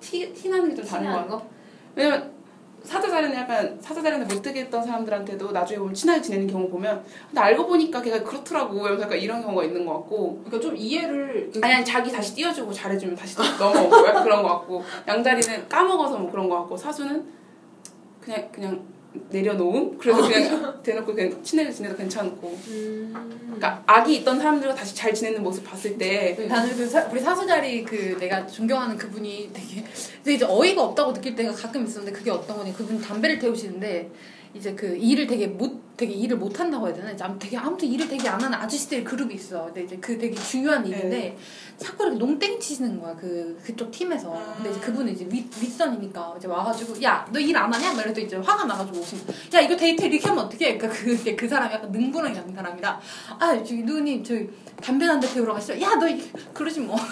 [0.00, 1.46] 티, 티 나는 게 좀 다른 것 친한 같아 거?
[1.96, 2.34] 왜냐면
[2.84, 8.02] 사자자리는 약간 사자자리한테 못되게 했던 사람들한테도 나중에 보면 친하게 지내는 경우 보면 근데 알고 보니까
[8.02, 11.50] 걔가 그렇더라고 이러면서 약간 이런 경우가 있는 것 같고 그러니까 좀 이해를.
[11.52, 13.90] 그- 아니 아니 자기 다시 띄워주고 잘해주면 다시 넘어오고
[14.22, 17.24] 그런 것 같고 양자리는 까먹어서 뭐 그런 것 같고 사수는
[18.20, 18.80] 그냥 그냥
[19.30, 23.44] 내려놓음 그래서 그냥 대놓고 그냥 친하게 지내도 괜찮고 음.
[23.46, 26.46] 그러니까 악이 있던 사람들과 다시 잘 지내는 모습 봤을 때 네.
[26.46, 29.84] 나는 그 사, 우리 사수자리 그 내가 존경하는 그분이 되게
[30.22, 34.10] 되게 이제 어이가 없다고 느낄 때가 가끔 있었는데 그게 어떤 거니 그분 담배를 태우시는데
[34.54, 37.10] 이제 그 일을 되게 못 되게 일을 못 한다고 해야 되나?
[37.12, 39.64] 이제 아무 되게 아무튼 일을 되게 안 하는 아저씨들 그룹이 있어.
[39.66, 41.36] 근데 이제 그 되게 중요한 일인데
[41.78, 44.30] 자꾸 이렇게 농땡 치시는 거야 그 그쪽 팀에서.
[44.56, 47.92] 근데 이제 그분은 이제 윗 윗선이니까 이제 와가지고 야 너 일 안 하냐?
[47.94, 49.20] 막 이래도 이제 화가 나가지고 오신
[49.54, 50.78] 야 이거 데이트 이렇게 하면 어떡해?
[50.78, 53.00] 그러니까 그, 그 사람이 약간 능분하게 하는 사람이라
[53.38, 54.48] 아 저기 누님 저기
[54.82, 56.06] 담배 한대 태우러 가시죠 야너
[56.52, 56.96] 그러지 뭐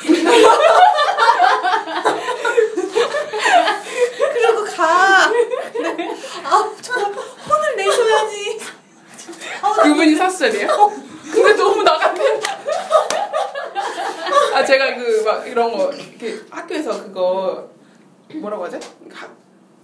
[4.35, 5.31] 그러고 가
[5.73, 6.09] 근데
[6.45, 8.59] 아 정말 혼을 내셔야지
[9.83, 10.93] 그분이 사수자리에요?
[11.33, 12.41] 근데 너무 나같네
[14.55, 17.69] 아 제가 그 막 이런 거 이렇게 학교에서 그거
[18.35, 18.79] 뭐라고 하죠?
[19.13, 19.37] 학-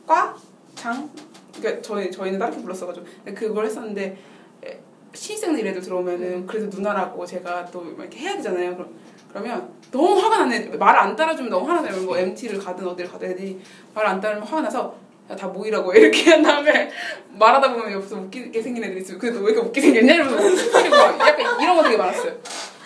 [0.06, 0.36] 과?
[0.74, 1.08] 장?
[1.56, 4.16] 그러니까 저희 저희는 다르게 불렀어가지고 그걸 했었는데
[4.64, 4.80] 에,
[5.14, 8.74] 신입생들 애들 들어오면은 그래도 누나라고 제가 또 이렇게 해야 되잖아요.
[8.76, 8.94] 그럼
[9.30, 10.66] 그러면 너무 화가 나네.
[10.76, 12.00] 말을 안 따라주면 너무 화가 나요.
[12.02, 13.60] 뭐 MT를 가든 어디를 가든 애들이
[13.94, 14.94] 말을 안 따르면 화가 나서
[15.30, 16.90] 야, 다 모이라고 이렇게 한 다음에
[17.30, 19.18] 말하다 보면 옆에서 웃기게 생긴 애들이 있어요.
[19.18, 20.36] 그래도 왜 이렇게 웃기게 생겼냐 이러면서
[20.80, 22.32] 그리고 약간 이런 거 되게 많았어요.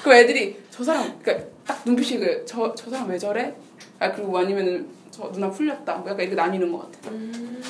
[0.03, 3.55] 그 애들이 저 사람 그러니까 딱 눈빛이 그 저 저 사람 왜 저래?
[3.99, 5.95] 아 그리고 아니면은 저 누나 풀렸다.
[5.97, 7.11] 뭐 약간 이렇게 나뉘는 것 같아.
[7.11, 7.62] 음.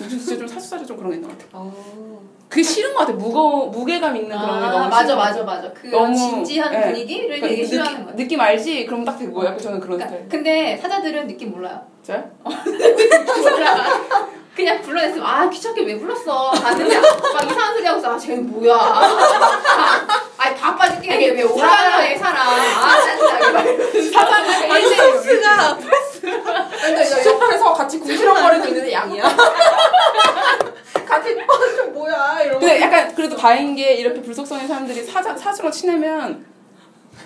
[0.00, 1.50] 요즘 진짜 좀 사수사주 좀 그런 게 있는 것 같아.
[1.58, 1.72] 아.
[2.48, 3.12] 그게 싫은 것 같아.
[3.12, 5.42] 무거 무게감 있는 그런 게 아, 너무 맞아 것 맞아.
[5.44, 5.72] 맞아.
[5.72, 6.80] 그 너무, 진지한 예.
[6.86, 8.16] 분위기를 그러니까 되게 느낌- 싫어하는 것 같아.
[8.16, 8.86] 느낌 알지?
[8.86, 10.28] 그럼 딱 되고 약간 저는 그런 그러니까, 스타일.
[10.28, 11.80] 근데 사자들은 느낌 몰라요.
[12.02, 12.30] 진짜요?
[12.42, 14.00] 몰라.
[14.54, 18.74] 그냥 불러냈으면 아 귀찮게 왜 불렀어 갔는데 막 이상한 소리 하고 있어 아쟤 뭐야
[20.36, 27.72] 아니 바빠 죽겠는데 왜 오라가라에 살아 아 짜증나게 막 이러면서 아니 프레스가 근데 나 옆에서
[27.72, 29.24] 같이 궁시렁거리고 있는 양이야.
[31.08, 32.60] 같이 어, 뭐야 이러고.
[32.60, 36.44] 근데 약간 그래도 다행인 게 이렇게 불속성인 사람들이 사자, 사수로 친하면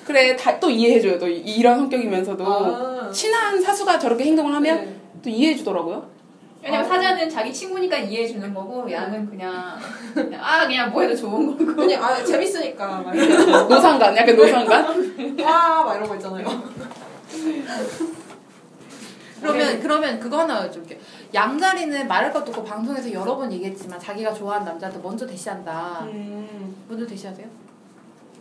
[0.05, 1.19] 그래 다, 또 이해해줘요.
[1.19, 3.11] 또 이- 이런 성격이면서도 아.
[3.11, 5.01] 친한 사수가 저렇게 행동을 하면 네.
[5.23, 6.17] 또 이해해주더라고요.
[6.63, 9.79] 왜냐면 사자는 자기 친구니까 이해해 주는 거고 양은 그냥,
[10.13, 13.15] 그냥 아 그냥 뭐 해도 좋은 거고 그냥 아 재밌으니까 막
[13.69, 14.85] 노상간, 약간 노상간.
[15.41, 16.47] 와막 이런 거 있잖아요.
[19.41, 20.97] 그러면 그러면 그거 하나 여쭤볼게요.
[21.35, 26.01] 양자리는 말할 것도 없고 방송에서 여러 번 얘기했지만 자기가 좋아하는 남자한테 먼저 대시한다.
[26.07, 26.75] 음.
[26.89, 27.47] 먼저 대시하세요?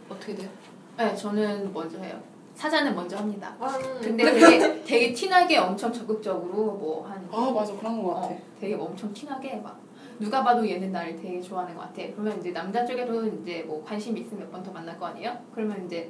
[0.10, 0.50] 어떻게 돼요?
[0.98, 2.20] 네 저는 먼저 해요
[2.56, 8.02] 사자는 먼저 합니다 아, 근데 되게 되게 티나게 엄청 적극적으로 뭐 한 아 맞아 그런
[8.02, 8.28] 것 같아.
[8.28, 9.78] 어, 되게 엄청 티나게 막
[10.20, 12.02] 누가 봐도 얘는 나를 되게 좋아하는 것 같아.
[12.14, 15.36] 그러면 이제 남자 쪽에도 이제 뭐 관심이 있으면 몇 번 더 만날 거 아니에요?
[15.54, 16.10] 그러면 이제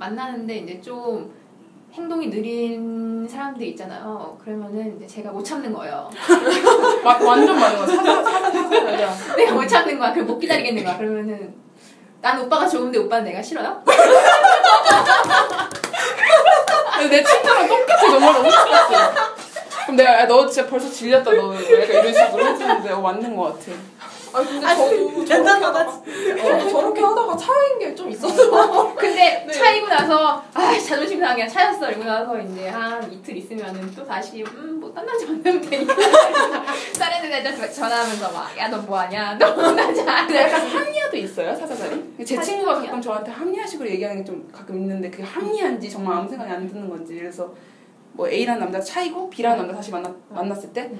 [0.00, 1.32] 만나는데 이제 좀
[1.92, 4.36] 행동이 느린 사람들 있잖아요.
[4.42, 6.10] 그러면은 이제 제가 못 참는 거예요.
[7.04, 7.86] 마, 완전 거.
[7.86, 9.14] 사자 사자 사자 맞아.
[9.36, 10.10] 내가 못 참는 거야.
[10.12, 10.98] 그걸 못 기다리겠는 거야.
[10.98, 11.54] 그러면은
[12.24, 13.82] 난 오빠가 좋은데 오빠는 내가 싫어요?
[17.10, 19.12] 내 친구랑 똑같아 정말 너무 똑같아.
[19.84, 23.42] 그럼 내가 야, 너 진짜 벌써 질렸다 너 약간 이런 식으로 했는데 어, 맞는 것
[23.60, 23.72] 같아.
[24.34, 29.52] 아니 근데 저도 저렇게 하다가 어, 저렇게 하다가 차인 게 좀 있어서 근데 네.
[29.52, 34.92] 차이고 나서 아 자존심 상해 차였어 이러고 나서 이제 한 이틀 있으면은 또 다시 음뭐
[34.92, 35.94] 딴 남자 만나면 되니까
[36.98, 42.02] 다른 여자 전화하면서 막 야 너 뭐하냐 너 남자 근데 약간 합리화도 있어요 사자자리.
[42.24, 42.42] 제 합리화?
[42.42, 46.66] 친구가 가끔 저한테 합리화식으로 얘기하는 게 좀 가끔 있는데 그게 합리화인지 정말 아무 생각이 안
[46.66, 47.52] 드는 건지 그래서
[48.12, 50.90] 뭐 A라는 남자 차이고 B라는 남자 다시 만나 만났을 때.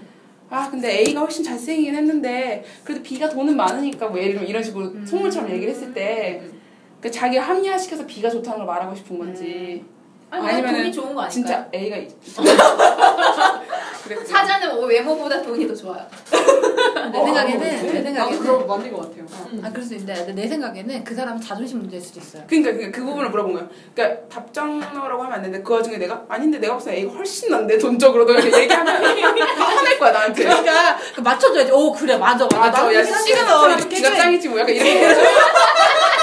[0.51, 4.87] 아 근데 A가 훨씬 잘생기긴 했는데 그래도 B가 돈은 많으니까 뭐 예를 들면 이런 식으로
[4.87, 5.07] 음.
[5.07, 9.85] 속물처럼 얘기를 했을 때그 자기가 합리화시켜서 B가 좋다는 걸 말하고 싶은 건지
[10.31, 11.31] 아니 아니면은 돈이 좋은 거 아닐까요?
[11.31, 12.11] 진짜 A가 있-
[14.27, 16.07] 사자는 뭐 외모보다 돈이 더 좋아요
[17.13, 17.83] 내 어, 생각에는 네.
[18.03, 19.25] 내 나도 생각에는 그런 거 맞는 것 같아요.
[19.53, 19.63] 음.
[19.65, 22.43] 아 그럴 수 있는데 내 생각에는 그 사람은 자존심 문제일 수도 있어요.
[22.49, 23.69] 그러니까 그, 그 부분을 물어본 거예요.
[23.95, 27.79] 그러니까 답장하라고 하면 안 되는데 그 와중에 내가 아닌데 내가 봤을 때 A가 훨씬 난데
[27.79, 29.03] 돈적으로도 이렇게 얘기하면 다
[29.65, 30.45] 화낼 거야 나한테.
[30.45, 31.73] 그러니까 그 맞춰줘야지.
[31.73, 32.59] 오 그래 맞아 맞아.
[32.59, 33.25] 맞아, 야 시간
[33.71, 34.17] 이렇게 기가 해줘야지.
[34.17, 35.21] 짱이지 뭐 약간 이렇게 해서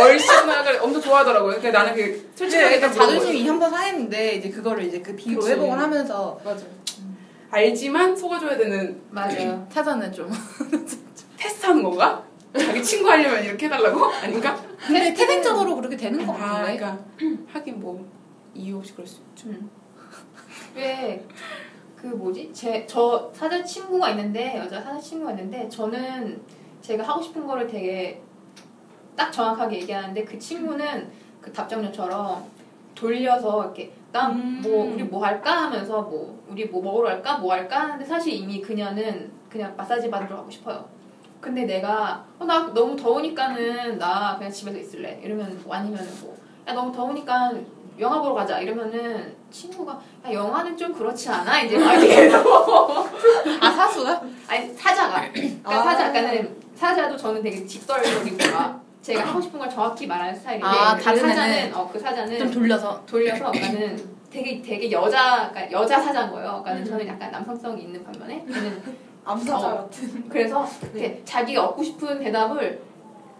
[0.00, 1.56] 얼씬 나가 엄청 좋아하더라고요.
[1.58, 2.92] 그러니까 나는 그 솔직하게 딱.
[2.92, 5.52] 자존심이 한번 상했는데 이제 그거를 이제 그 비로 그치.
[5.52, 6.64] 회복을 하면서 맞아.
[7.50, 10.30] 알지만 속아줘야 되는 맞아요 타자는 좀.
[11.36, 12.22] 테스트하는 건가?
[12.58, 14.04] 자기 친구 하려면 이렇게 해달라고?
[14.06, 14.58] 아닌가?
[14.86, 16.76] 근데 태생적으로 그렇게 되는 거 아, 같은데.
[16.78, 17.04] 그러니까
[17.52, 18.06] 하긴 뭐
[18.54, 19.48] 이유 없이 그럴 수 있죠.
[20.74, 22.50] 왜그 뭐지?
[22.52, 26.40] 제 저 사자 친구가 있는데 여자 사자 친구가 있는데 저는
[26.82, 28.20] 제가 하고 싶은 거를 되게
[29.16, 31.10] 딱 정확하게 얘기하는데 그 친구는
[31.40, 32.44] 그 답장료처럼
[32.94, 34.60] 돌려서 이렇게 난 음.
[34.62, 38.60] 뭐 우리 뭐 할까 하면서 뭐 우리 뭐 먹으러 갈까 뭐 할까 하는데 사실 이미
[38.60, 40.84] 그녀는 그냥 마사지 받으러 가고 싶어요.
[41.40, 46.92] 근데 내가 어, 나 너무 더우니까는 나 그냥 집에서 있을래 이러면 뭐 아니면 뭐야 너무
[46.92, 47.52] 더우니까
[47.98, 52.42] 영화 보러 가자 이러면은 친구가 야 영화는 좀 그렇지 않아 이제 막 이래서
[53.60, 54.22] 아 사수가?
[54.48, 55.82] 아니 사자가 그러니까 아.
[55.82, 60.96] 사자 그러니까는 사자도 저는 되게 직설적이고 막 제가 하고 싶은 걸 정확히 말하는 스타일인데 아,
[60.96, 63.02] 그 다른 사자는 어 그 사자는 좀 돌려서.
[63.06, 66.60] 돌려서 그러니까는 되게 되게 여자 그러니까 여자 사자인 거예요.
[66.64, 66.84] 그러니까 음.
[66.84, 68.82] 저는 약간 남성성이 있는 반면에 저는
[69.24, 69.76] 암사자 어.
[69.76, 72.80] 같은 그래서 이렇게 자기가 얻고 싶은 대답을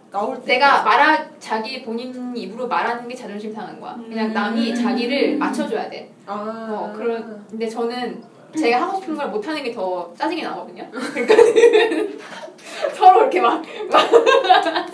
[0.09, 3.95] 나올 때 내가 말하 자기 본인 입으로 말하는 게 자존심 상한 거야.
[3.95, 6.09] 그냥 남이 자기를 맞춰줘야 돼.
[6.25, 8.23] 아 어, 그런 근데 저는
[8.55, 10.89] 제가 하고 싶은 걸 못하는 게 더 짜증이 나거든요.
[10.91, 11.35] 그러니까
[12.95, 13.61] 서로 이렇게 막,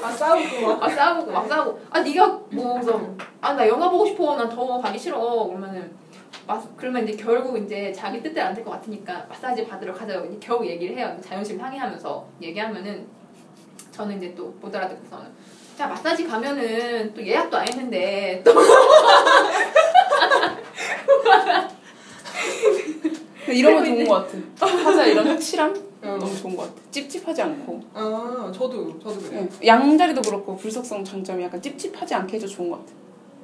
[0.01, 3.01] 아 싸우고 막 막 싸우고 막 싸우고 아 네가 뭐 그래서
[3.41, 5.93] 아나 영화 보고 싶어 난 더 가기 싫어 그러면은
[6.47, 10.37] 마, 그러면 이제 결국 이제 자기 뜻대로 안 될 것 같으니까 마사지 받으러 가자고 이제
[10.41, 11.15] 겨우 얘기를 해요.
[11.21, 13.07] 자존심 상해하면서 얘기하면은
[13.91, 15.25] 저는 이제 또 못 알아듣고서는
[15.77, 18.51] 자 마사지 가면은 또 예약도 안 했는데 또
[23.53, 24.13] 이런 건 좋은 것
[24.57, 24.77] 같아.
[24.83, 25.73] 사자 이런 확실함
[26.03, 26.17] 어.
[26.19, 26.81] 너무 좋은 것 같아.
[26.91, 27.81] 찝찝하지 않고.
[27.93, 29.47] 아 저도 저도 그래 요.
[29.63, 29.67] 예.
[29.67, 32.93] 양자리도 그렇고 불속성 장점이 약간 찝찝하지 않게 해서 좋은 것 같아.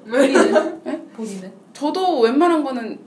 [0.10, 0.82] 본인은?
[0.84, 1.02] 네?
[1.16, 1.54] 본인은?
[1.74, 3.00] 저도 웬만한 거는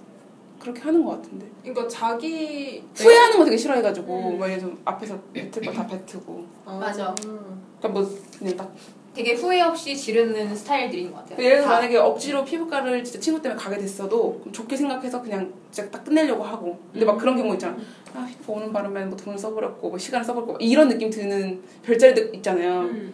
[0.61, 4.39] 그렇게 하는 것 같은데 그러니까 자기 후회하는 거 되게 싫어해가지고 음.
[4.39, 7.13] 막 예를 들어 앞에서 뱉을 거 다 뱉고 아, 맞아.
[7.21, 8.09] 그러니까 뭐
[8.39, 8.73] 그냥 딱
[9.15, 11.45] 되게 후회 없이 지르는 스타일들인 것 같아요.
[11.45, 11.75] 예를 들어 다.
[11.77, 16.79] 만약에 억지로 피부과를 진짜 친구 때문에 가게 됐어도 좋게 생각해서 그냥 진짜 딱 끝내려고 하고
[16.93, 17.77] 근데 막 그런 경우 있잖아
[18.15, 22.81] 아 피부과 오는 바람에 뭐 돈을 써버렸고 뭐 시간을 써버렸고 이런 느낌 드는 별자리들 있잖아요
[22.83, 23.13] 음.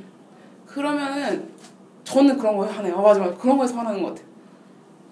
[0.67, 1.49] 그러면은
[2.05, 4.29] 저는 그런 거 하네요 아 맞아 맞아 그런 거에서 화나는 것 같아요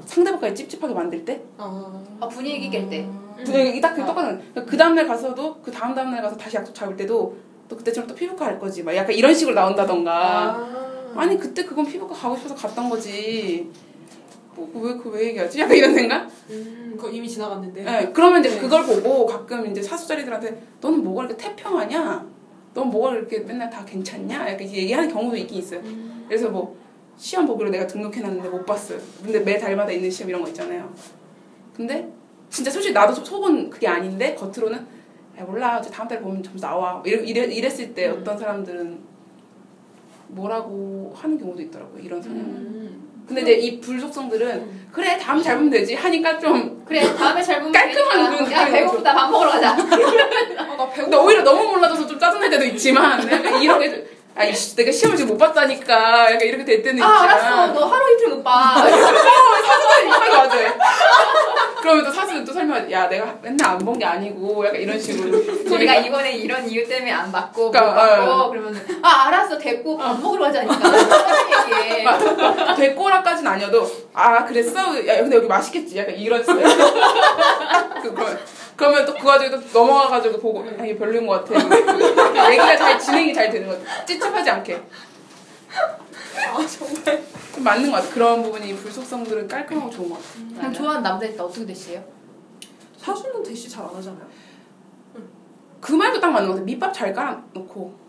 [0.05, 2.03] 상대방까지 찝찝하게 만들 때 아.
[2.21, 3.09] 아, 분위기 깰 때.
[3.45, 4.07] 그냥 딱그 아.
[4.07, 7.37] 똑같은 그 다음날 가서도 그 다음 다음날 가서 다시 약속 잡을 때도
[7.69, 10.13] 또 그때처럼 또 피부과 갈 거지 막 약간 이런 식으로 나온다던가
[10.55, 11.13] 아.
[11.17, 13.71] 아니 그때 그건 피부과 가고 싶어서 갔던 거지
[14.55, 15.61] 뭐왜그 왜 얘기하지?
[15.61, 16.29] 약간 이런 생각?
[16.51, 17.83] 음, 그거 이미 지나갔는데.
[17.83, 18.11] 네.
[18.15, 18.59] 그러면 이제 네.
[18.61, 22.27] 그걸 보고 가끔 이제 사수자리들한테 너는 뭐가 이렇게 태평하냐?
[22.73, 24.51] 넌 뭐가 이렇게 맨날 다 괜찮냐?
[24.51, 25.81] 약간 얘기하는 경우도 있긴 있어요.
[25.81, 26.25] 음.
[26.27, 26.75] 그래서 뭐
[27.19, 28.99] 시험 보기로 내가 등록해놨는데 못 봤어요.
[29.23, 30.91] 근데 매 달마다 있는 시험 이런 거 있잖아요.
[31.75, 32.11] 근데
[32.49, 34.87] 진짜 솔직히 나도 속- 속은 그게 아닌데 겉으로는
[35.39, 38.19] 야 몰라 이제 다음 달에 보면 점수 나와 이래, 이래, 이랬을 때 음.
[38.21, 38.99] 어떤 사람들은
[40.29, 42.39] 뭐라고 하는 경우도 있더라고요 이런 성향.
[42.41, 43.03] 음.
[43.27, 44.89] 근데 이제 이 불속성들은 음.
[44.93, 48.31] 그래 다음 잘 보면 되지 하니까 좀 그래 다음에 잘 보면 깔끔한.
[48.37, 49.71] 그런 야 배고프다 밥 먹으러 가자.
[50.59, 51.25] 아, 나 배고.
[51.25, 54.05] 오히려 너무 몰라줘서 좀 짜증날 때도 있지만 약간 이런 게 좀,
[54.37, 58.15] 아 내가 시험을 지금 못 봤다니까 약간 이렇게 될 때는 아 있지만 알았어 너 하루
[58.15, 58.75] 이틀 못 봐.
[58.77, 60.73] 사수가 맞아요.
[61.87, 65.39] 그러면 또 사수는 또 설명, 야, 내가 맨날 안 본 게 아니고, 약간 이런 식으로.
[65.73, 68.51] 우리가 이번에 이런 이유 때문에 안 받고 못 그러니까, 받고 어.
[68.51, 70.75] 그러면은 아 알았어 됐고 밥 먹으러 가자니까
[71.71, 72.05] 얘기해.
[72.77, 74.81] 백고라까지는 아니어도, 아, 그랬어?
[75.07, 75.97] 야, 근데 여기 맛있겠지?
[75.99, 76.65] 약간 이런 스타일.
[78.03, 78.39] 그, 그러면,
[78.75, 81.55] 그러면 또 그 와중에 또 넘어가가지고 보고, 아, 이게 별로인 것 같아.
[82.51, 84.05] 얘기가 잘, 진행이 잘 되는 것 같아.
[84.05, 84.81] 찝찝하지 않게.
[86.37, 87.25] 아, 정말.
[87.55, 88.11] 좀 맞는 것 같아.
[88.15, 90.59] 그런 부분이 불속성들은 깔끔하고 좋은 것 같아.
[90.59, 92.03] 그럼 좋아하는 남자 있다 어떻게 되시요?
[92.99, 94.27] 사수는 대시 잘 안 하잖아요.
[95.81, 96.65] 그 말도 딱 맞는 것 같아.
[96.65, 98.07] 밑밥 잘 깔아놓고.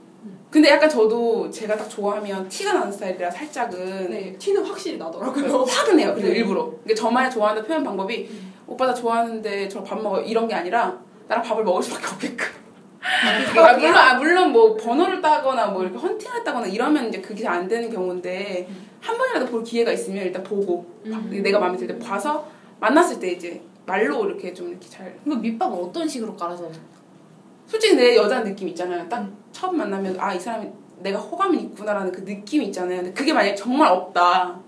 [0.49, 5.63] 근데 약간 저도 제가 딱 좋아하면 티가 나는 스타일이라 살짝은 네, 티는 확실히 나더라고요.
[5.63, 6.11] 화는 해요.
[6.15, 6.39] 그래서 네.
[6.39, 6.65] 일부러.
[6.65, 8.29] 그러니까 저만의 좋아하는 표현 방법이
[8.65, 10.97] 오빠 나 좋아하는데 저 밥 먹어 이런 게 아니라
[11.27, 12.47] 나랑 밥을 먹을 수밖에 없게끔.
[13.01, 17.67] 아, 물론 아, 물론 뭐 번호를 따거나 뭐 이렇게 헌팅을 따거나 이러면 이제 그게 안
[17.67, 18.67] 되는 경우인데
[19.01, 21.29] 한 번이라도 볼 기회가 있으면 일단 보고 음.
[21.43, 22.47] 내가 마음에 들 때 봐서
[22.79, 26.69] 만났을 때 이제 말로 이렇게 좀 이렇게 잘 이거 밑밥을 어떤 식으로 깔아서?
[27.65, 29.07] 솔직히 내 여자 느낌 있잖아요.
[29.09, 30.67] 딱 처음 만나면 아 이 사람이
[30.99, 32.97] 내가 호감이 있구나라는 그 느낌이 있잖아요.
[32.97, 34.59] 근데 그게 만약에 정말 없다.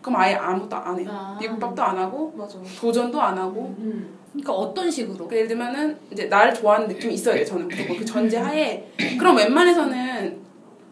[0.00, 1.04] 그럼 아예 아무것도 안 해.
[1.08, 1.36] 아.
[1.40, 2.58] 밑밥도 안 하고 맞아.
[2.80, 4.16] 도전도 안 하고 음.
[4.36, 5.14] 그러니까 어떤 식으로?
[5.26, 8.86] 그러니까 예를 들면은 이제 나를 좋아하는 느낌이 있어야 돼 저는 무조건 그 전제하에
[9.18, 10.38] 그럼 웬만해서는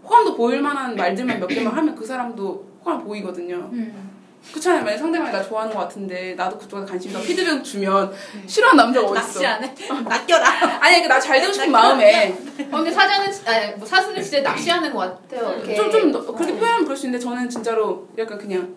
[0.03, 3.69] 호감도 보일 만한 말들만 몇 개만 하면 그 사람도 호감 보이거든요.
[3.73, 4.11] 음.
[4.51, 4.85] 그렇잖아요.
[4.85, 8.13] 만약 상대방이 나 좋아하는 것 같은데 나도 그쪽에 관심이 더 피드백 주면
[8.47, 9.15] 싫어하는 남자가 어딨어?
[9.23, 9.75] 낚시 안 해?
[10.07, 10.47] 낚여라.
[10.81, 12.31] 아니 그러니까 나잘 되고 싶은 마음에
[12.71, 15.55] 어, 근데 사자는 아니 뭐 사수는 진짜 낚시하는 것 같아요.
[15.57, 15.75] 이렇게.
[15.75, 18.75] 좀, 좀, 더- 그렇게 표현하면 그럴 수 있는데 저는 진짜로 약간 그냥,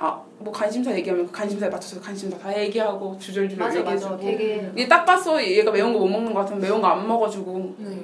[0.00, 4.10] 아, 뭐 관심사 얘기하면 그 관심사에 맞춰서 관심사 다 얘기하고 주절주절 맞아 얘기해주고.
[4.14, 5.42] 맞아 되게 이게 딱 봤어.
[5.42, 7.74] 얘가 매운 거 못 먹는 거 같으면 매운 거 안 먹어주고.
[7.78, 7.98] 네.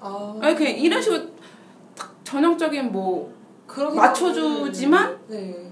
[0.00, 0.36] 아.
[0.40, 1.22] 아니, 그냥 이런 식으로
[1.96, 3.32] 딱 전형적인 뭐,
[3.94, 5.68] 맞춰주지만 네.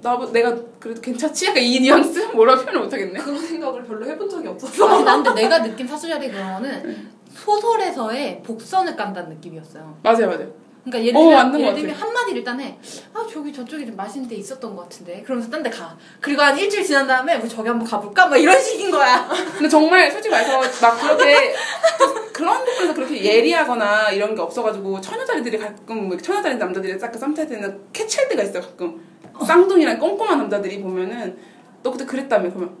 [0.00, 1.46] 나, 내가 그래도 괜찮지?
[1.46, 2.30] 약간 이 뉘앙스?
[2.34, 3.18] 뭐라 표현을 못하겠네.
[3.20, 4.88] 그런 생각을 별로 해본 적이 없어서.
[4.88, 9.96] 아니, 난 근데 내가 느낀 사수자리 그런 거는 소설에서의 복선을 깐다는 느낌이었어요.
[10.02, 10.61] 맞아요, 맞아요.
[10.84, 11.74] 그러니까 예를 어, 들면, 것 예를.
[11.76, 12.76] 들면 한마디를 일단 해.
[13.14, 15.22] 아, 저기 저쪽에 좀 맛있는 데 있었던 것 같은데.
[15.22, 15.96] 그러면서 딴 데 가.
[16.20, 18.26] 그리고 한 일주일 지난 다음에 우리 저기 한번 가볼까?
[18.26, 19.28] 막 이런 식인 거야.
[19.56, 21.54] 근데 정말 솔직히 말해서 막 그렇게
[22.32, 27.80] 그런 부분에서 그렇게 예리하거나 이런 게 없어가지고 처녀자리들이 가끔 뭐 처녀자리 남자들이 딱그 썸탈 때는
[27.92, 29.00] 캐치할 때가 있어요 가끔
[29.46, 31.38] 쌍둥이랑 꼼꼼한 남자들이 보면은
[31.82, 32.76] 너 그때 그랬다며 그러면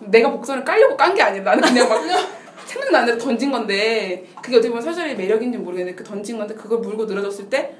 [0.00, 2.00] 내가 복선을 깔려고 깐 게 아니라 나는 그냥 막
[2.70, 7.04] 생각나는 대로 던진 건데 그게 어떻게 보면 서술의 매력인지 모르겠는데 그 던진 건데 그걸 물고
[7.04, 7.74] 늘어졌을 때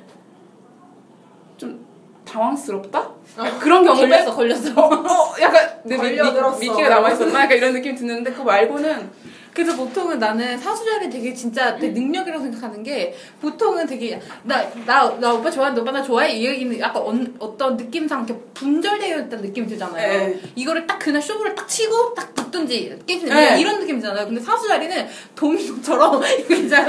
[1.57, 1.85] 좀
[2.25, 3.11] 당황스럽다?
[3.39, 4.81] 약간 그런 경우에 걸렸어, 걸렸어.
[4.81, 6.17] 어, 어, 약간 내 미, 미.
[6.61, 7.43] 미끼가 남아있었나?
[7.43, 9.11] 약간 이런 느낌이 드는데 그거 말고는
[9.53, 15.33] 그래서 보통은 나는 사수자리 되게 진짜 되게 능력이라고 생각하는 게 보통은 되게 나 나 나
[15.35, 19.67] 오빠 좋아하는데 오빠 나 좋아해 이 얘기는 약간 언- 어떤 느낌상 이렇게 분절되어 있다는 느낌이
[19.67, 20.27] 들잖아요.
[20.29, 20.41] 네.
[20.55, 23.61] 이거를 딱 그날 쇼부를 딱 치고 딱 붙든지 깨지는 네.
[23.61, 24.27] 이런 느낌이잖아요.
[24.27, 26.89] 근데 사수자리는 도미노처럼 이거 있잖아.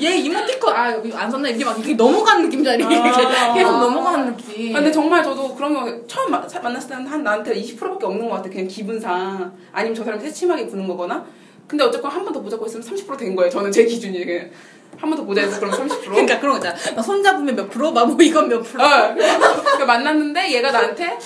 [0.00, 2.76] 얘 이모티콘 아 여기 안 썼나 이게 막 이게 넘어가는 느낌이잖아.
[2.76, 3.54] 이렇게 아.
[3.54, 4.72] 계속 넘어가는 느낌.
[4.72, 8.36] 근데 정말 저도 그런 거 처음 마- 사- 만났을 때는 한 나한테 20%밖에 없는 것
[8.36, 11.23] 같아 그냥 기분상 아니면 저 사람이 새침하게 구는 거거나
[11.68, 14.50] 근데 어쨌건 한 번 더 보자고 했으면 30%된 거예요 저는 제 기준이 그냥
[14.98, 17.02] 한 번 더 보자 해서 그럼 30% 그러니까 그런 거 있잖아.
[17.02, 18.82] 손 잡으면 몇 프로, 막 뭐 이건 몇 프로.
[18.84, 21.18] 어, 그러니까 만났는데 얘가 나한테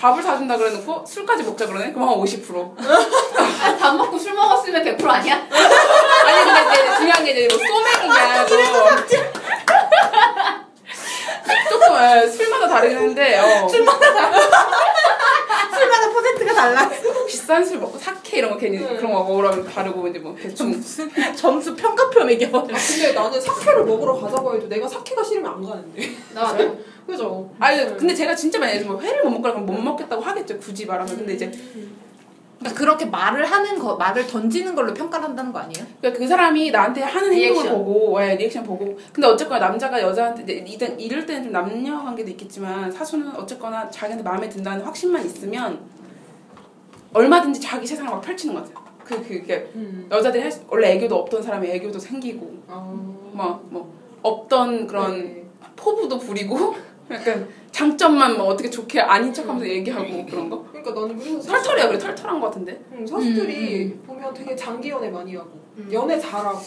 [0.00, 1.92] 밥을 사준다 그래놓고 술까지 먹자 그러네?
[1.92, 2.78] 그럼 한 50%.
[2.78, 5.34] 아니, 밥 먹고 술 먹었으면 100% 아니야?
[5.34, 8.56] 아니 근데 이제 중요한 게 이제 뭐 소맥이냐 또
[11.70, 13.68] 조금 예, 술마다 다르는데 어,
[15.68, 16.90] 술마다 퍼센트가 달라.
[17.26, 18.96] 비싼 술 먹고 사케 이런 거 괜히 네.
[18.96, 20.80] 그런 거 먹으라면 다르고 이제 뭐 대충
[21.36, 22.74] 점수 평가표 매겨버려.
[22.74, 26.10] 아, 근데 나는 사케를 먹으러 가자고 해도 내가 사케가 싫으면 안 가는데.
[26.34, 26.78] 나도.
[27.06, 27.50] 그죠?
[27.58, 27.86] 아니 네.
[27.96, 31.34] 근데 제가 진짜 만약에 뭐 회를 못 먹거나 그럼 못 먹겠다고 하겠죠 굳이 말하면 근데
[31.34, 31.50] 이제
[32.58, 35.86] 그러니까 그렇게 말을 하는 거, 말을 던지는 걸로 평가를 한다는 거 아니에요?
[36.00, 37.78] 그러니까 그 사람이 나한테 하는 행동을 리액션.
[37.84, 42.90] 보고 예, 리액션 보고 근데 어쨌거나 남자가 여자한테 이든 이럴 때는 좀 남녀 관계도 있겠지만
[42.90, 45.78] 사수는 어쨌거나 자기한테 마음에 든다는 확신만 있으면
[47.12, 48.88] 얼마든지 자기 세상을 막 펼치는 것 같아요.
[49.04, 50.06] 그 그게 음.
[50.10, 53.30] 여자들이 할 수- 원래 애교도 없던 사람이 애교도 생기고 어.
[53.32, 53.90] 막 뭐
[54.22, 55.44] 없던 그런 네.
[55.76, 56.74] 포부도 부리고
[57.10, 60.62] 약간 장점만 뭐 어떻게 좋게 아닌 척 하면서 얘기하고 그런 거
[60.92, 65.08] 그러니까 나는 그래서 사수- 털털이야 그래 털털한 것 같은데 응, 사수들이 보면 되게 장기 연애
[65.10, 65.88] 많이 하고 음.
[65.92, 66.58] 연애 잘하고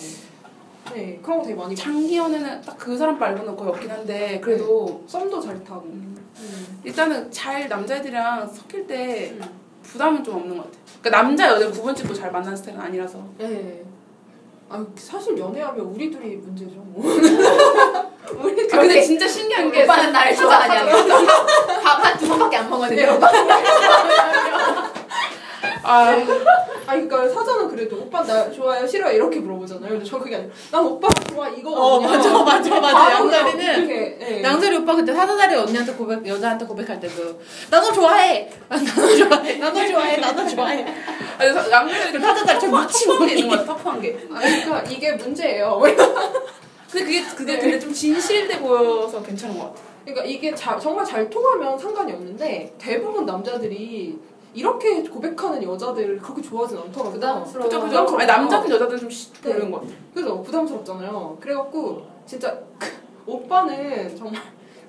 [0.94, 1.82] 네 그런 거 되게 많이 봐.
[1.82, 5.82] 장기 연애는 딱 그 사람 말고는 거의 없긴 한데 그래도 썸도 잘 타고.
[5.86, 6.16] 음.
[6.40, 6.82] 음.
[6.84, 9.42] 일단은 잘 남자애들이랑 섞일 때 음.
[9.84, 10.78] 부담은 좀 없는 것 같아.
[11.02, 13.20] 그러니까 남자 여자 구분 짓고 잘 만나는 스타일은 아니라서.
[13.38, 13.84] 네.
[14.70, 16.76] 아 사실 연애하면 우리 둘이 문제죠.
[16.78, 17.04] 뭐.
[18.82, 20.92] 아, 근데 진짜 신기한 게 오빠는 나를 좋아하냐고.
[21.84, 23.30] 밥한 두 번밖에 안 먹었는데 오빠.
[25.84, 26.16] 아,
[26.88, 29.90] 아니 그러니까 사자는 그래도 오빠 나 좋아요 싫어요 이렇게 물어보잖아요.
[29.90, 33.12] 근데 저 그게 아니라 난 오빠 좋아 이거 어, 맞아, 맞아, 맞아.
[33.14, 34.44] 양다리는 이렇게 예.
[34.44, 37.40] 양자리 오빠 그때 사사다리 언니한테 고백, 여자한테 고백할 때도
[37.70, 38.50] 나도 좋아해.
[38.70, 38.86] 나도
[39.18, 39.54] 좋아해.
[39.58, 40.18] 나도 좋아해.
[40.18, 40.86] 나도 좋아해.
[41.38, 43.74] 아니, 사- 양면이 사자다리 좀 미친 게 있는 것 같아.
[43.78, 44.18] 터프한 게.
[44.34, 45.82] 아, 그러니까 이게 문제예요.
[46.92, 49.82] 근데 그게 그게 근데 좀 진실돼 보여서 괜찮은 것 같아.
[50.04, 54.18] 그러니까 이게 자, 정말 잘 통하면 상관이 없는데 대부분 남자들이
[54.54, 57.14] 이렇게 고백하는 여자들을 그렇게 좋아하진 않더라고요.
[57.14, 57.70] 부담스러워.
[57.70, 58.18] 그죠 그죠.
[58.18, 59.94] 아니 남자든 여자든 좀 시- 별로인 것 같아.
[60.14, 61.38] 그죠 부담스럽잖아요.
[61.40, 62.60] 그래갖고 진짜
[63.26, 64.42] 오빠는 정말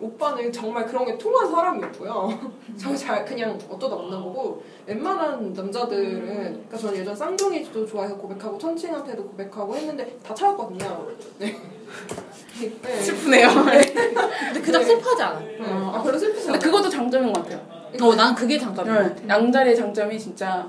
[0.03, 2.29] 오빠는 정말 그런 게 통한 사람이었고요.
[2.77, 9.23] 정말 잘 그냥 어쩌다 만난 거고 웬만한 남자들은 그러니까 저는 예전 쌍둥이도 좋아해서 고백하고 천친한테도
[9.25, 11.07] 고백하고 했는데 다 차였거든요.
[11.39, 11.57] 네.
[12.83, 12.97] 네.
[13.01, 13.49] 슬프네요.
[13.49, 15.39] 근데 그닥 슬퍼하지 않아.
[15.39, 15.59] 네.
[15.61, 16.61] 아 별로 슬프지 근데 않아요.
[16.61, 17.61] 그것도 장점인 것 같아요.
[18.01, 19.15] 어, 난 그게 장점이야.
[19.15, 19.29] 네.
[19.29, 20.69] 양자리의 장점이 진짜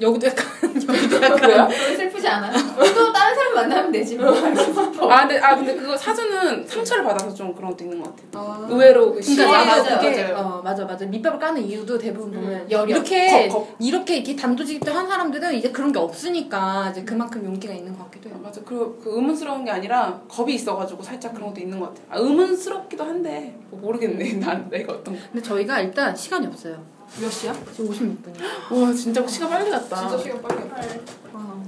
[0.00, 0.46] 여기도 약간,
[0.88, 1.70] 여기도 약간.
[1.70, 2.52] 슬프지 않아.
[2.52, 4.28] 또 다른 사람 만나면 되지 뭐.
[5.10, 8.22] 아 근데 아 근데 그거 사주는 상처를 받아서 좀 그런 것도 있는 것 같아.
[8.34, 8.66] 아.
[8.68, 10.36] 의외로 그 그러니까 맞아, 맞아요, 그게 맞아요.
[10.36, 12.96] 어 맞아 맞아 밑밥을 까는 이유도 대부분 보면 열이야.
[12.96, 13.76] 이렇게 겁, 겁.
[13.80, 18.28] 이렇게 이렇게 단도직입적 한 사람들은 이제 그런 게 없으니까 이제 그만큼 용기가 있는 것 같기도
[18.30, 18.40] 아, 해요.
[18.42, 18.60] 맞아.
[18.64, 22.00] 그, 그 의문스러운 게 아니라 겁이 있어가지고 살짝 그런 것도 있는 것 같아.
[22.10, 24.34] 아, 의문스럽기도 한데 뭐 모르겠네.
[24.38, 25.14] 난 내가 어떤.
[25.14, 25.20] 거.
[25.32, 26.97] 근데 저희가 일단 시간이 없어요.
[27.20, 27.54] 몇 시야?
[27.74, 28.42] 지금 56분이요.
[28.82, 29.96] 와 진짜 시간 빨리 갔다.
[30.08, 30.82] 진짜 시간 빨리 갔다.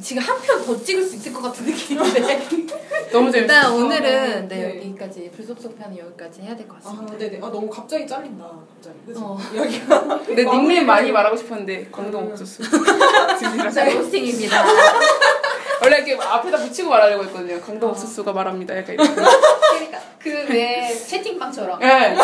[0.00, 2.46] 지금 한 편 더 찍을 수 있을 것 같은 느낌인데.
[3.12, 3.38] 너무 재밌어.
[3.54, 4.76] 일단 오늘은 네, 네.
[4.78, 7.18] 여기까지 불속속 편이 여기까지 해야 될것아 같습니다.
[7.18, 7.36] 네네.
[7.38, 8.44] 아 너무 갑자기 잘린다.
[8.44, 8.96] 갑자기.
[9.06, 9.20] 그죠?
[9.22, 9.38] 어.
[9.52, 10.20] 이야기가.
[10.24, 12.62] 근데 닉네임 많이 말하고 싶었는데 광동 옥수수.
[13.38, 14.64] 진짜 로스팅입니다.
[15.82, 17.60] 원래 이렇게 앞에다 붙이고 말하려고 했거든요.
[17.60, 18.76] 광동 옥수수가 말합니다.
[18.76, 19.14] 약간 이렇게.
[20.18, 21.78] 그왜 채팅방처럼.
[21.80, 22.16] 네.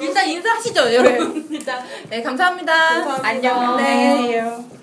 [0.00, 1.46] 일단 인사하시죠, 여러분.
[1.50, 2.72] 일단 네 감사합니다.
[2.88, 3.28] 감사합니다.
[3.28, 3.76] 안녕.
[3.76, 4.79] 네.